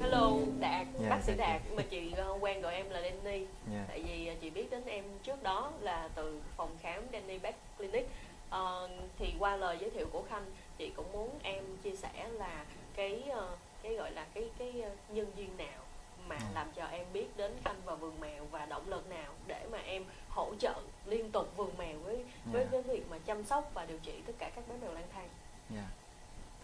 Hello 0.01 0.31
đạt 0.59 0.87
Dạ, 1.01 1.09
bác 1.09 1.23
sĩ 1.23 1.33
đạt 1.37 1.61
mà 1.75 1.83
chị 1.89 2.11
ờ, 2.17 2.37
quen 2.41 2.61
gọi 2.61 2.73
em 2.73 2.89
là 2.89 3.01
Danny. 3.01 3.45
Dạ. 3.73 3.85
tại 3.87 4.03
vì 4.07 4.27
ờ, 4.27 4.33
chị 4.41 4.49
biết 4.49 4.71
đến 4.71 4.81
em 4.85 5.03
trước 5.23 5.43
đó 5.43 5.71
là 5.81 6.09
từ 6.15 6.41
phòng 6.57 6.69
khám 6.81 7.03
Danny 7.13 7.39
Back 7.39 7.57
Clinic 7.77 8.09
Ờ, 8.51 8.89
thì 9.19 9.33
qua 9.39 9.55
lời 9.55 9.77
giới 9.81 9.89
thiệu 9.89 10.07
của 10.11 10.23
Khanh 10.29 10.45
chị 10.77 10.91
cũng 10.95 11.11
muốn 11.11 11.29
em 11.43 11.63
chia 11.83 11.95
sẻ 11.95 12.27
là 12.31 12.65
cái 12.95 13.23
ờ, 13.33 13.49
cái 13.83 13.95
gọi 13.95 14.11
là 14.11 14.25
cái 14.33 14.49
cái 14.57 14.81
ờ, 14.81 14.89
nhân 15.09 15.31
duyên 15.35 15.57
nào 15.57 15.79
mà 16.27 16.35
Ừ. 16.35 16.45
làm 16.53 16.67
cho 16.75 16.85
em 16.85 17.05
biết 17.13 17.27
đến 17.37 17.51
Khanh 17.63 17.75
và 17.85 17.95
vườn 17.95 18.19
mèo 18.19 18.45
và 18.51 18.65
động 18.65 18.89
lực 18.89 19.09
nào 19.09 19.33
để 19.47 19.65
mà 19.71 19.77
em 19.77 20.03
hỗ 20.29 20.55
trợ 20.59 20.73
liên 21.05 21.31
tục 21.31 21.57
vườn 21.57 21.71
mèo 21.77 21.99
với 21.99 22.23
với 22.51 22.63
Dạ. 22.63 22.69
cái 22.71 22.81
việc 22.81 23.03
mà 23.09 23.17
chăm 23.25 23.43
sóc 23.43 23.71
và 23.73 23.85
điều 23.85 23.97
trị 23.99 24.21
tất 24.27 24.33
cả 24.39 24.49
các 24.55 24.67
bé 24.69 24.75
mèo 24.81 24.93
lang 24.93 25.07
thang 25.13 25.29
Dạ. 25.75 25.85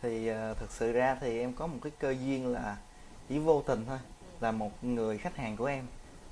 Thì 0.02 0.28
ờ, 0.28 0.54
thực 0.54 0.72
sự 0.72 0.92
ra 0.92 1.18
thì 1.22 1.40
em 1.40 1.54
có 1.54 1.68
một 1.68 1.78
cái 1.84 1.92
cơ 2.00 2.10
duyên 2.12 2.48
là 2.54 2.78
chỉ 3.30 3.40
vô 3.40 3.62
tình 3.68 3.86
thôi 3.88 4.00
là 4.40 4.52
một 4.52 4.84
người 4.84 5.18
khách 5.18 5.36
hàng 5.38 5.58
của 5.58 5.66
em 5.66 5.86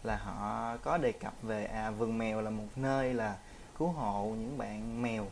là 0.03 0.15
họ 0.17 0.77
có 0.77 0.97
đề 0.97 1.11
cập 1.11 1.33
về 1.41 1.65
à 1.65 1.91
vườn 1.91 2.17
mèo 2.17 2.41
là 2.41 2.49
một 2.49 2.63
nơi 2.75 3.13
là 3.13 3.37
cứu 3.77 3.87
hộ 3.87 4.23
những 4.23 4.57
bạn 4.57 5.01
mèo 5.01 5.23
ừ. 5.23 5.29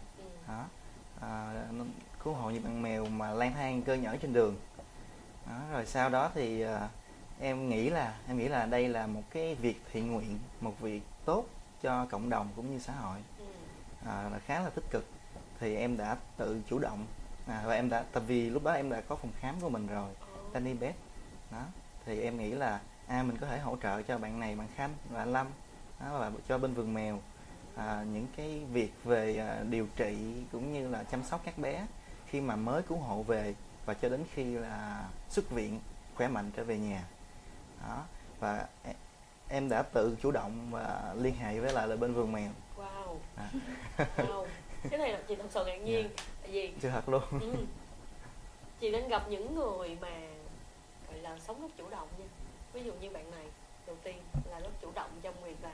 Đó. 0.54 0.66
À, 1.22 1.54
cứu 2.24 2.34
hộ 2.34 2.50
những 2.50 2.64
bạn 2.64 2.82
mèo 2.82 3.06
mà 3.06 3.32
lang 3.32 3.54
thang 3.54 3.82
cơ 3.82 3.94
nhở 3.94 4.18
trên 4.22 4.34
đường. 4.34 4.56
Đó, 5.46 5.60
rồi 5.72 5.86
sau 5.86 6.10
đó 6.10 6.32
thì 6.34 6.62
à, 6.62 6.90
em 7.40 7.70
nghĩ 7.70 7.90
là 7.90 8.16
em 8.28 8.38
nghĩ 8.38 8.48
là 8.48 8.66
đây 8.66 8.88
là 8.88 9.08
một 9.08 9.24
cái 9.30 9.56
việc 9.56 9.82
thiện 9.92 10.12
nguyện 10.12 10.40
một 10.62 10.80
việc 10.80 11.02
tốt 11.26 11.46
cho 11.82 12.06
cộng 12.06 12.30
đồng 12.30 12.50
cũng 12.56 12.72
như 12.72 12.80
xã 12.80 12.94
hội. 12.94 13.20
Ừ. 13.40 13.46
à, 14.06 14.30
là 14.30 14.40
khá 14.40 14.60
là 14.60 14.70
tích 14.70 14.86
cực. 14.92 15.06
Thì 15.60 15.76
em 15.76 15.98
đã 15.98 16.18
tự 16.38 16.62
chủ 16.70 16.80
động 16.80 17.06
à, 17.48 17.64
và 17.66 17.76
em 17.76 17.90
đã 17.90 18.04
tại 18.12 18.24
vì 18.28 18.50
lúc 18.50 18.64
đó 18.64 18.72
em 18.72 18.90
đã 18.90 19.02
có 19.02 19.16
phòng 19.16 19.32
khám 19.40 19.56
của 19.62 19.70
mình 19.70 19.88
rồi. 19.88 20.10
Danny 20.54 20.74
Bed. 20.74 20.96
Đó 21.52 21.64
thì 22.06 22.22
em 22.22 22.38
nghĩ 22.38 22.52
là 22.52 22.80
à 23.08 23.24
mình 23.24 23.38
có 23.38 23.48
thể 23.48 23.60
hỗ 23.60 23.78
trợ 23.84 24.02
cho 24.02 24.18
bạn 24.18 24.40
này 24.40 24.56
bạn 24.56 24.68
Khanh 24.76 24.94
và 25.10 25.20
anh 25.20 25.34
Lâm 25.34 25.48
đó, 26.00 26.20
và 26.20 26.32
cho 26.48 26.58
bên 26.58 26.74
vườn 26.74 26.94
mèo 26.94 27.22
à, 27.76 28.06
những 28.14 28.28
cái 28.38 28.62
việc 28.72 28.94
về 29.04 29.38
à, 29.38 29.64
điều 29.70 29.88
trị 29.96 30.16
cũng 30.52 30.74
như 30.74 30.90
là 30.90 31.04
chăm 31.04 31.24
sóc 31.24 31.42
các 31.46 31.58
bé 31.58 31.88
khi 32.28 32.42
mà 32.42 32.56
mới 32.56 32.82
cứu 32.82 32.98
hộ 32.98 33.24
về 33.24 33.56
và 33.86 33.94
cho 33.94 34.10
đến 34.10 34.24
khi 34.34 34.44
là 34.44 35.10
xuất 35.30 35.50
viện 35.50 35.80
khỏe 36.16 36.28
mạnh 36.28 36.52
trở 36.56 36.64
về 36.64 36.78
nhà. 36.78 37.04
Đó 37.82 38.04
và 38.40 38.68
e- 38.84 38.94
em 39.50 39.70
đã 39.70 39.82
tự 39.82 40.18
chủ 40.22 40.32
động 40.32 40.68
và 40.72 41.16
liên 41.18 41.36
hệ 41.36 41.60
với 41.60 41.74
lại 41.74 41.88
là 41.88 41.96
bên 41.96 42.14
vườn 42.14 42.32
mèo. 42.32 42.52
Wow. 42.78 43.16
À. 43.36 43.50
wow. 44.18 44.46
Cái 44.90 45.00
này 45.00 45.12
là 45.12 45.20
chị 45.28 45.36
thật 45.36 45.48
sự 45.50 45.66
ngạc 45.66 45.78
nhiên 45.78 46.10
tại 46.42 46.52
vì 46.52 46.74
chưa 46.82 46.90
thật 46.90 47.10
luôn. 47.10 47.24
Ừ, 47.42 47.56
chị 48.80 48.92
đang 48.92 49.08
gặp 49.08 49.24
những 49.30 49.56
người 49.56 49.98
mà 50.02 50.10
gọi 51.08 51.18
là 51.18 51.40
sống 51.40 51.62
rất 51.62 51.68
chủ 51.78 51.90
động 51.90 52.08
nha. 52.18 52.26
Ví 52.74 52.84
dụ 52.84 52.94
như 52.94 53.10
bạn 53.10 53.32
này 53.32 53.46
đầu 53.88 53.96
tiên 54.04 54.16
là 54.52 54.60
rất 54.60 54.72
chủ 54.82 54.92
động 54.96 55.10
trong 55.22 55.44
việc 55.44 55.58
là 55.64 55.72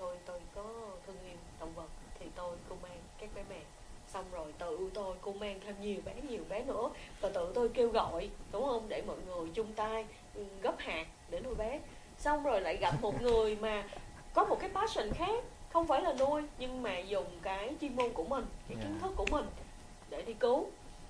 tôi 0.00 0.16
tôi 0.26 0.40
có 0.54 0.64
thương 1.06 1.16
yêu 1.28 1.36
động 1.60 1.72
vật 1.74 1.88
thì 2.18 2.26
tôi 2.36 2.56
cô 2.68 2.76
mang 2.82 2.98
các 3.18 3.30
bé 3.34 3.42
mèo 3.50 3.58
xong 4.08 4.24
rồi 4.32 4.52
tự 4.58 4.90
tôi 4.94 5.16
cô 5.20 5.32
mang 5.32 5.60
thêm 5.64 5.74
nhiều 5.80 6.00
bé 6.04 6.12
nhiều 6.28 6.42
bé 6.48 6.62
nữa. 6.64 6.90
Và 7.20 7.28
tự 7.28 7.52
tôi 7.54 7.68
kêu 7.68 7.88
gọi 7.88 8.30
đúng 8.52 8.64
không? 8.64 8.88
Để 8.88 9.02
mọi 9.06 9.16
người 9.26 9.48
chung 9.54 9.72
tay 9.72 10.04
ừ, 10.34 10.44
gấp 10.62 10.74
hạt 10.78 11.06
để 11.30 11.40
nuôi 11.40 11.54
bé. 11.54 11.80
Xong 12.18 12.42
rồi 12.42 12.60
lại 12.60 12.76
gặp 12.76 12.94
một 13.00 13.22
người 13.22 13.56
mà 13.56 13.84
có 14.34 14.44
một 14.44 14.56
cái 14.60 14.70
passion 14.74 15.10
khác 15.14 15.44
không 15.72 15.86
phải 15.86 16.02
là 16.02 16.12
nuôi 16.12 16.42
nhưng 16.58 16.82
mà 16.82 16.98
dùng 16.98 17.26
cái 17.42 17.74
chuyên 17.80 17.96
môn 17.96 18.12
của 18.12 18.24
mình 18.24 18.46
cái 18.68 18.76
kiến 18.76 18.92
Dạ. 18.94 18.98
thức 19.02 19.12
của 19.16 19.26
mình 19.30 19.46
để 20.10 20.22
đi 20.22 20.34
cứu. 20.34 20.66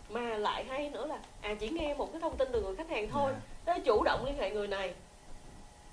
Mà 0.08 0.20
lại 0.36 0.64
hay 0.64 0.90
nữa 0.90 1.06
là 1.06 1.18
à 1.40 1.54
chỉ 1.60 1.68
nghe 1.68 1.94
một 1.94 2.12
cái 2.12 2.20
thông 2.20 2.36
tin 2.36 2.48
từ 2.52 2.62
người 2.62 2.76
khách 2.76 2.88
hàng 2.90 3.08
thôi 3.10 3.32
Dạ. 3.66 3.74
đó 3.74 3.78
chủ 3.84 4.02
động 4.04 4.24
liên 4.24 4.36
hệ 4.38 4.50
người 4.50 4.68
này 4.68 4.94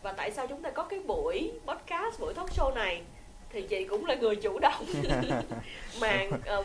và 0.07 0.13
tại 0.13 0.31
sao 0.31 0.47
chúng 0.47 0.61
ta 0.61 0.69
có 0.69 0.83
cái 0.83 0.99
buổi 0.99 1.51
podcast 1.65 2.19
buổi 2.19 2.33
talk 2.33 2.49
show 2.49 2.73
này? 2.73 3.01
Thì 3.49 3.61
chị 3.61 3.83
cũng 3.83 4.05
là 4.05 4.15
người 4.15 4.35
chủ 4.35 4.59
động. 4.59 4.85
Mà 6.01 6.23
ờ, 6.45 6.63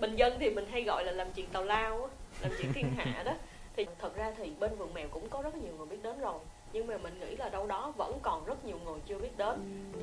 bình 0.00 0.16
dân 0.16 0.36
thì 0.40 0.50
mình 0.50 0.66
hay 0.70 0.82
gọi 0.82 1.04
là 1.04 1.12
làm 1.12 1.26
chuyện 1.34 1.46
tào 1.52 1.64
lao 1.64 2.08
làm 2.40 2.52
chuyện 2.58 2.72
thiên 2.72 2.90
hạ 2.96 3.22
đó. 3.22 3.32
Thì 3.76 3.86
thật 4.00 4.16
ra 4.16 4.32
thì 4.36 4.52
bên 4.60 4.76
vườn 4.76 4.94
mèo 4.94 5.08
cũng 5.08 5.28
có 5.28 5.42
rất 5.42 5.56
nhiều 5.56 5.72
người 5.76 5.86
biết 5.86 6.02
đến 6.02 6.20
rồi. 6.20 6.38
Nhưng 6.72 6.86
mà 6.86 6.96
mình 6.96 7.20
nghĩ 7.20 7.36
là 7.36 7.48
đâu 7.48 7.66
đó 7.66 7.92
vẫn 7.96 8.18
còn 8.22 8.44
rất 8.44 8.64
nhiều 8.64 8.78
người 8.84 8.98
chưa 9.06 9.18
biết 9.18 9.36
đến. 9.36 9.54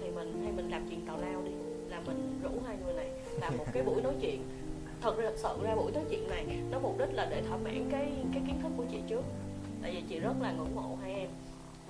Thì 0.01 0.09
mình 0.09 0.41
hay 0.43 0.51
mình 0.51 0.71
làm 0.71 0.87
chuyện 0.89 1.05
tào 1.07 1.17
lao 1.17 1.41
đi 1.45 1.51
là 1.89 1.99
mình 2.05 2.39
rủ 2.43 2.49
hai 2.67 2.77
người 2.85 2.93
này 2.93 3.09
làm 3.41 3.57
một 3.57 3.65
cái 3.73 3.83
buổi 3.83 4.01
nói 4.01 4.13
chuyện. 4.21 4.43
Thật 5.01 5.17
ra 5.17 5.29
thật 5.29 5.35
sự 5.37 5.63
ra 5.63 5.75
buổi 5.75 5.91
nói 5.91 6.03
chuyện 6.09 6.29
này 6.29 6.45
nó 6.71 6.79
mục 6.79 6.99
đích 6.99 7.13
là 7.13 7.27
để 7.29 7.41
thỏa 7.41 7.57
mãn 7.57 7.89
cái 7.91 8.11
cái 8.33 8.43
kiến 8.47 8.59
thức 8.63 8.71
của 8.77 8.85
chị 8.91 8.97
trước. 9.09 9.23
Tại 9.81 9.91
vì 9.91 10.01
chị 10.09 10.19
rất 10.19 10.33
là 10.41 10.51
ngưỡng 10.51 10.75
mộ 10.75 10.97
hai 11.01 11.13
em 11.13 11.29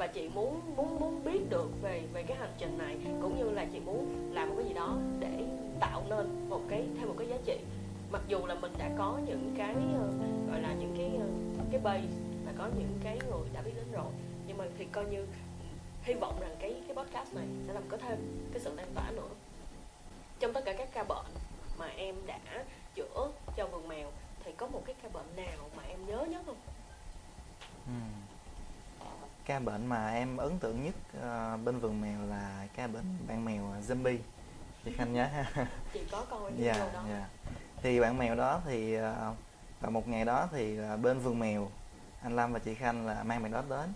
và 0.02 0.08
chị 0.08 0.30
muốn 0.34 0.62
muốn 0.76 1.00
muốn 1.00 1.24
biết 1.24 1.50
được 1.50 1.70
về 1.82 2.04
về 2.14 2.24
cái 2.24 2.38
hành 2.38 2.54
trình 2.58 2.78
này, 2.78 2.98
cũng 3.22 3.38
như 3.38 3.50
là 3.50 3.66
chị 3.74 3.80
muốn 3.80 4.30
làm 4.34 4.50
một 4.50 4.56
cái 4.58 4.66
gì 4.66 4.74
đó 4.74 4.98
để 5.20 5.46
tạo 5.80 6.04
nên 6.10 6.50
một 6.50 6.62
cái, 6.70 6.88
thêm 6.98 7.08
một 7.08 7.16
cái 7.18 7.28
giá 7.28 7.38
trị. 7.46 7.60
Mặc 8.12 8.22
dù 8.28 8.46
là 8.46 8.56
mình 8.56 8.74
đã 8.78 8.90
có 8.98 9.20
những 9.26 9.56
cái 9.58 9.76
ờ, 10.00 10.10
gọi 10.52 10.62
là 10.62 10.74
những 10.74 10.96
cái 10.98 11.12
ờ, 11.20 11.28
cái 11.72 11.82
base 11.84 12.18
là 12.46 12.52
có 12.58 12.70
những 12.78 13.00
cái 13.04 13.20
người 13.30 13.50
đã 13.54 13.62
biết 13.62 13.72
đến 13.76 13.92
rồi. 13.92 14.12
Nhưng 14.48 14.58
mà 14.58 14.66
thì 14.78 14.86
coi 14.92 15.06
như 15.06 15.26
hy 16.04 16.14
vọng 16.14 16.40
rằng 16.40 16.56
cái 16.60 16.76
cái 16.88 16.96
podcast 16.96 17.34
này 17.34 17.46
sẽ 17.68 17.74
làm 17.74 17.84
có 17.90 17.98
thêm 17.98 18.48
cái 18.54 18.60
sự 18.60 18.74
lan 18.76 18.88
tỏa 18.96 19.12
nữa. 19.12 19.30
Trong 20.40 20.54
tất 20.54 20.66
cả 20.66 20.74
các 20.74 20.90
ca 20.94 21.04
bệnh 21.04 21.26
mà 21.78 21.88
em 21.88 22.16
đã 22.26 22.40
chữa 22.96 23.32
cho 23.58 23.68
vườn 23.68 23.88
mèo, 23.88 24.12
thì 24.44 24.52
có 24.58 24.68
một 24.68 24.82
cái 24.86 24.96
ca 25.04 25.10
bệnh 25.10 25.36
nào 25.36 25.70
mà 25.78 25.84
em 25.84 26.00
nhớ 26.08 26.26
nhất 26.30 26.42
không? 26.46 26.58
Ừ. 27.86 28.31
Ca 29.46 29.60
bệnh 29.60 29.86
mà 29.88 30.12
em 30.14 30.38
ấn 30.38 30.60
tượng 30.60 30.84
nhất 30.86 30.96
ờ, 31.22 31.58
bên 31.58 31.80
vườn 31.80 32.02
mèo 32.02 32.26
là 32.30 32.68
ca 32.76 32.88
bệnh 32.88 33.18
bạn 33.28 33.46
mèo 33.46 33.64
zombie. 33.88 34.18
Chị 34.86 34.92
Khanh 34.98 35.14
nhớ 35.14 35.26
ha. 35.26 35.68
chị 35.94 36.00
có 36.12 36.26
coi 36.30 36.52
Dạ, 36.58 36.90
đó 36.94 37.04
dạ. 37.10 37.28
Thì 37.82 38.00
bạn 38.00 38.18
mèo 38.18 38.36
đó 38.36 38.62
thì 38.66 38.94
ờ, 38.94 39.34
vào 39.82 39.92
một 39.92 40.08
ngày 40.08 40.26
đó 40.26 40.48
thì 40.52 40.76
là 40.76 40.98
bên 40.98 41.20
vườn 41.20 41.40
mèo 41.40 41.70
anh 42.22 42.36
Lâm 42.36 42.54
và 42.54 42.60
chị 42.60 42.76
Khanh 42.76 43.08
là 43.08 43.24
mang 43.24 43.44
bạn 43.44 43.52
đó 43.52 43.64
đến 43.70 43.94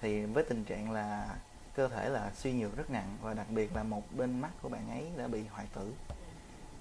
thì 0.00 0.24
với 0.24 0.44
tình 0.44 0.64
trạng 0.64 0.90
là 0.90 1.36
cơ 1.74 1.88
thể 1.88 2.08
là 2.08 2.30
suy 2.34 2.52
nhược 2.52 2.76
rất 2.76 2.90
nặng 2.90 3.16
và 3.22 3.34
đặc 3.34 3.46
biệt 3.50 3.76
là 3.76 3.82
một 3.82 4.02
bên 4.16 4.40
mắt 4.40 4.50
của 4.62 4.68
bạn 4.68 4.90
ấy 4.90 5.06
đã 5.16 5.28
bị 5.28 5.42
hoại 5.50 5.66
tử 5.74 5.92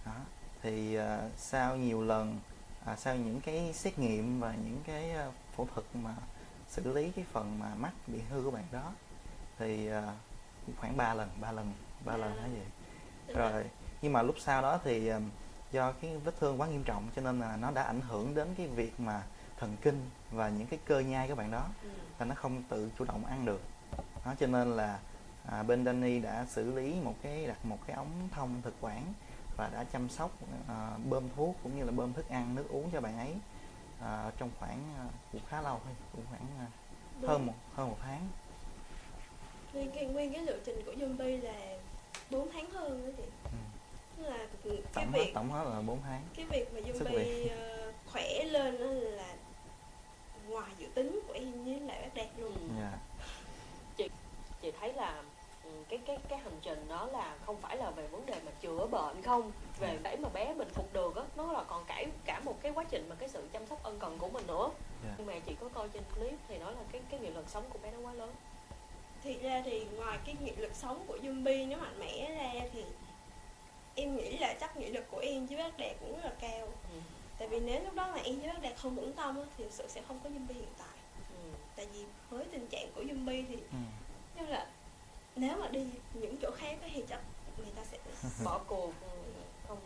đó. 0.06 0.16
thì 0.62 0.96
ờ, 0.96 1.30
sau 1.38 1.76
nhiều 1.76 2.02
lần 2.02 2.40
à, 2.86 2.96
sau 2.96 3.16
những 3.16 3.42
cái 3.42 3.74
xét 3.74 4.00
nghiệm 4.00 4.40
và 4.40 4.56
những 4.66 4.82
cái 4.88 5.12
ờ, 5.12 5.32
phẫu 5.56 5.68
thuật 5.74 5.86
mà 5.94 6.16
xử 6.70 6.94
lý 6.94 7.12
cái 7.12 7.26
phần 7.32 7.60
mà 7.60 7.76
mắt 7.76 7.92
bị 8.08 8.20
hư 8.30 8.44
của 8.44 8.52
bạn 8.52 8.64
đó. 8.72 8.92
Thì 9.60 9.88
ờ, 9.88 10.14
khoảng 10.80 10.98
3 10.98 11.14
lần 11.14 11.30
ba 11.42 11.52
lần 11.52 11.74
ba 12.06 12.18
lần 12.18 12.38
hả 12.38 12.48
vậy 12.48 12.66
Tức 13.28 13.34
là- 13.38 13.52
rồi 13.52 13.66
nhưng 14.02 14.14
mà 14.14 14.22
lúc 14.22 14.36
sau 14.40 14.62
đó 14.62 14.80
thì 14.84 15.08
ờ, 15.08 15.22
do 15.72 15.92
cái 15.92 16.18
vết 16.18 16.40
thương 16.40 16.62
quá 16.62 16.68
nghiêm 16.68 16.84
trọng 16.84 17.08
cho 17.16 17.22
nên 17.22 17.40
là 17.40 17.58
nó 17.58 17.72
đã 17.72 17.84
ảnh 17.84 18.02
hưởng 18.02 18.36
đến 18.36 18.48
cái 18.58 18.68
việc 18.68 19.00
mà 19.00 19.24
thần 19.58 19.76
kinh 19.82 20.10
và 20.32 20.50
những 20.50 20.68
cái 20.68 20.80
cơ 20.86 21.00
nhai 21.00 21.28
của 21.28 21.36
bạn 21.36 21.52
đó 21.52 21.66
ừ. 21.84 21.90
và 22.18 22.26
nó 22.26 22.36
không 22.36 22.64
tự 22.70 22.92
chủ 22.98 23.06
động 23.06 23.26
ăn 23.26 23.46
được. 23.46 23.62
Đó 24.26 24.34
cho 24.40 24.48
nên 24.48 24.72
là 24.76 25.00
à, 25.52 25.64
bên 25.64 25.86
Danny 25.86 26.20
đã 26.20 26.46
xử 26.50 26.72
lý 26.76 26.96
một 27.04 27.16
cái 27.22 27.48
đặt 27.48 27.66
một 27.66 27.78
cái 27.88 27.96
ống 27.96 28.30
thông 28.32 28.62
thực 28.62 28.74
quản 28.82 29.14
và 29.58 29.70
đã 29.74 29.84
chăm 29.84 30.10
sóc 30.10 30.32
à, 30.68 30.92
bơm 31.06 31.24
thuốc 31.36 31.56
cũng 31.64 31.78
như 31.78 31.84
là 31.84 31.92
bơm 31.92 32.14
thức 32.14 32.30
ăn 32.30 32.56
nước 32.56 32.66
uống 32.70 32.90
cho 32.92 33.02
bạn 33.02 33.18
ấy 33.18 33.36
à, 34.02 34.32
trong 34.38 34.50
khoảng 34.60 34.84
à, 34.98 35.06
cũng 35.32 35.42
khá 35.50 35.62
lâu 35.62 35.80
thôi 35.84 35.94
cũng 36.12 36.26
khoảng 36.30 36.48
à, 36.60 36.68
hơn 37.28 37.46
một 37.46 37.54
hơn 37.74 37.90
một 37.90 37.98
tháng. 38.02 38.28
Nguyên 39.74 39.92
cái 39.92 40.06
nguyên 40.06 40.34
cái 40.34 40.46
lộ 40.46 40.54
trình 40.66 40.82
của 40.86 40.92
zombie 40.92 41.44
là 41.44 41.78
4 42.30 42.52
tháng 42.54 42.70
hơn 42.70 43.06
đó 43.06 43.12
chị. 43.18 43.24
Ừ. 43.44 43.58
Tức 44.18 44.24
là 44.24 44.48
cái 44.64 44.82
tổng 44.94 45.12
việc 45.12 45.26
hết 45.26 45.32
tổng 45.34 45.52
hết 45.52 45.64
là 45.64 45.82
4 45.82 46.02
tháng. 46.02 46.22
cái 46.36 46.46
việc 46.46 46.74
mà 46.74 46.80
zombie 46.80 47.50
ờ, 47.50 47.94
khỏe 48.06 48.44
lên 48.44 48.80
đó 48.80 48.86
là 48.86 49.36
ngoài 50.48 50.72
dự 50.78 50.88
tính 50.94 51.20
của 51.28 51.34
em 51.34 51.64
với 51.66 51.80
lại 51.80 52.02
bác 52.02 52.14
đạt 52.16 52.28
luôn. 52.38 52.54
Ừ. 52.54 52.76
dạ 52.80 53.00
chị 54.62 54.72
thấy 54.80 54.94
là 54.94 55.24
cái 55.90 56.00
cái 56.06 56.18
cái 56.30 56.40
hành 56.40 56.60
trình 56.62 56.86
đó 56.88 57.08
là 57.12 57.36
không 57.46 57.58
phải 57.62 57.78
là 57.78 57.90
về 57.92 58.08
vấn 58.08 58.26
đề 58.26 58.36
mà 58.46 58.52
chữa 58.62 58.86
bệnh 58.88 59.22
không 59.22 59.52
về 59.80 59.98
để 60.04 60.16
mà 60.18 60.30
bé 60.30 60.54
mình 60.54 60.70
phục 60.74 60.94
được 60.94 61.16
á 61.16 61.24
nó 61.36 61.52
là 61.54 61.64
còn 61.64 61.84
cả 61.88 62.04
cả 62.26 62.40
một 62.40 62.56
cái 62.62 62.72
quá 62.72 62.84
trình 62.90 63.10
mà 63.10 63.16
cái 63.20 63.30
sự 63.30 63.48
chăm 63.54 63.66
sóc 63.68 63.84
ân 63.84 64.00
cần 64.00 64.18
của 64.18 64.30
mình 64.30 64.48
nữa 64.48 64.70
Dạ. 65.04 65.14
nhưng 65.18 65.28
mà 65.28 65.34
chị 65.46 65.56
có 65.62 65.70
coi 65.74 65.90
trên 65.90 66.04
clip 66.16 66.34
thì 66.48 66.58
nói 66.58 66.74
là 66.74 66.80
cái 66.92 67.02
cái 67.10 67.20
nghị 67.20 67.30
lực 67.30 67.50
sống 67.50 67.64
của 67.70 67.80
bé 67.84 67.92
nó 67.92 68.00
quá 68.08 68.14
lớn 68.14 68.32
thì 69.24 69.38
ra 69.40 69.62
thì 69.66 69.86
ngoài 69.86 70.20
cái 70.26 70.36
nghị 70.44 70.52
lực 70.52 70.76
sống 70.76 71.04
của 71.08 71.18
zombie 71.24 71.70
nó 71.70 71.78
mạnh 71.78 72.00
mẽ 72.00 72.36
ra 72.36 72.68
thì 72.74 72.84
em 73.96 74.16
nghĩ 74.18 74.38
là 74.38 74.54
chắc 74.60 74.78
nghị 74.78 74.90
lực 74.90 75.06
của 75.12 75.20
em 75.20 75.46
với 75.46 75.58
bác 75.58 75.78
đạt 75.78 75.96
cũng 76.00 76.16
rất 76.16 76.24
là 76.26 76.32
cao 76.42 76.68
ừ. 76.92 77.00
tại 77.38 77.48
vì 77.48 77.60
nếu 77.60 77.84
lúc 77.84 77.94
đó 77.96 78.08
mà 78.16 78.22
em 78.24 78.40
với 78.40 78.48
bác 78.50 78.62
đạt 78.62 78.74
không 78.78 78.96
vững 78.96 79.14
tâm 79.14 79.36
thì 79.58 79.64
thực 79.64 79.74
sự 79.74 79.88
sẽ 79.88 80.02
không 80.08 80.20
có 80.24 80.30
zombie 80.30 80.54
hiện 80.56 80.74
tại 80.78 80.88
Ừ. 81.44 81.50
tại 81.76 81.88
vì 81.94 82.06
với 82.30 82.46
tình 82.52 82.68
trạng 82.68 82.92
của 82.96 83.02
zombie 83.02 83.44
thì 83.50 83.56
ừ. 83.56 83.78
như 84.40 84.46
là 84.46 84.68
nếu 85.36 85.58
mà 85.62 85.68
đi 85.68 85.86
những 86.14 86.36
chỗ 86.42 86.52
khác 86.52 86.78
á 86.82 86.88
thì 86.94 87.04
chắc 87.10 87.20
người 87.58 87.72
ta 87.76 87.82
sẽ 87.92 87.98
bỏ 88.46 88.60
cuộc 88.68 88.92
ừ, 89.02 89.08
không. 89.68 89.78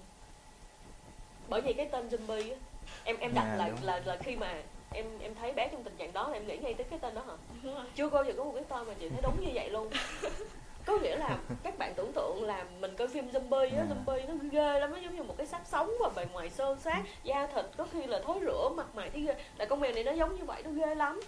Bởi 1.49 1.61
vì 1.61 1.73
cái 1.73 1.85
tên 1.91 2.07
zombie 2.09 2.53
á 2.53 2.57
em 3.03 3.17
em 3.17 3.33
đặt 3.33 3.45
Dạ, 3.49 3.55
là, 3.55 3.69
đúng. 3.69 3.83
là 3.83 4.01
là 4.05 4.17
khi 4.17 4.35
mà 4.35 4.61
em 4.93 5.05
em 5.21 5.35
thấy 5.35 5.53
bé 5.53 5.67
trong 5.71 5.83
tình 5.83 5.95
trạng 5.97 6.13
đó 6.13 6.27
là 6.27 6.33
em 6.33 6.47
nghĩ 6.47 6.57
ngay 6.57 6.73
tới 6.73 6.85
cái 6.89 6.99
tên 6.99 7.13
đó 7.15 7.21
hả? 7.27 7.83
Chưa 7.95 8.09
bao 8.09 8.23
giờ 8.23 8.33
có 8.37 8.43
một 8.43 8.51
cái 8.55 8.63
tên 8.69 8.87
mà 8.87 8.93
chị 8.99 9.09
thấy 9.09 9.19
đúng 9.23 9.41
như 9.41 9.51
vậy 9.53 9.69
luôn. 9.69 9.89
Có 10.85 10.97
nghĩa 10.97 11.15
là 11.15 11.37
các 11.63 11.77
bạn 11.77 11.93
tưởng 11.95 12.11
tượng 12.13 12.43
là 12.43 12.65
mình 12.79 12.95
coi 12.95 13.07
phim 13.07 13.29
zombie 13.29 13.77
á 13.77 13.85
Dạ. 13.89 13.95
zombie 13.95 14.27
nó 14.27 14.33
ghê 14.51 14.79
lắm 14.79 14.91
nó 14.91 14.97
giống 14.97 15.15
như 15.15 15.23
một 15.23 15.35
cái 15.37 15.47
xác 15.47 15.61
sống 15.67 15.91
và 15.99 16.09
bề 16.15 16.25
ngoài 16.33 16.49
sơn 16.49 16.79
sát 16.79 17.01
da 17.23 17.47
thịt 17.47 17.65
có 17.77 17.87
khi 17.93 18.03
là 18.05 18.19
thối 18.25 18.39
rữa 18.41 18.69
mặt 18.75 18.95
mày 18.95 19.09
thấy 19.09 19.21
ghê. 19.21 19.35
Là 19.57 19.65
con 19.65 19.79
mèo 19.79 19.91
này 19.91 20.03
nó 20.03 20.11
giống 20.11 20.35
như 20.35 20.43
vậy 20.45 20.63
nó 20.63 20.71
ghê 20.71 20.95
lắm. 20.95 21.19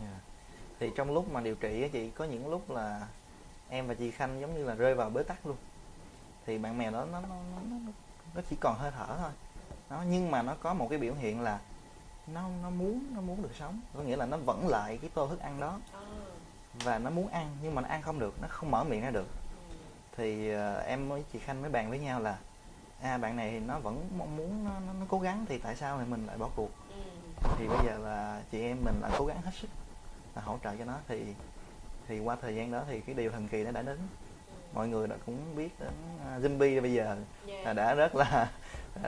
Dạ. 0.00 0.18
thì 0.80 0.90
trong 0.96 1.14
lúc 1.14 1.32
mà 1.32 1.40
điều 1.40 1.54
trị 1.54 1.82
á 1.82 1.88
chị 1.92 2.10
có 2.14 2.24
những 2.24 2.50
lúc 2.50 2.70
là 2.70 3.06
em 3.72 3.86
và 3.86 3.94
chị 3.94 4.10
Khanh 4.10 4.40
giống 4.40 4.54
như 4.54 4.64
là 4.64 4.74
rơi 4.74 4.94
vào 4.94 5.10
bế 5.10 5.22
tắc 5.22 5.46
luôn. 5.46 5.56
Thì 6.46 6.58
bạn 6.58 6.78
mèo 6.78 6.90
đó 6.90 7.04
nó 7.12 7.20
nó 7.20 7.28
nó, 7.70 7.76
nó, 8.34 8.42
chỉ 8.50 8.56
còn 8.60 8.78
hơi 8.78 8.90
thở 8.90 9.06
thôi. 9.18 9.30
Nó 9.90 10.02
nhưng 10.08 10.30
mà 10.30 10.42
nó 10.42 10.54
có 10.62 10.74
một 10.74 10.86
cái 10.90 10.98
biểu 10.98 11.14
hiện 11.14 11.40
là 11.40 11.60
nó 12.26 12.48
nó 12.62 12.70
muốn 12.70 13.04
nó 13.14 13.20
muốn 13.20 13.42
được 13.42 13.50
sống. 13.58 13.80
Có 13.94 14.02
nghĩa 14.02 14.16
là 14.16 14.26
nó 14.26 14.36
vẫn 14.36 14.68
lại 14.68 14.98
cái 15.02 15.10
tô 15.14 15.28
thức 15.28 15.40
ăn 15.40 15.60
đó. 15.60 15.78
À, 15.92 16.00
và 16.84 16.98
nó 16.98 17.10
muốn 17.10 17.28
ăn 17.28 17.56
nhưng 17.62 17.74
mà 17.74 17.82
nó 17.82 17.88
ăn 17.88 18.02
không 18.02 18.18
được 18.18 18.34
nó 18.42 18.48
không 18.50 18.70
mở 18.70 18.84
miệng 18.84 19.02
ra 19.02 19.10
được. 19.10 19.26
Ừ. 19.70 19.76
thì 20.16 20.50
ờ, 20.50 20.80
em 20.80 21.08
với 21.08 21.24
chị 21.32 21.38
Khanh 21.38 21.62
mới 21.62 21.70
bàn 21.70 21.90
với 21.90 21.98
nhau 21.98 22.20
là 22.20 22.38
à 23.02 23.18
bạn 23.18 23.36
này 23.36 23.50
thì 23.50 23.60
nó 23.60 23.78
vẫn 23.78 24.08
mong 24.18 24.36
muốn 24.36 24.64
nó, 24.64 24.70
nó, 24.86 24.92
nó 24.92 25.06
cố 25.08 25.20
gắng 25.20 25.44
thì 25.48 25.58
tại 25.58 25.76
sao 25.76 25.98
thì 25.98 26.04
mình 26.10 26.26
lại 26.26 26.38
bỏ 26.38 26.48
cuộc? 26.56 26.70
Ừ. 26.90 27.00
thì 27.58 27.68
bây 27.68 27.78
giờ 27.86 27.98
là 27.98 28.42
chị 28.50 28.62
em 28.62 28.76
mình 28.84 28.94
là 29.00 29.10
cố 29.18 29.26
gắng 29.26 29.42
hết 29.42 29.52
sức 29.54 29.68
là 30.34 30.42
hỗ 30.42 30.58
trợ 30.64 30.76
cho 30.76 30.84
nó. 30.84 30.98
Thì 31.08 31.34
thì 32.08 32.20
qua 32.20 32.36
thời 32.42 32.54
gian 32.54 32.70
đó 32.72 32.82
thì 32.88 33.00
cái 33.00 33.14
điều 33.14 33.30
thần 33.30 33.48
kỳ 33.48 33.64
nó 33.64 33.70
đã 33.70 33.82
đến 33.82 33.98
mọi 34.74 34.88
người 34.88 35.08
đã 35.08 35.16
cũng 35.26 35.56
biết 35.56 35.68
đến 35.80 35.92
uh, 36.36 36.44
Zimby 36.44 36.80
bây 36.80 36.92
giờ 36.92 37.16
là 37.64 37.72
đã 37.72 37.94
rất 37.94 38.14
là, 38.14 38.50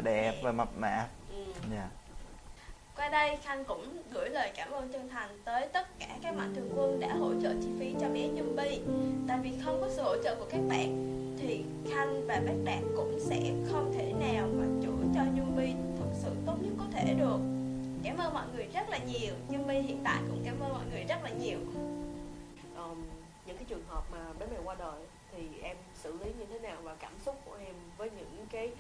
đẹp 0.03 0.35
và 0.43 0.53
mập 0.53 0.69
mạp 0.79 1.09
Ừ. 1.31 1.45
dạ 1.75 1.89
Qua 2.97 3.09
đây 3.09 3.37
Khanh 3.43 3.65
cũng 3.65 3.99
gửi 4.13 4.29
lời 4.29 4.53
cảm 4.57 4.71
ơn 4.71 4.93
chân 4.93 5.09
thành 5.09 5.29
tới 5.45 5.69
tất 5.73 5.99
cả 5.99 6.07
các 6.23 6.35
mạnh 6.35 6.55
thường 6.55 6.71
quân 6.77 7.01
đã 7.01 7.15
hỗ 7.15 7.33
trợ 7.43 7.55
chi 7.63 7.69
phí 7.79 7.95
cho 8.01 8.09
bé 8.09 8.29
Yumbi. 8.29 8.81
Tại 9.29 9.39
vì 9.43 9.53
không 9.65 9.81
có 9.81 9.89
sự 9.91 10.03
hỗ 10.03 10.17
trợ 10.25 10.35
của 10.35 10.47
các 10.51 10.61
bạn 10.69 10.97
thì 11.41 11.65
Khanh 11.91 12.27
và 12.27 12.43
bác 12.47 12.55
Đạt 12.65 12.83
cũng 12.97 13.21
sẽ 13.21 13.53
không 13.73 13.93
thể 13.95 14.13
nào 14.13 14.49
mà 14.55 14.65
chữa 14.83 15.07
cho 15.15 15.21
Yumbi 15.21 15.75
thực 15.99 16.11
sự 16.23 16.31
tốt 16.47 16.57
nhất 16.61 16.73
có 16.79 16.85
thể 16.93 17.15
được. 17.15 17.39
Cảm 18.05 18.17
ơn 18.19 18.35
mọi 18.35 18.45
người 18.55 18.67
rất 18.75 18.89
là 18.89 18.99
nhiều. 18.99 19.35
Yumbi 19.49 19.81
hiện 19.81 20.01
tại 20.05 20.23
cũng 20.29 20.43
cảm 20.45 20.61
ơn 20.61 20.73
mọi 20.73 20.85
người 20.93 21.05
rất 21.09 21.25
là 21.25 21.31
nhiều. 21.31 21.59
Cái 23.65 23.69
trường 23.69 23.87
hợp 23.89 24.05
mà 24.11 24.33
bé 24.39 24.47
mèo 24.47 24.63
qua 24.65 24.75
đời 24.75 25.01
thì 25.33 25.49
em 25.63 25.77
xử 25.95 26.13
lý 26.13 26.33
như 26.39 26.47
thế 26.47 26.59
nào 26.59 26.77
và 26.83 26.95
cảm 26.95 27.13
xúc 27.25 27.37
của 27.45 27.57
em 27.67 27.75
với 27.97 28.11
những 28.11 28.47
cái 28.51 28.73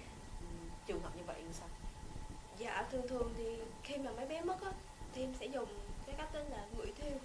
trường 0.86 1.00
hợp 1.00 1.16
như 1.16 1.22
vậy 1.26 1.42
như 1.42 1.52
sao? 1.52 1.68
Dạ 2.58 2.86
thường 2.90 3.08
thường 3.08 3.34
thì 3.36 3.58
khi 3.82 3.96
mà 3.96 4.10
mấy 4.12 4.26
bé 4.26 4.40
mất 4.42 4.62
á 4.62 4.72
thì 5.14 5.22
em 5.22 5.34
sẽ 5.40 5.46
dùng 5.46 5.68
cái 6.06 6.14
cách 6.18 6.28
tên 6.32 6.46
là 6.46 6.66
gửi 6.78 6.92
thiêu. 6.96 7.18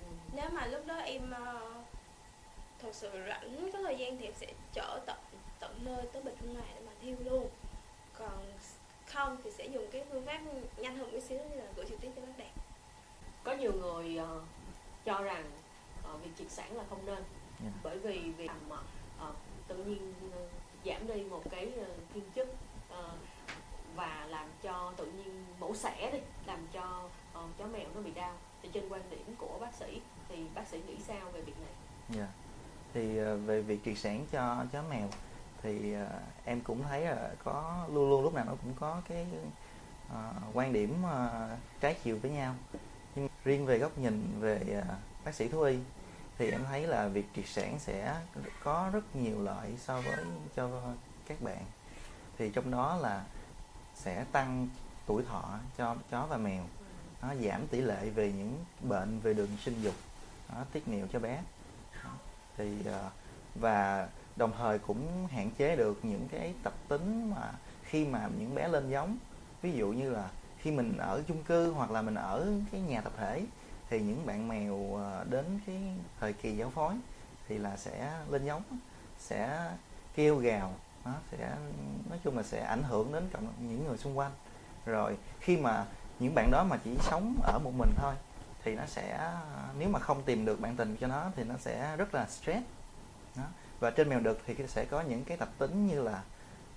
Ừ. 0.00 0.06
nếu 0.36 0.50
mà 0.50 0.66
lúc 0.66 0.86
đó 0.86 0.96
em 0.96 1.30
ờ, 1.30 1.60
thật 2.78 2.90
sự 2.92 3.10
rảnh 3.28 3.70
có 3.72 3.78
thời 3.82 3.96
gian 3.96 4.18
thì 4.18 4.24
em 4.24 4.34
sẽ 4.34 4.46
chở 4.72 5.00
tận 5.06 5.18
tận 5.60 5.78
nơi 5.84 6.06
tới 6.12 6.22
bình 6.22 6.36
hương 6.40 6.54
này 6.54 6.66
để 6.74 6.80
mà 6.86 6.92
thiêu 7.02 7.16
luôn 7.24 7.48
còn 8.18 8.52
không 9.06 9.36
thì 9.44 9.50
sẽ 9.50 9.66
dùng 9.66 9.90
cái 9.92 10.04
phương 10.10 10.26
pháp 10.26 10.40
nhanh 10.76 10.98
hơn 10.98 11.12
một 11.12 11.18
xíu 11.28 11.38
như 11.38 11.56
là 11.56 11.64
gửi 11.76 11.86
trực 11.88 12.00
tiếp 12.00 12.10
cho 12.16 12.22
bác 12.22 12.38
đạt 12.38 12.52
Có 13.44 13.52
nhiều 13.52 13.72
người 13.72 14.16
ờ, 14.16 14.40
cho 15.04 15.22
rằng 15.22 15.61
ờ, 16.12 16.18
việc 16.18 16.30
triệt 16.38 16.50
sản 16.50 16.76
là 16.76 16.84
không 16.90 17.06
nên 17.06 17.24
Dạ. 17.64 17.70
bởi 17.82 17.98
vì 17.98 18.18
việc 18.18 18.46
làm 18.46 18.80
ờ, 19.18 19.32
tự 19.68 19.76
nhiên 19.84 20.14
giảm 20.84 21.06
đi 21.06 21.22
một 21.22 21.42
cái 21.50 21.72
ờ, 21.76 21.86
thiên 22.14 22.24
chức 22.34 22.48
ờ, 22.88 23.12
và 23.96 24.26
làm 24.30 24.46
cho 24.62 24.92
tự 24.96 25.06
nhiên 25.06 25.44
mổ 25.60 25.74
xẻ 25.74 26.10
đi 26.12 26.18
làm 26.46 26.66
cho 26.72 27.08
ờ, 27.32 27.42
chó 27.58 27.66
mèo 27.66 27.88
nó 27.94 28.00
bị 28.00 28.10
đau 28.10 28.32
thì 28.62 28.68
trên 28.72 28.88
quan 28.88 29.02
điểm 29.10 29.34
của 29.38 29.58
bác 29.60 29.74
sĩ 29.74 30.00
thì 30.28 30.36
bác 30.54 30.68
sĩ 30.68 30.80
nghĩ 30.86 30.96
sao 31.06 31.30
về 31.32 31.40
việc 31.40 31.54
này? 31.60 31.72
dạ 32.08 32.28
thì 32.94 33.18
ờ, 33.18 33.36
về 33.36 33.60
việc 33.62 33.80
triệt 33.84 33.98
sản 33.98 34.26
cho 34.32 34.64
chó 34.72 34.82
mèo 34.90 35.08
thì 35.62 35.92
ờ, 35.92 36.20
em 36.44 36.60
cũng 36.60 36.82
thấy 36.82 37.00
là 37.00 37.30
có 37.44 37.86
luôn 37.92 38.10
luôn 38.10 38.22
lúc 38.22 38.34
nào 38.34 38.44
nó 38.44 38.52
cũng 38.62 38.74
có 38.80 39.00
cái 39.08 39.26
ờ, 40.12 40.32
quan 40.54 40.72
điểm 40.72 41.02
ờ, 41.02 41.50
trái 41.80 41.96
chiều 42.04 42.18
với 42.22 42.30
nhau 42.30 42.54
nhưng 43.14 43.28
riêng 43.44 43.66
về 43.66 43.78
góc 43.78 43.98
nhìn 43.98 44.40
về 44.40 44.82
ờ, 44.88 44.94
bác 45.24 45.34
sĩ 45.34 45.48
thú 45.48 45.60
y 45.62 45.78
thì 46.38 46.50
em 46.50 46.64
thấy 46.64 46.86
là 46.86 47.08
việc 47.08 47.26
triệt 47.36 47.46
sản 47.46 47.78
sẽ 47.78 48.20
có 48.62 48.90
rất 48.92 49.16
nhiều 49.16 49.42
lợi 49.42 49.74
so 49.78 50.00
với 50.00 50.16
cho 50.56 50.82
các 51.26 51.42
bạn. 51.42 51.64
Thì 52.38 52.50
trong 52.50 52.70
đó 52.70 52.96
là 52.96 53.24
sẽ 53.94 54.24
tăng 54.32 54.68
tuổi 55.06 55.22
thọ 55.28 55.58
cho 55.78 55.96
chó 56.10 56.26
và 56.26 56.36
mèo. 56.36 56.64
Nó 57.22 57.34
giảm 57.34 57.66
tỷ 57.66 57.80
lệ 57.80 58.10
về 58.10 58.32
những 58.32 58.64
bệnh 58.80 59.20
về 59.20 59.34
đường 59.34 59.56
sinh 59.64 59.82
dục, 59.82 59.94
nó 60.48 60.64
tiết 60.72 60.88
niệu 60.88 61.06
cho 61.12 61.18
bé. 61.18 61.42
Đó. 62.04 62.10
thì 62.56 62.84
ờ, 62.84 63.10
và 63.54 64.08
đồng 64.36 64.52
thời 64.58 64.78
cũng 64.78 65.26
hạn 65.26 65.50
chế 65.50 65.76
được 65.76 66.04
những 66.04 66.28
cái 66.30 66.54
tập 66.62 66.72
tính 66.88 67.30
mà 67.30 67.52
khi 67.82 68.06
mà 68.06 68.28
những 68.38 68.54
bé 68.54 68.68
lên 68.68 68.90
giống. 68.90 69.16
Ví 69.62 69.72
dụ 69.72 69.88
như 69.88 70.10
là 70.10 70.30
khi 70.58 70.70
mình 70.70 70.96
ở 70.96 71.22
chung 71.28 71.42
cư 71.42 71.72
hoặc 71.72 71.90
là 71.90 72.02
mình 72.02 72.14
ở 72.14 72.52
cái 72.72 72.80
nhà 72.80 73.00
tập 73.00 73.12
thể 73.16 73.42
thì 73.92 74.00
những 74.00 74.26
bạn 74.26 74.48
mèo 74.48 74.94
ờ, 74.94 75.24
đến 75.30 75.60
cái 75.66 75.76
thời 76.20 76.32
kỳ 76.32 76.56
giáo 76.56 76.70
phối 76.70 76.94
thì 77.48 77.58
là 77.58 77.76
sẽ 77.76 78.12
lên 78.30 78.44
giống 78.44 78.62
sẽ 79.18 79.70
kêu 80.14 80.36
gào 80.36 80.74
nó 81.04 81.12
sẽ 81.30 81.56
nói 82.08 82.18
chung 82.24 82.36
là 82.36 82.42
sẽ 82.42 82.60
ảnh 82.60 82.82
hưởng 82.82 83.12
đến 83.12 83.28
cộng 83.32 83.52
những 83.58 83.86
người 83.88 83.98
xung 83.98 84.18
quanh. 84.18 84.32
Rồi 84.86 85.16
khi 85.40 85.56
mà 85.56 85.86
những 86.18 86.34
bạn 86.34 86.50
đó 86.50 86.64
mà 86.64 86.76
chỉ 86.84 86.90
sống 87.00 87.34
ở 87.42 87.58
một 87.58 87.72
mình 87.78 87.90
thôi 87.96 88.14
thì 88.64 88.74
nó 88.74 88.86
sẽ 88.86 89.30
nếu 89.78 89.88
mà 89.88 89.98
không 89.98 90.22
tìm 90.22 90.44
được 90.44 90.60
bạn 90.60 90.76
tình 90.76 90.96
cho 91.00 91.06
nó 91.06 91.30
thì 91.36 91.44
nó 91.44 91.54
sẽ 91.58 91.96
rất 91.96 92.14
là 92.14 92.26
stress 92.26 92.66
đó. 93.36 93.44
và 93.80 93.90
trên 93.90 94.08
mèo 94.08 94.20
đực 94.20 94.40
thì 94.46 94.54
sẽ 94.68 94.84
có 94.84 95.00
những 95.00 95.24
cái 95.24 95.36
tập 95.36 95.48
tính 95.58 95.86
như 95.86 96.02
là 96.02 96.22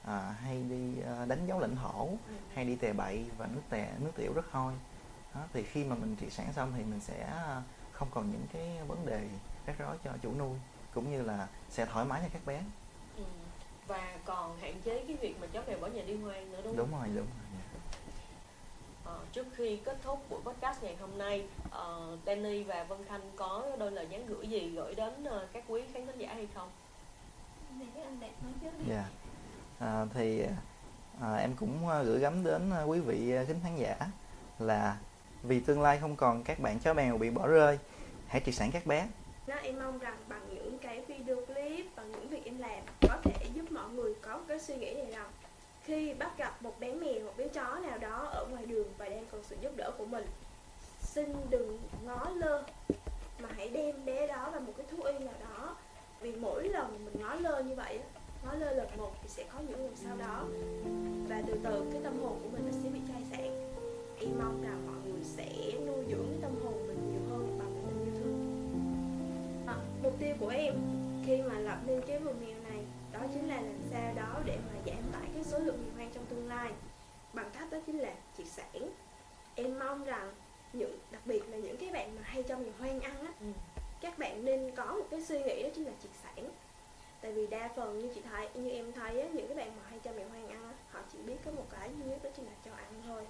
à, 0.06 0.36
hay 0.42 0.64
đi 0.70 1.02
à, 1.02 1.26
đánh 1.26 1.48
dấu 1.48 1.60
lãnh 1.60 1.76
thổ 1.76 2.10
hay 2.54 2.66
đi 2.66 2.76
tè 2.76 2.94
bậy 2.94 3.26
và 3.38 3.48
nước 3.54 3.62
tè 3.70 3.92
nước 4.00 4.12
tiểu 4.16 4.34
rất 4.34 4.52
hôi 4.52 4.74
đó, 5.36 5.42
thì 5.54 5.64
khi 5.64 5.84
mà 5.84 5.96
mình 5.96 6.16
triệt 6.20 6.34
sản 6.34 6.54
xong 6.54 6.74
thì 6.78 6.84
mình 6.84 7.00
sẽ 7.00 7.24
à, 7.24 7.62
không 7.92 8.08
còn 8.12 8.32
những 8.32 8.46
cái 8.54 8.78
vấn 8.88 9.06
đề 9.06 9.28
rắc 9.66 9.76
rối 9.80 9.98
cho 10.04 10.12
chủ 10.22 10.32
nuôi 10.38 10.58
cũng 10.94 11.12
như 11.12 11.22
là 11.22 11.48
sẽ 11.70 11.86
thoải 11.86 12.06
mái 12.06 12.22
cho 12.24 12.30
các 12.34 12.46
bé 12.46 12.62
Ừ. 13.18 13.24
Và 13.88 14.18
còn 14.26 14.58
hạn 14.58 14.82
chế 14.86 15.04
cái 15.08 15.16
việc 15.16 15.36
mà 15.42 15.48
chó 15.54 15.62
mèo 15.68 15.80
bỏ 15.80 15.88
nhà 15.88 16.04
đi 16.08 16.16
hoang 16.16 16.52
nữa 16.52 16.62
đúng 16.64 16.78
không? 16.78 16.78
đúng 16.78 17.00
rồi 17.00 17.08
đúng 17.08 17.26
rồi. 17.26 17.62
Ờ, 19.06 19.20
trước 19.32 19.48
khi 19.56 19.78
kết 19.78 19.98
thúc 20.04 20.26
buổi 20.30 20.42
podcast 20.44 20.84
ngày 20.84 20.96
hôm 20.96 21.18
nay, 21.18 21.46
uh, 21.68 22.20
Danny 22.26 22.64
và 22.64 22.84
Vân 22.84 23.06
Khanh 23.06 23.32
có 23.36 23.66
đôi 23.80 23.92
lời 23.92 24.08
nhắn 24.08 24.26
gửi 24.28 24.48
gì 24.48 24.70
gửi 24.70 24.96
đến 24.96 25.24
ờ, 25.24 25.48
các 25.54 25.64
quý 25.68 25.82
khán 25.94 26.06
thính 26.06 26.18
giả 26.18 26.34
hay 26.34 26.48
không? 26.56 26.70
để 27.80 28.02
anh 28.04 28.20
đạt 28.20 28.32
nói 28.44 28.54
trước 28.62 28.70
đi 28.80 28.86
Dạ. 28.90 29.06
À, 29.80 30.06
thì 30.14 30.46
à, 31.22 31.36
em 31.36 31.56
cũng 31.60 31.90
à, 31.90 32.04
gửi 32.04 32.20
gắm 32.20 32.44
đến 32.44 32.72
à, 32.72 32.84
quý 32.84 33.00
vị 33.00 33.32
à, 33.32 33.44
khán 33.48 33.60
khán 33.64 33.76
giả 33.76 33.98
là 34.60 34.98
vì 35.48 35.60
tương 35.60 35.82
lai 35.82 35.98
không 36.02 36.16
còn 36.16 36.44
các 36.44 36.60
bạn 36.60 36.80
chó 36.80 36.94
mèo 36.94 37.18
bị 37.18 37.30
bỏ 37.30 37.48
rơi, 37.48 37.80
hãy 38.28 38.42
triệt 38.46 38.56
sản 38.56 38.72
các 38.72 38.86
bé. 38.86 39.08
Nó 39.48 39.56
em 39.56 39.80
mong 39.80 40.00
rằng 40.00 40.18
bằng 40.28 40.42
những 40.56 40.78
cái 40.78 41.02
video 41.08 41.46
clip, 41.46 41.86
bằng 41.96 42.12
những 42.12 42.28
việc 42.28 42.46
em 42.46 42.58
làm 42.58 42.84
có 43.02 43.18
thể 43.24 43.46
giúp 43.54 43.72
mọi 43.72 43.90
người 43.90 44.14
có 44.22 44.38
một 44.38 44.44
cái 44.48 44.60
suy 44.60 44.76
nghĩ 44.76 44.94
này 44.94 45.12
rằng 45.12 45.32
khi 45.84 46.14
bắt 46.14 46.38
gặp 46.38 46.62
một 46.62 46.80
bé 46.80 46.96
mèo, 46.96 47.20
một 47.26 47.34
bé 47.38 47.48
chó 47.48 47.80
nào 47.80 47.98
đó 47.98 48.28
ở 48.32 48.46
ngoài 48.52 48.66
đường 48.66 48.88
và 48.98 49.10
đang 49.10 49.26
cần 49.32 49.44
sự 49.44 49.56
giúp 49.62 49.72
đỡ 49.76 49.92
của 49.98 50.06
mình 50.06 50.26
xin 51.00 51.34
đừng 51.50 51.80
ngó 52.06 52.30
lơ 52.36 52.64
mà 53.40 53.50
hãy 53.56 53.70
đem 53.70 54.06
bé 54.06 54.28
đó 54.28 54.50
vào 54.52 54.62
một 54.62 54.74
cái 54.78 54.86
thú 54.92 55.04
y 55.04 55.14
nào 55.20 55.34
đó. 55.50 55.76
Vì 56.22 56.32
mỗi 56.32 56.64
lần 56.70 57.06
mình 57.06 57.24
ngó 57.24 57.36
lơ 57.36 57.64
như 57.64 57.76
vậy 57.76 58.00
ngó 58.46 58.54
lơ 58.54 58.72
lần 58.72 58.88
một 58.98 59.12
thì 59.24 59.30
sẽ 59.30 59.44
có 59.54 59.60
những 59.68 59.84
lần 59.84 59.96
sau 59.96 60.18
đó. 60.18 60.44
Và 61.30 61.42
từ 61.48 61.60
từ 61.64 61.86
cái 61.92 62.02
tâm 62.04 62.24
hồn 62.24 62.40
của 62.44 62.50
mình 62.50 62.62
nó 62.66 62.72
sẽ 62.84 62.90
bị 62.90 63.00
chai 63.08 63.24
sạn. 63.32 63.72
Em 64.20 64.30
mong 64.40 64.62
rằng 64.64 64.75
của 70.40 70.50
em 70.50 70.74
khi 71.26 71.42
mà 71.42 71.60
lập 71.60 71.78
nên 71.86 72.02
cái 72.08 72.20
vườn 72.20 72.40
mèo 72.40 72.58
này 72.72 72.84
đó 73.14 73.20
chính 73.34 73.48
là 73.50 73.56
làm 73.62 73.80
sao 73.92 74.14
đó 74.16 74.40
để 74.46 74.58
mà 74.68 74.80
giảm 74.86 75.04
tải 75.14 75.30
cái 75.34 75.44
số 75.44 75.60
lượng 75.60 75.84
mèo 75.86 75.96
hoang 75.96 76.10
trong 76.14 76.26
tương 76.26 76.48
lai. 76.48 76.72
Bằng 77.34 77.50
cách 77.54 77.68
đó 77.72 77.78
chính 77.86 78.00
là 78.00 78.14
triệt 78.38 78.48
sản 78.48 78.90
em 79.56 79.80
mong 79.80 80.04
rằng 80.04 80.34
những 80.74 81.00
đặc 81.12 81.22
biệt 81.26 81.50
là 81.50 81.58
những 81.58 81.78
cái 81.78 81.90
bạn 81.92 82.16
mà 82.16 82.22
hay 82.24 82.44
cho 82.44 82.58
mèo 82.58 82.72
hoang 82.80 83.02
ăn 83.02 83.20
á 83.26 83.32
Ừ. 83.40 83.46
các 84.02 84.18
bạn 84.20 84.46
nên 84.46 84.72
có 84.76 84.86
một 84.86 85.06
cái 85.12 85.22
suy 85.24 85.44
nghĩ 85.44 85.64
đó 85.64 85.70
chính 85.76 85.86
là 85.86 85.92
triệt 86.02 86.12
sản. 86.24 86.50
Tại 87.22 87.32
vì 87.32 87.48
đa 87.48 87.70
phần 87.76 88.00
như 88.00 88.12
chị 88.16 88.22
thấy 88.30 88.50
như 88.54 88.70
em 88.70 88.92
thấy 88.92 89.22
á, 89.22 89.28
những 89.34 89.48
cái 89.48 89.58
bạn 89.58 89.72
mà 89.78 89.84
hay 89.90 90.00
cho 90.04 90.12
mèo 90.12 90.30
hoang 90.30 90.48
ăn 90.48 90.64
á, 90.64 90.74
họ 90.92 91.00
chỉ 91.14 91.18
biết 91.22 91.36
có 91.46 91.52
một 91.52 91.66
cái 91.70 91.90
duy 91.98 92.06
nhất 92.10 92.20
đó 92.24 92.30
chính 92.36 92.46
là 92.46 92.52
cho 92.66 92.72
ăn 92.76 93.02
thôi. 93.08 93.24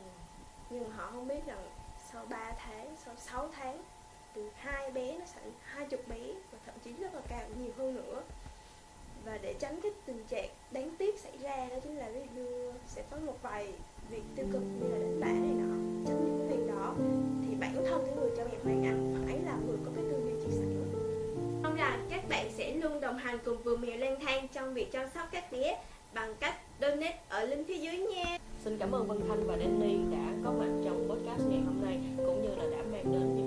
Nhưng 0.70 0.84
mà 0.89 0.95
họ 0.95 1.12
không 1.12 1.28
biết 1.28 1.45
rằng 1.45 1.70
sau 2.12 2.26
3 2.30 2.51
tháng 2.58 2.95
sau 3.06 3.16
6 3.18 3.49
tháng 3.56 3.84
từ 4.36 4.50
hai 4.56 4.92
bé 4.92 5.18
nó 5.20 5.26
sản 5.26 5.52
hai 5.64 5.86
chục 5.86 6.08
bé 6.08 6.20
và 6.52 6.60
thậm 6.66 6.76
chí 6.84 6.92
rất 7.00 7.14
là 7.14 7.22
cao 7.30 7.44
nhiều 7.60 7.72
hơn 7.78 7.96
nữa. 7.96 8.22
Và 9.26 9.38
để 9.42 9.54
tránh 9.60 9.80
cái 9.82 9.92
tình 10.06 10.24
trạng 10.30 10.50
đáng 10.72 10.96
tiếc 10.98 11.20
xảy 11.20 11.38
ra 11.42 11.68
đó 11.72 11.76
chính 11.84 11.98
là 11.98 12.10
ví 12.10 12.22
dụ 12.36 12.72
sẽ 12.88 13.04
có 13.12 13.18
một 13.18 13.38
vài 13.42 13.74
việc 14.10 14.24
tiêu 14.36 14.46
cực 14.52 14.62
như 14.62 14.88
là 14.88 14.98
đánh 14.98 15.20
bả 15.20 15.28
này 15.28 15.54
nọ. 15.60 15.76
Tránh 16.08 16.26
những 16.26 16.48
cái 16.50 16.58
việc 16.58 16.68
đó 16.68 16.96
thì 17.48 17.56
bản 17.56 17.86
thân 17.86 18.06
cái 18.06 18.16
người 18.16 18.30
cho 18.38 18.44
mèo 18.46 18.60
hoang 18.64 18.86
ăn 18.86 19.26
phải 19.28 19.40
là 19.46 19.58
người 19.68 19.78
có 19.86 19.92
cái 19.96 20.04
tư 20.10 20.22
duy 20.24 20.32
triệt 20.42 20.54
sản 20.60 20.76
mong 21.64 21.76
rằng 21.76 22.08
các 22.10 22.30
bạn 22.30 22.52
sẽ 22.52 22.74
luôn 22.74 23.02
đồng 23.02 23.18
hành 23.18 23.40
cùng 23.46 23.64
vườn 23.64 23.82
mèo 23.82 23.98
lang 23.98 24.20
thang 24.26 24.48
trong 24.48 24.74
việc 24.74 24.92
chăm 24.92 25.10
sóc 25.14 25.28
các 25.32 25.52
bé 25.52 25.84
bằng 26.14 26.36
cách 26.40 26.56
donate 26.82 27.20
ở 27.30 27.46
link 27.46 27.68
phía 27.68 27.78
dưới 27.78 27.98
nha. 27.98 28.38
Xin 28.64 28.78
cảm 28.78 28.92
ơn 28.96 29.08
Vân 29.08 29.20
Thanh 29.28 29.48
và 29.48 29.58
Danny 29.58 29.98
đã 30.12 30.34
có 30.44 30.52
mặt 30.52 30.82
trong 30.86 31.08
podcast 31.10 31.50
ngày 31.50 31.62
hôm 31.66 31.82
nay 31.86 32.00
cũng 32.26 32.42
như 32.42 32.56
là 32.56 32.78
đã 32.78 32.84
mang 32.92 33.12
đến 33.12 33.36
những 33.36 33.45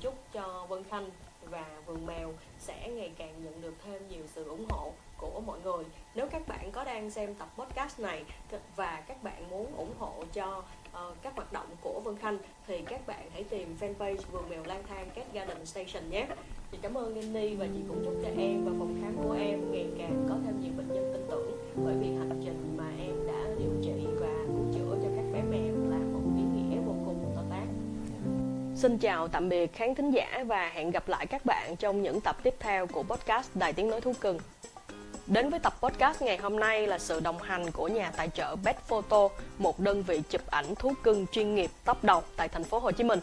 chúc 0.00 0.14
cho 0.32 0.66
Vân 0.68 0.84
khanh 0.84 1.10
và 1.50 1.66
vườn 1.86 2.06
mèo 2.06 2.32
sẽ 2.58 2.88
ngày 2.88 3.12
càng 3.18 3.44
nhận 3.44 3.62
được 3.62 3.74
thêm 3.84 4.08
nhiều 4.08 4.24
sự 4.26 4.44
ủng 4.44 4.64
hộ 4.68 4.92
của 5.18 5.40
mọi 5.46 5.58
người. 5.64 5.84
Nếu 6.14 6.26
các 6.26 6.48
bạn 6.48 6.72
có 6.72 6.84
đang 6.84 7.10
xem 7.10 7.34
tập 7.34 7.48
podcast 7.56 8.00
này 8.00 8.24
và 8.76 9.02
các 9.08 9.22
bạn 9.22 9.50
muốn 9.50 9.76
ủng 9.76 9.94
hộ 9.98 10.24
cho 10.32 10.58
uh, 10.58 11.22
các 11.22 11.36
hoạt 11.36 11.52
động 11.52 11.66
của 11.80 12.00
Vân 12.04 12.16
Khanh 12.16 12.38
thì 12.66 12.82
các 12.82 13.06
bạn 13.06 13.30
hãy 13.32 13.44
tìm 13.44 13.76
fanpage 13.80 14.16
vườn 14.32 14.48
mèo 14.48 14.62
lang 14.64 14.82
thang 14.88 15.10
Cat 15.14 15.32
Garden 15.32 15.66
Station 15.66 16.10
nhé. 16.10 16.26
Chị 16.72 16.78
cảm 16.82 16.94
ơn 16.94 17.14
Danny 17.14 17.54
và 17.54 17.66
chị 17.66 17.80
cũng 17.88 18.02
chúc 18.04 18.14
cho 18.22 18.28
em 18.28 18.64
và 18.64 18.72
phòng 18.78 18.98
khám 19.02 19.16
của 19.24 19.32
em 19.32 19.72
ngày 19.72 19.86
càng 19.98 20.26
có 20.28 20.34
thêm 20.44 20.60
nhiều 20.60 20.72
bệnh 20.76 20.88
nhân 20.88 21.10
tin 21.12 21.26
tưởng 21.30 21.56
bởi 21.84 21.94
vì 21.94 22.06
hành 22.06 22.40
trình 22.44 22.76
mà 22.76 22.90
em 22.98 23.29
Xin 28.80 28.98
chào 28.98 29.28
tạm 29.28 29.48
biệt 29.48 29.72
khán 29.72 29.94
thính 29.94 30.10
giả 30.10 30.44
và 30.46 30.70
hẹn 30.74 30.90
gặp 30.90 31.08
lại 31.08 31.26
các 31.26 31.46
bạn 31.46 31.76
trong 31.76 32.02
những 32.02 32.20
tập 32.20 32.36
tiếp 32.42 32.54
theo 32.60 32.86
của 32.86 33.02
podcast 33.02 33.48
Đài 33.54 33.72
Tiếng 33.72 33.90
Nói 33.90 34.00
Thú 34.00 34.12
Cưng. 34.20 34.38
Đến 35.26 35.50
với 35.50 35.60
tập 35.60 35.74
podcast 35.80 36.22
ngày 36.22 36.36
hôm 36.36 36.60
nay 36.60 36.86
là 36.86 36.98
sự 36.98 37.20
đồng 37.20 37.38
hành 37.38 37.70
của 37.70 37.88
nhà 37.88 38.10
tài 38.16 38.28
trợ 38.28 38.56
Pet 38.64 38.76
Photo, 38.88 39.28
một 39.58 39.80
đơn 39.80 40.02
vị 40.02 40.22
chụp 40.30 40.40
ảnh 40.50 40.74
thú 40.74 40.92
cưng 41.02 41.26
chuyên 41.26 41.54
nghiệp 41.54 41.70
top 41.84 42.04
đầu 42.04 42.22
tại 42.36 42.48
thành 42.48 42.64
phố 42.64 42.78
Hồ 42.78 42.90
Chí 42.90 43.04
Minh. 43.04 43.20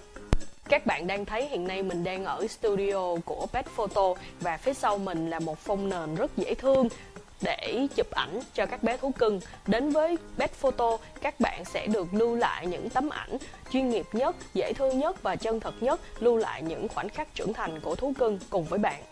Các 0.69 0.85
bạn 0.85 1.07
đang 1.07 1.25
thấy 1.25 1.47
hiện 1.47 1.67
nay 1.67 1.83
mình 1.83 2.03
đang 2.03 2.25
ở 2.25 2.47
studio 2.47 3.15
của 3.25 3.45
Pet 3.53 3.65
Photo 3.65 4.13
và 4.41 4.57
phía 4.57 4.73
sau 4.73 4.97
mình 4.97 5.29
là 5.29 5.39
một 5.39 5.59
phông 5.59 5.89
nền 5.89 6.15
rất 6.15 6.37
dễ 6.37 6.53
thương 6.53 6.87
để 7.41 7.87
chụp 7.95 8.11
ảnh 8.11 8.39
cho 8.53 8.65
các 8.65 8.83
bé 8.83 8.97
thú 8.97 9.11
cưng. 9.11 9.39
Đến 9.67 9.89
với 9.89 10.17
Pet 10.37 10.53
Photo, 10.53 10.97
các 11.21 11.39
bạn 11.39 11.65
sẽ 11.65 11.87
được 11.87 12.07
lưu 12.11 12.35
lại 12.35 12.67
những 12.67 12.89
tấm 12.89 13.09
ảnh 13.09 13.37
chuyên 13.71 13.89
nghiệp 13.89 14.05
nhất, 14.13 14.35
dễ 14.53 14.73
thương 14.73 14.99
nhất 14.99 15.23
và 15.23 15.35
chân 15.35 15.59
thật 15.59 15.83
nhất, 15.83 16.01
lưu 16.19 16.37
lại 16.37 16.61
những 16.61 16.87
khoảnh 16.87 17.09
khắc 17.09 17.35
trưởng 17.35 17.53
thành 17.53 17.79
của 17.79 17.95
thú 17.95 18.13
cưng 18.19 18.39
cùng 18.49 18.65
với 18.65 18.79
bạn. 18.79 19.03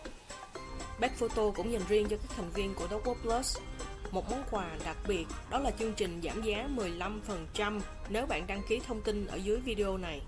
Pet 1.00 1.10
Photo 1.10 1.42
cũng 1.56 1.72
dành 1.72 1.82
riêng 1.88 2.08
cho 2.08 2.16
các 2.16 2.36
thành 2.36 2.50
viên 2.50 2.74
của 2.74 2.86
Dog 2.90 3.14
Plus 3.22 3.58
một 4.16 4.30
món 4.30 4.42
quà 4.50 4.64
đặc 4.84 4.96
biệt 5.08 5.26
đó 5.50 5.58
là 5.58 5.70
chương 5.70 5.92
trình 5.92 6.20
giảm 6.24 6.42
giá 6.42 6.68
15% 7.56 7.80
nếu 8.08 8.26
bạn 8.26 8.46
đăng 8.46 8.62
ký 8.68 8.80
thông 8.86 9.00
tin 9.00 9.26
ở 9.26 9.36
dưới 9.36 9.56
video 9.56 9.96
này. 9.96 10.20